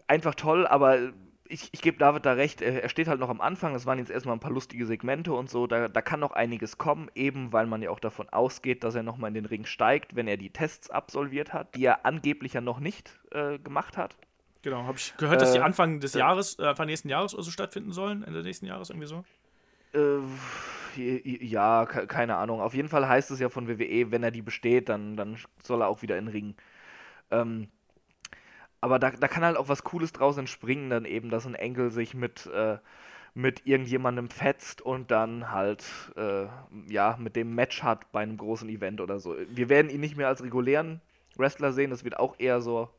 [0.06, 1.12] einfach toll, aber
[1.48, 4.10] ich, ich gebe David da recht, er, steht halt noch am Anfang, das waren jetzt
[4.10, 7.66] erstmal ein paar lustige Segmente und so, da, da kann noch einiges kommen, eben weil
[7.66, 10.50] man ja auch davon ausgeht, dass er nochmal in den Ring steigt, wenn er die
[10.50, 14.16] Tests absolviert hat, die er angeblich ja noch nicht äh, gemacht hat.
[14.62, 16.20] Genau, habe ich gehört, dass die Äh, Anfang des ja.
[16.20, 19.24] Jahres, äh, Anfang nächsten Jahres oder so stattfinden sollen, Ende nächsten Jahres irgendwie so.
[19.92, 20.20] Äh,
[20.96, 22.60] ja, ke- keine Ahnung.
[22.60, 25.82] Auf jeden Fall heißt es ja von WWE, wenn er die besteht, dann, dann soll
[25.82, 26.54] er auch wieder in Ring.
[27.30, 27.68] Ähm,
[28.80, 31.90] aber da, da kann halt auch was Cooles draus entspringen, dann eben, dass ein Engel
[31.90, 32.78] sich mit, äh,
[33.34, 35.84] mit irgendjemandem fetzt und dann halt,
[36.16, 36.46] äh,
[36.88, 39.36] ja, mit dem Match hat bei einem großen Event oder so.
[39.48, 41.00] Wir werden ihn nicht mehr als regulären
[41.36, 42.90] Wrestler sehen, das wird auch eher so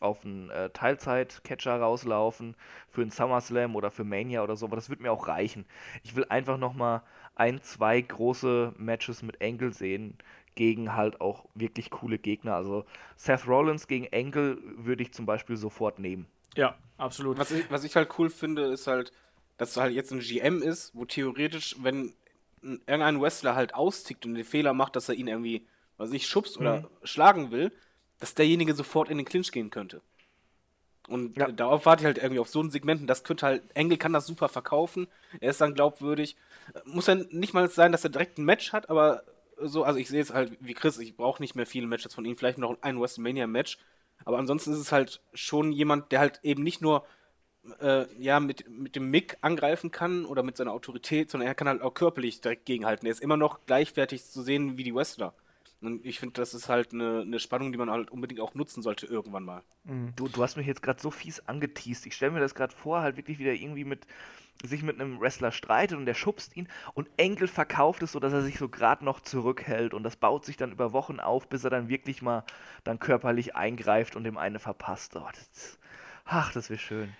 [0.00, 2.56] auf einen äh, Teilzeit-Catcher rauslaufen,
[2.88, 5.66] für einen SummerSlam oder für Mania oder so, aber das wird mir auch reichen.
[6.04, 7.02] Ich will einfach nochmal
[7.40, 10.18] ein, zwei große Matches mit Angle sehen,
[10.54, 12.54] gegen halt auch wirklich coole Gegner.
[12.54, 12.84] Also
[13.16, 16.26] Seth Rollins gegen Angle würde ich zum Beispiel sofort nehmen.
[16.54, 17.38] Ja, absolut.
[17.38, 19.12] Was ich, was ich halt cool finde, ist halt,
[19.56, 22.12] dass halt jetzt ein GM ist, wo theoretisch, wenn
[22.62, 26.26] ein- irgendein Wrestler halt austickt und den Fehler macht, dass er ihn irgendwie, was ich,
[26.26, 27.72] schubst oder schlagen will,
[28.18, 30.02] dass derjenige sofort in den Clinch gehen könnte.
[31.08, 31.50] Und Ja.
[31.50, 34.12] darauf warte ich halt irgendwie auf so ein Segment und das könnte halt, Engel kann
[34.12, 35.08] das super verkaufen,
[35.40, 36.36] er ist dann glaubwürdig.
[36.84, 39.22] Muss ja nicht mal sein, dass er direkt ein Match hat, aber
[39.62, 42.24] so, also ich sehe es halt wie Chris, ich brauche nicht mehr viele Matches von
[42.24, 43.78] ihm, vielleicht noch ein WrestleMania-Match,
[44.24, 47.04] aber ansonsten ist es halt schon jemand, der halt eben nicht nur
[47.80, 51.68] äh, ja, mit, mit dem Mick angreifen kann oder mit seiner Autorität, sondern er kann
[51.68, 53.06] halt auch körperlich direkt gegenhalten.
[53.06, 55.34] Er ist immer noch gleichwertig zu sehen wie die Wrestler.
[55.80, 58.82] Und ich finde, das ist halt eine, eine Spannung, die man halt unbedingt auch nutzen
[58.82, 59.62] sollte irgendwann mal.
[60.16, 62.06] Du, du hast mich jetzt gerade so fies angeteased.
[62.06, 64.06] Ich stelle mir das gerade vor, halt wirklich wieder irgendwie mit
[64.62, 68.34] sich mit einem Wrestler streitet und der schubst ihn und Enkel verkauft es so, dass
[68.34, 71.64] er sich so gerade noch zurückhält und das baut sich dann über Wochen auf, bis
[71.64, 72.44] er dann wirklich mal
[72.84, 75.16] dann körperlich eingreift und dem eine verpasst.
[75.16, 75.78] Oh, das,
[76.26, 77.14] ach, das wäre schön.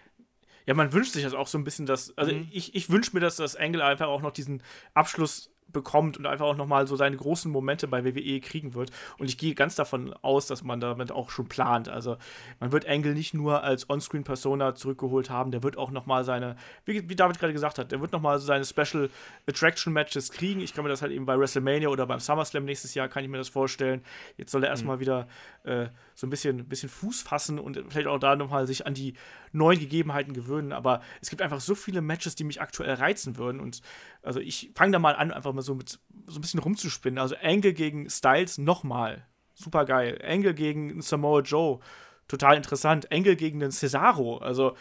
[0.66, 2.16] Ja, man wünscht sich das auch so ein bisschen, dass.
[2.18, 2.48] Also Mhm.
[2.52, 4.62] ich, ich wünsche mir, dass das Angle einfach auch noch diesen
[4.92, 8.90] Abschluss bekommt und einfach auch nochmal so seine großen Momente bei WWE kriegen wird.
[9.18, 11.88] Und ich gehe ganz davon aus, dass man damit auch schon plant.
[11.88, 12.16] Also
[12.58, 17.08] man wird Angle nicht nur als On-Screen-Persona zurückgeholt haben, der wird auch nochmal seine, wie,
[17.08, 19.10] wie David gerade gesagt hat, der wird nochmal seine Special
[19.46, 20.60] Attraction Matches kriegen.
[20.60, 23.30] Ich kann mir das halt eben bei WrestleMania oder beim SummerSlam nächstes Jahr, kann ich
[23.30, 24.02] mir das vorstellen.
[24.36, 25.26] Jetzt soll er erstmal wieder
[25.64, 25.86] äh,
[26.20, 29.14] so ein bisschen, bisschen Fuß fassen und vielleicht auch da nochmal sich an die
[29.52, 30.72] neuen Gegebenheiten gewöhnen.
[30.72, 33.58] Aber es gibt einfach so viele Matches, die mich aktuell reizen würden.
[33.58, 33.80] Und
[34.22, 37.18] also ich fange da mal an, einfach mal so mit so ein bisschen rumzuspinnen.
[37.18, 39.26] Also Angle gegen Styles nochmal.
[39.54, 40.20] Super geil.
[40.22, 41.80] Angle gegen Samoa Joe.
[42.28, 43.10] Total interessant.
[43.10, 44.38] Angle gegen den Cesaro.
[44.38, 44.76] Also.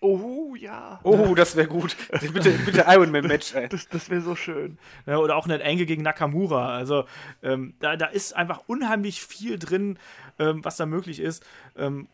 [0.00, 0.98] Oh, ja.
[1.04, 1.96] Oh, das wäre gut.
[2.32, 3.68] bitte, bitte Iron Man Match, ey.
[3.68, 4.78] Das, das wäre so schön.
[5.06, 6.74] Ja, oder auch ein Angle gegen Nakamura.
[6.74, 7.04] Also,
[7.42, 9.98] ähm, da, da ist einfach unheimlich viel drin,
[10.38, 11.44] ähm, was da möglich ist.
[11.76, 12.08] Ähm,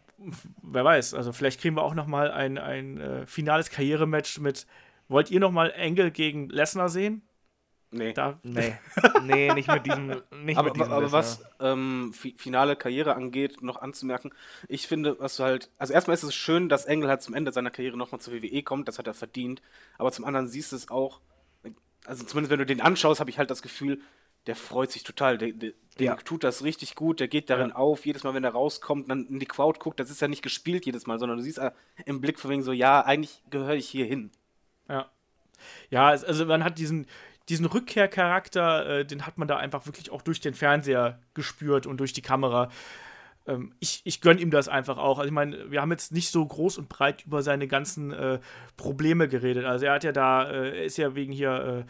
[0.63, 4.67] wer weiß, also vielleicht kriegen wir auch noch mal ein, ein äh, finales Karrierematch mit.
[5.09, 7.23] Wollt ihr noch mal Angle gegen Lesnar sehen?
[7.95, 8.13] Nee.
[8.13, 8.77] Da, Nee,
[9.23, 10.23] nee, nicht mit diesem.
[10.43, 14.33] Nicht aber, mit diesem aber was ähm, fi finale Karriere angeht, noch anzumerken,
[14.69, 17.53] ich finde, was du halt, also erstmal ist es schön, dass Engel halt zum Ende
[17.53, 19.63] seiner Karriere nochmal zur WWE kommt, das hat er verdient,
[19.97, 21.21] aber zum anderen siehst du es auch,
[22.05, 24.01] also zumindest wenn du den anschaust, habe ich halt das Gefühl,
[24.47, 26.17] der freut sich total, der, der, Ja.
[26.17, 29.39] tut das richtig gut, der geht darin auf, jedes Mal, wenn er rauskommt, dann in
[29.39, 31.71] die Crowd guckt, das ist ja nicht gespielt jedes Mal, sondern du siehst äh,
[32.05, 34.31] im Blick von wegen so, ja, eigentlich gehöre ich hier hin.
[34.89, 35.11] Ja.
[35.89, 37.07] Ja, also man hat diesen,
[37.49, 41.99] diesen Rückkehrcharakter, äh, den hat man da einfach wirklich auch durch den Fernseher gespürt und
[41.99, 42.71] durch die Kamera.
[43.47, 45.19] Ähm, ich ich gönne ihm das einfach auch.
[45.19, 48.41] Also ich meine, wir haben jetzt nicht so groß und breit über seine ganzen äh,
[48.77, 49.65] Probleme geredet.
[49.65, 51.87] Also er hat ja da, äh, er ist ja wegen hier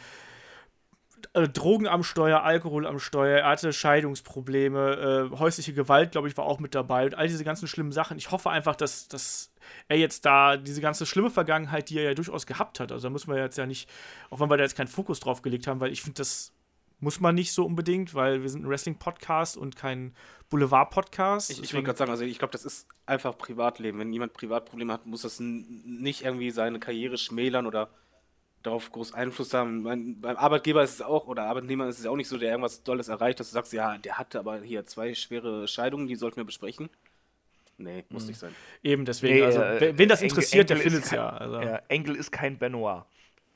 [1.33, 6.37] äh, Drogen am Steuer, Alkohol am Steuer, er hatte Scheidungsprobleme, äh, häusliche Gewalt, glaube ich,
[6.37, 8.19] war auch mit dabei und all diese ganzen schlimmen Sachen.
[8.19, 9.53] Ich hoffe einfach, dass, dass
[9.89, 13.11] er jetzt da diese ganze schlimme Vergangenheit, die er ja durchaus gehabt hat, also da
[13.11, 13.89] müssen wir jetzt ja nicht,
[14.31, 16.53] auch wenn wir da jetzt keinen Fokus drauf gelegt haben, weil ich finde, das
[17.01, 20.15] muss man nicht so unbedingt, weil wir sind ein Wrestling-Podcast und kein
[20.49, 21.51] Boulevard-Podcast.
[21.51, 23.99] Ich, ich wollte gerade sagen, also ich glaube, das ist einfach Privatleben.
[23.99, 27.91] Wenn jemand Privatprobleme hat, muss das nicht irgendwie seine Karriere schmälern oder
[28.65, 29.83] darauf groß Einfluss haben.
[29.83, 32.83] Mein, beim Arbeitgeber ist es auch, oder Arbeitnehmer ist es auch nicht so, der irgendwas
[32.83, 36.39] Dolles erreicht, dass du sagst, ja, der hatte aber hier zwei schwere Scheidungen, die sollten
[36.39, 36.91] wir besprechen.
[37.77, 38.55] Nee, muss nicht sein.
[38.83, 41.29] Eben deswegen, Nee, also äh, wen das Engel- interessiert, der Engel ist findet es ja.
[41.29, 43.05] Also, Ja, Engel ist kein Benoit.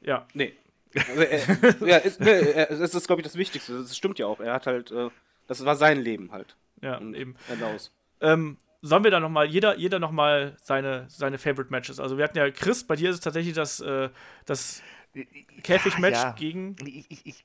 [0.00, 0.26] ja.
[0.34, 0.54] Nee.
[0.94, 1.40] Also, er,
[1.88, 3.78] ja, ist, nee, er, das ist, glaube ich, das Wichtigste.
[3.78, 4.40] Das stimmt ja auch.
[4.40, 5.10] Er hat halt, äh,
[5.46, 6.56] das war sein Leben halt.
[6.82, 7.34] Ja, Und eben.
[7.48, 7.92] Ende aus.
[8.20, 12.00] Ähm, sollen wir da nochmal, jeder, jeder nochmal seine, seine Favorite Matches?
[12.00, 14.08] Also wir hatten ja, Chris, bei dir ist es tatsächlich das, äh,
[14.46, 14.82] das
[15.62, 16.36] Käfigmatch Ja, ja.
[16.36, 16.76] gegen.
[16.84, 17.44] Ich, ich, ich,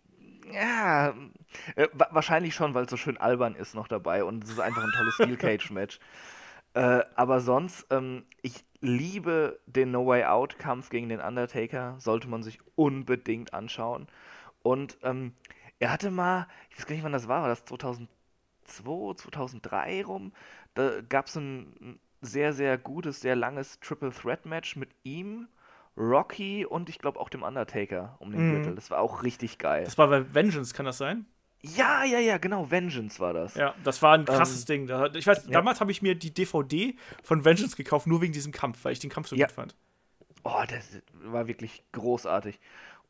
[0.51, 1.09] ja,
[1.75, 4.59] äh, wa- wahrscheinlich schon, weil es so schön albern ist noch dabei und es ist
[4.59, 5.99] einfach ein tolles Steel Cage Match.
[6.73, 12.27] Äh, aber sonst, ähm, ich liebe den No Way Out Kampf gegen den Undertaker, sollte
[12.27, 14.07] man sich unbedingt anschauen.
[14.63, 15.33] Und ähm,
[15.79, 20.33] er hatte mal, ich weiß gar nicht, wann das war, war das 2002, 2003 rum?
[20.75, 25.47] Da gab es ein ein sehr, sehr gutes, sehr langes Triple Threat Match mit ihm,
[25.97, 28.51] Rocky und ich glaube auch dem Undertaker um den Mhm.
[28.51, 28.75] Gürtel.
[28.75, 29.83] Das war auch richtig geil.
[29.83, 31.25] Das war bei Vengeance, kann das sein?
[31.61, 33.55] Ja, ja, ja, genau, Vengeance war das.
[33.55, 34.85] Ja, das war ein krasses Ding.
[34.87, 35.51] Da, ich weiß, ja.
[35.51, 38.99] damals habe ich mir die DVD von Vengeance gekauft, nur wegen diesem Kampf, weil ich
[38.99, 39.45] den Kampf so Ja.
[39.45, 39.75] gut fand.
[40.43, 42.59] Oh, das war wirklich großartig.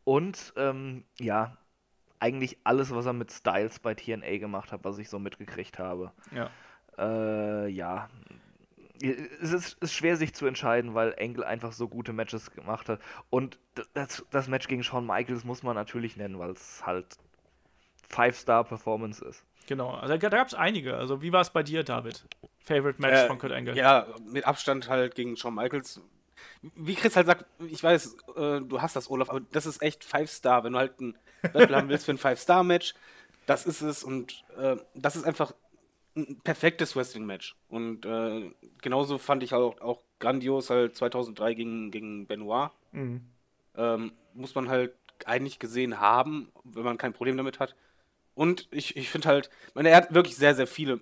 [0.03, 1.57] Und ähm, ja,
[2.19, 6.11] eigentlich alles, was er mit Styles bei TNA gemacht hat, was ich so mitgekriegt habe.
[6.31, 6.49] Ja.
[6.99, 8.07] Äh, ja.
[9.41, 13.01] Es ist, ist schwer, sich zu entscheiden, weil Engel einfach so gute Matches gemacht hat.
[13.29, 13.59] Und
[13.93, 17.17] das, das Match gegen Shawn Michaels muss man natürlich nennen, weil es halt
[18.09, 19.43] Five-Star-Performance ist.
[19.67, 19.91] Genau.
[19.91, 20.95] Also da gab es einige.
[20.95, 22.25] Also wie war es bei dir, David?
[22.59, 23.75] Favorite Match Äh, von Kurt Angle?
[23.75, 26.01] Ja, mit Abstand halt gegen Shawn Michaels.
[26.61, 30.05] Wie Chris halt sagt, ich weiß, äh, du hast das, Olaf, aber das ist echt
[30.05, 30.63] Five-Star.
[30.63, 32.93] Wenn du halt ein Battle haben willst für ein Five-Star-Match,
[33.45, 35.53] das ist es und äh, das ist einfach
[36.15, 37.55] ein perfektes Wrestling-Match.
[37.69, 42.69] Und äh, genauso fand ich auch, auch grandios halt 2003 gegen, gegen Benoit.
[42.91, 43.21] Mhm.
[43.75, 44.93] Ähm, muss man halt
[45.25, 47.75] eigentlich gesehen haben, wenn man kein Problem damit hat.
[48.35, 50.99] Und ich, ich finde halt, meine, er hat wirklich sehr, sehr viele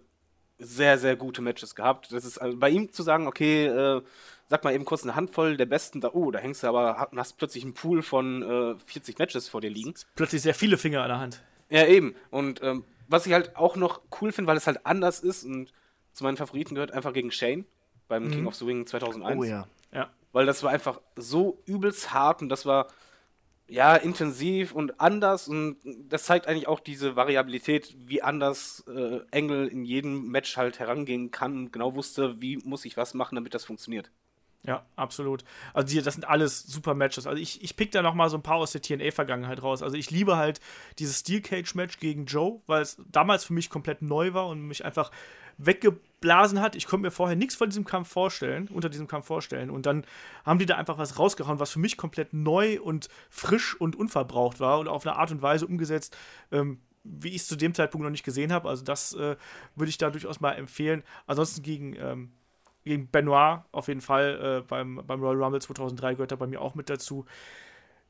[0.63, 2.11] sehr, sehr gute Matches gehabt.
[2.11, 4.01] Das ist also bei ihm zu sagen, okay, äh,
[4.47, 7.09] sag mal eben kurz eine Handvoll der besten, da, oh, da hängst du aber, ha-
[7.15, 9.93] hast plötzlich einen Pool von äh, 40 Matches vor dir liegen.
[10.15, 11.43] Plötzlich sehr viele Finger an der Hand.
[11.69, 12.15] Ja, eben.
[12.29, 15.71] Und ähm, was ich halt auch noch cool finde, weil es halt anders ist und
[16.13, 17.65] zu meinen Favoriten gehört, einfach gegen Shane
[18.07, 19.67] beim King of the Ring 2001 Oh ja.
[19.93, 20.09] Ja.
[20.31, 22.87] weil das war einfach so übelst hart und das war
[23.67, 25.77] ja intensiv und anders und
[26.09, 31.31] das zeigt eigentlich auch diese Variabilität, wie anders äh, Engel in jedem Match halt herangehen
[31.31, 34.11] kann und genau wusste, wie muss ich was machen, damit das funktioniert.
[34.63, 35.43] Ja, absolut.
[35.73, 37.25] Also die, das sind alles super Matches.
[37.25, 39.81] Also ich, ich pick da noch mal so ein paar aus der TNA-Vergangenheit raus.
[39.81, 40.59] Also ich liebe halt
[40.99, 44.85] dieses Steel Cage-Match gegen Joe, weil es damals für mich komplett neu war und mich
[44.85, 45.09] einfach
[45.57, 46.75] weggeblasen hat.
[46.75, 49.71] Ich konnte mir vorher nichts von diesem Kampf vorstellen, unter diesem Kampf vorstellen.
[49.71, 50.05] Und dann
[50.45, 54.59] haben die da einfach was rausgehauen, was für mich komplett neu und frisch und unverbraucht
[54.59, 56.15] war und auf eine Art und Weise umgesetzt,
[56.51, 58.69] ähm, wie ich es zu dem Zeitpunkt noch nicht gesehen habe.
[58.69, 59.35] Also das äh,
[59.75, 61.03] würde ich da durchaus mal empfehlen.
[61.25, 62.31] Ansonsten gegen ähm,
[62.83, 66.61] gegen Benoit auf jeden Fall äh, beim, beim Royal Rumble 2003 gehört er bei mir
[66.61, 67.25] auch mit dazu.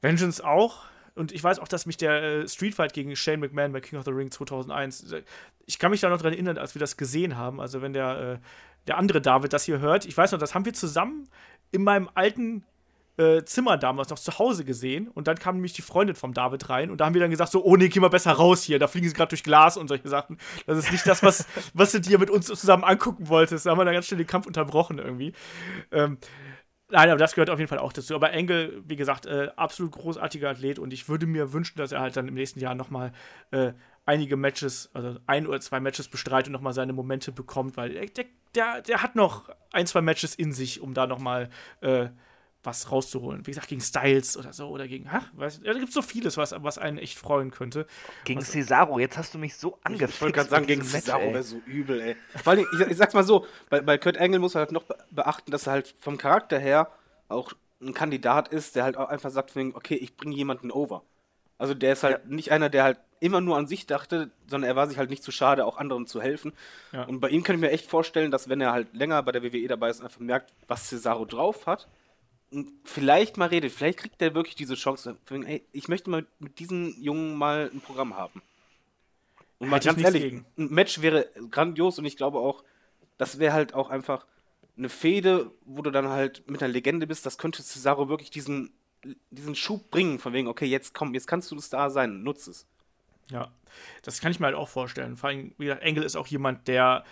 [0.01, 0.85] Vengeance auch.
[1.15, 3.99] und ich weiß auch, dass mich der äh, Street Fight gegen Shane McMahon bei King
[3.99, 5.23] of the Ring 2001, äh,
[5.65, 7.61] ich kann mich da noch dran erinnern, als wir das gesehen haben.
[7.61, 8.47] Also, wenn der, äh,
[8.87, 11.29] der andere David das hier hört, ich weiß noch, das haben wir zusammen
[11.71, 12.65] in meinem alten
[13.21, 16.69] äh, Zimmer damals noch zu Hause gesehen und dann kam nämlich die Freundin vom David
[16.69, 18.79] rein und da haben wir dann gesagt so, oh nee, geh mal besser raus hier,
[18.79, 20.37] da fliegen sie gerade durch Glas und solche Sachen.
[20.65, 23.65] Das ist nicht das, was, was du dir mit uns zusammen angucken wolltest.
[23.65, 25.33] Da haben wir dann ganz schnell den Kampf unterbrochen irgendwie.
[25.91, 26.17] Ähm,
[26.93, 28.15] Nein, aber das gehört auf jeden Fall auch dazu.
[28.15, 32.01] Aber Engel, wie gesagt, äh, absolut großartiger Athlet und ich würde mir wünschen, dass er
[32.01, 33.13] halt dann im nächsten Jahr nochmal
[33.51, 33.71] äh,
[34.05, 38.25] einige Matches, also ein oder zwei Matches bestreitet und nochmal seine Momente bekommt, weil der,
[38.55, 41.49] der, der hat noch ein, zwei Matches in sich, um da nochmal
[41.79, 42.09] äh,
[42.63, 43.45] was rauszuholen.
[43.47, 46.37] Wie gesagt, gegen Styles oder so oder gegen, ach, weiß, da gibt es so vieles,
[46.37, 47.87] was, was einen echt freuen könnte.
[48.23, 50.15] Gegen was, Cesaro, jetzt hast du mich so angefixt.
[50.15, 52.15] Ich wollte gerade sagen, gegen Cesaro wäre so übel, ey.
[52.43, 54.83] Vor allem, ich, ich sag's mal so, bei, bei Kurt Angle muss man halt noch
[55.09, 56.91] beachten, dass er halt vom Charakter her
[57.29, 61.03] auch ein Kandidat ist, der halt auch einfach sagt, okay, ich bringe jemanden over.
[61.57, 62.29] Also der ist halt ja.
[62.29, 65.23] nicht einer, der halt immer nur an sich dachte, sondern er war sich halt nicht
[65.23, 66.53] zu schade, auch anderen zu helfen.
[66.91, 67.03] Ja.
[67.03, 69.43] Und bei ihm kann ich mir echt vorstellen, dass wenn er halt länger bei der
[69.43, 71.87] WWE dabei ist, einfach merkt, was Cesaro drauf hat
[72.83, 75.17] vielleicht mal redet, vielleicht kriegt der wirklich diese Chance.
[75.29, 78.41] Ey, ich möchte mal mit diesen Jungen mal ein Programm haben.
[79.59, 80.45] Und mal ganz ehrlich, gegen.
[80.57, 82.63] ein Match wäre grandios und ich glaube auch,
[83.17, 84.25] das wäre halt auch einfach
[84.77, 88.71] eine Fehde, wo du dann halt mit einer Legende bist, das könnte Cesaro wirklich diesen,
[89.29, 92.65] diesen Schub bringen, von wegen, okay, jetzt komm, jetzt kannst du Star sein, nutz es.
[93.29, 93.51] Ja,
[94.01, 95.15] das kann ich mir halt auch vorstellen.
[95.15, 97.05] Vor allem, wie gesagt, Engel ist auch jemand, der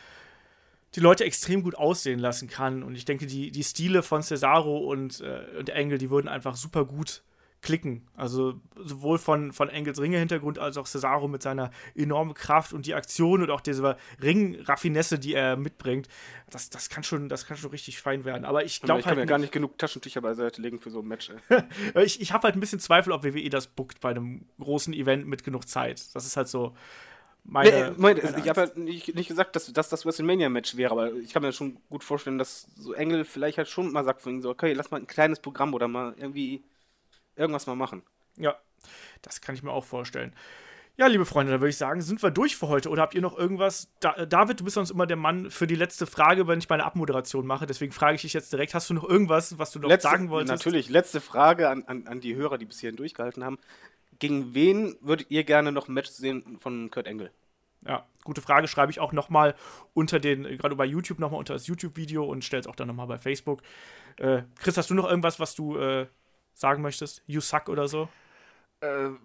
[0.96, 2.84] die Leute extrem gut aussehen lassen kann.
[2.84, 6.56] Und ich denke, die, die Stile von Cesaro und, äh, und Engel, die würden einfach
[6.56, 7.24] super gut
[7.62, 8.08] klicken.
[8.16, 12.96] Also sowohl von, von Engels Ringe-Hintergrund als auch Cesaro mit seiner enormen Kraft und die
[12.96, 16.08] Aktion und auch diese Ring-Raffinesse, die er mitbringt.
[16.50, 18.46] Das, das, kann schon, das kann schon richtig fein werden.
[18.46, 19.06] Aber ich glaube halt.
[19.06, 21.32] Ich kann mir gar nicht genug Taschentücher beiseite legen für so ein Match.
[21.96, 25.28] ich ich habe halt ein bisschen Zweifel, ob WWE das bookt bei einem großen Event
[25.28, 26.16] mit genug Zeit.
[26.16, 26.76] Das ist halt so
[27.44, 27.70] meine.
[27.70, 31.14] Nee, Moment, meine ich habe ja nicht, nicht, gesagt, dass, dass das WrestleMania-Match wäre, aber
[31.14, 34.34] ich kann mir schon gut vorstellen, dass so Engel vielleicht halt schon mal sagt von
[34.34, 36.64] ihm so, okay, lass mal ein kleines Programm oder mal irgendwie
[37.36, 38.04] irgendwas mal machen.
[38.38, 38.56] Ja,
[39.22, 40.34] das kann ich mir auch vorstellen.
[41.00, 42.90] Ja, liebe Freunde, dann würde ich sagen, sind wir durch für heute.
[42.90, 43.88] Oder habt ihr noch irgendwas?
[44.02, 46.68] Da, äh, David, du bist sonst immer der Mann für die letzte Frage, wenn ich
[46.68, 47.66] meine Abmoderation mache.
[47.66, 50.30] Deswegen frage ich dich jetzt direkt: Hast du noch irgendwas, was du noch letzte, sagen
[50.30, 50.52] wolltest?
[50.52, 53.60] Natürlich, letzte Frage an, an, an die Hörer, die bis hierhin durchgehalten haben.
[54.20, 57.32] Gegen wen würdet ihr gerne noch ein Match sehen von Kurt Engel?
[57.86, 58.68] Ja, gute Frage.
[58.68, 59.56] Schreibe ich auch nochmal
[59.94, 63.08] unter den, gerade bei YouTube nochmal unter das YouTube-Video und stelle es auch dann nochmal
[63.08, 63.62] bei Facebook.
[64.18, 66.08] Äh, Chris, hast du noch irgendwas, was du äh,
[66.54, 67.24] sagen möchtest?
[67.26, 68.10] You suck oder so?
[68.82, 69.12] Äh,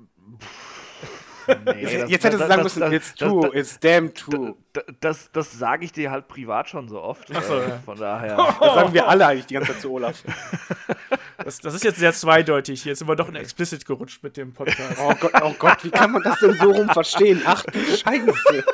[1.47, 4.55] Nee, jetzt, jetzt hättest du sagen müssen, it's true, das, it's damn true.
[4.73, 7.35] Das, das, das sage ich dir halt privat schon so oft.
[7.35, 8.37] Achso, äh, von daher.
[8.37, 10.23] Das sagen wir alle eigentlich die ganze Zeit zu Olaf.
[11.39, 12.85] Das, das, ist jetzt sehr zweideutig.
[12.85, 14.99] Jetzt sind wir doch in Explicit gerutscht mit dem Podcast.
[15.01, 17.43] Oh Gott, oh Gott, wie kann man das denn so rum verstehen?
[17.45, 18.65] Ach du Scheiße.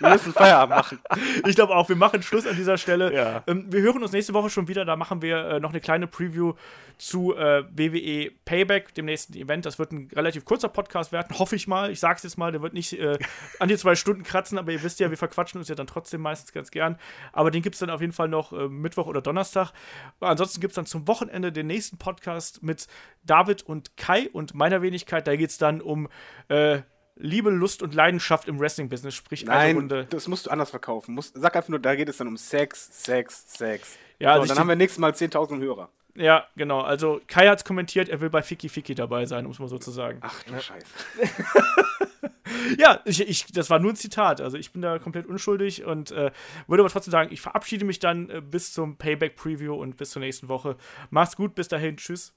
[0.00, 0.98] Wir müssen Feierabend machen.
[1.46, 3.14] Ich glaube auch, wir machen Schluss an dieser Stelle.
[3.14, 3.42] Ja.
[3.46, 4.84] Ähm, wir hören uns nächste Woche schon wieder.
[4.84, 6.54] Da machen wir äh, noch eine kleine Preview
[6.98, 9.66] zu äh, WWE Payback, dem nächsten Event.
[9.66, 11.90] Das wird ein relativ kurzer Podcast werden, hoffe ich mal.
[11.90, 13.18] Ich sage es jetzt mal, der wird nicht äh,
[13.58, 16.22] an die zwei Stunden kratzen, aber ihr wisst ja, wir verquatschen uns ja dann trotzdem
[16.22, 16.98] meistens ganz gern.
[17.32, 19.72] Aber den gibt es dann auf jeden Fall noch äh, Mittwoch oder Donnerstag.
[20.20, 22.86] Ansonsten gibt es dann zum Wochenende den nächsten Podcast mit
[23.24, 25.26] David und Kai und meiner Wenigkeit.
[25.26, 26.08] Da geht es dann um
[26.48, 26.80] äh,
[27.16, 30.06] Liebe, Lust und Leidenschaft im Wrestling-Business, sprich Nein, eine Runde.
[30.10, 31.14] Das musst du anders verkaufen.
[31.14, 33.96] Muss, sag einfach nur, da geht es dann um Sex, Sex, Sex.
[34.18, 35.88] Ja, so, also dann haben wir nächstes Mal 10.000 Hörer.
[36.14, 36.80] Ja, genau.
[36.80, 39.68] Also Kai hat es kommentiert, er will bei Fiki Fiki dabei sein, um es mal
[39.68, 40.18] so zu sagen.
[40.22, 40.60] Ach du ja.
[40.60, 40.86] Scheiße.
[42.78, 44.40] ja, ich, ich, das war nur ein Zitat.
[44.40, 46.30] Also ich bin da komplett unschuldig und äh,
[46.66, 50.20] würde aber trotzdem sagen, ich verabschiede mich dann äh, bis zum Payback-Preview und bis zur
[50.20, 50.76] nächsten Woche.
[51.10, 51.96] Macht's gut, bis dahin.
[51.96, 52.34] Tschüss.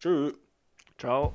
[0.00, 0.34] Tschüss.
[0.98, 1.32] Ciao.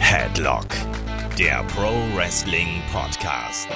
[0.00, 0.66] Headlock,
[1.38, 3.68] der Pro Wrestling Podcast.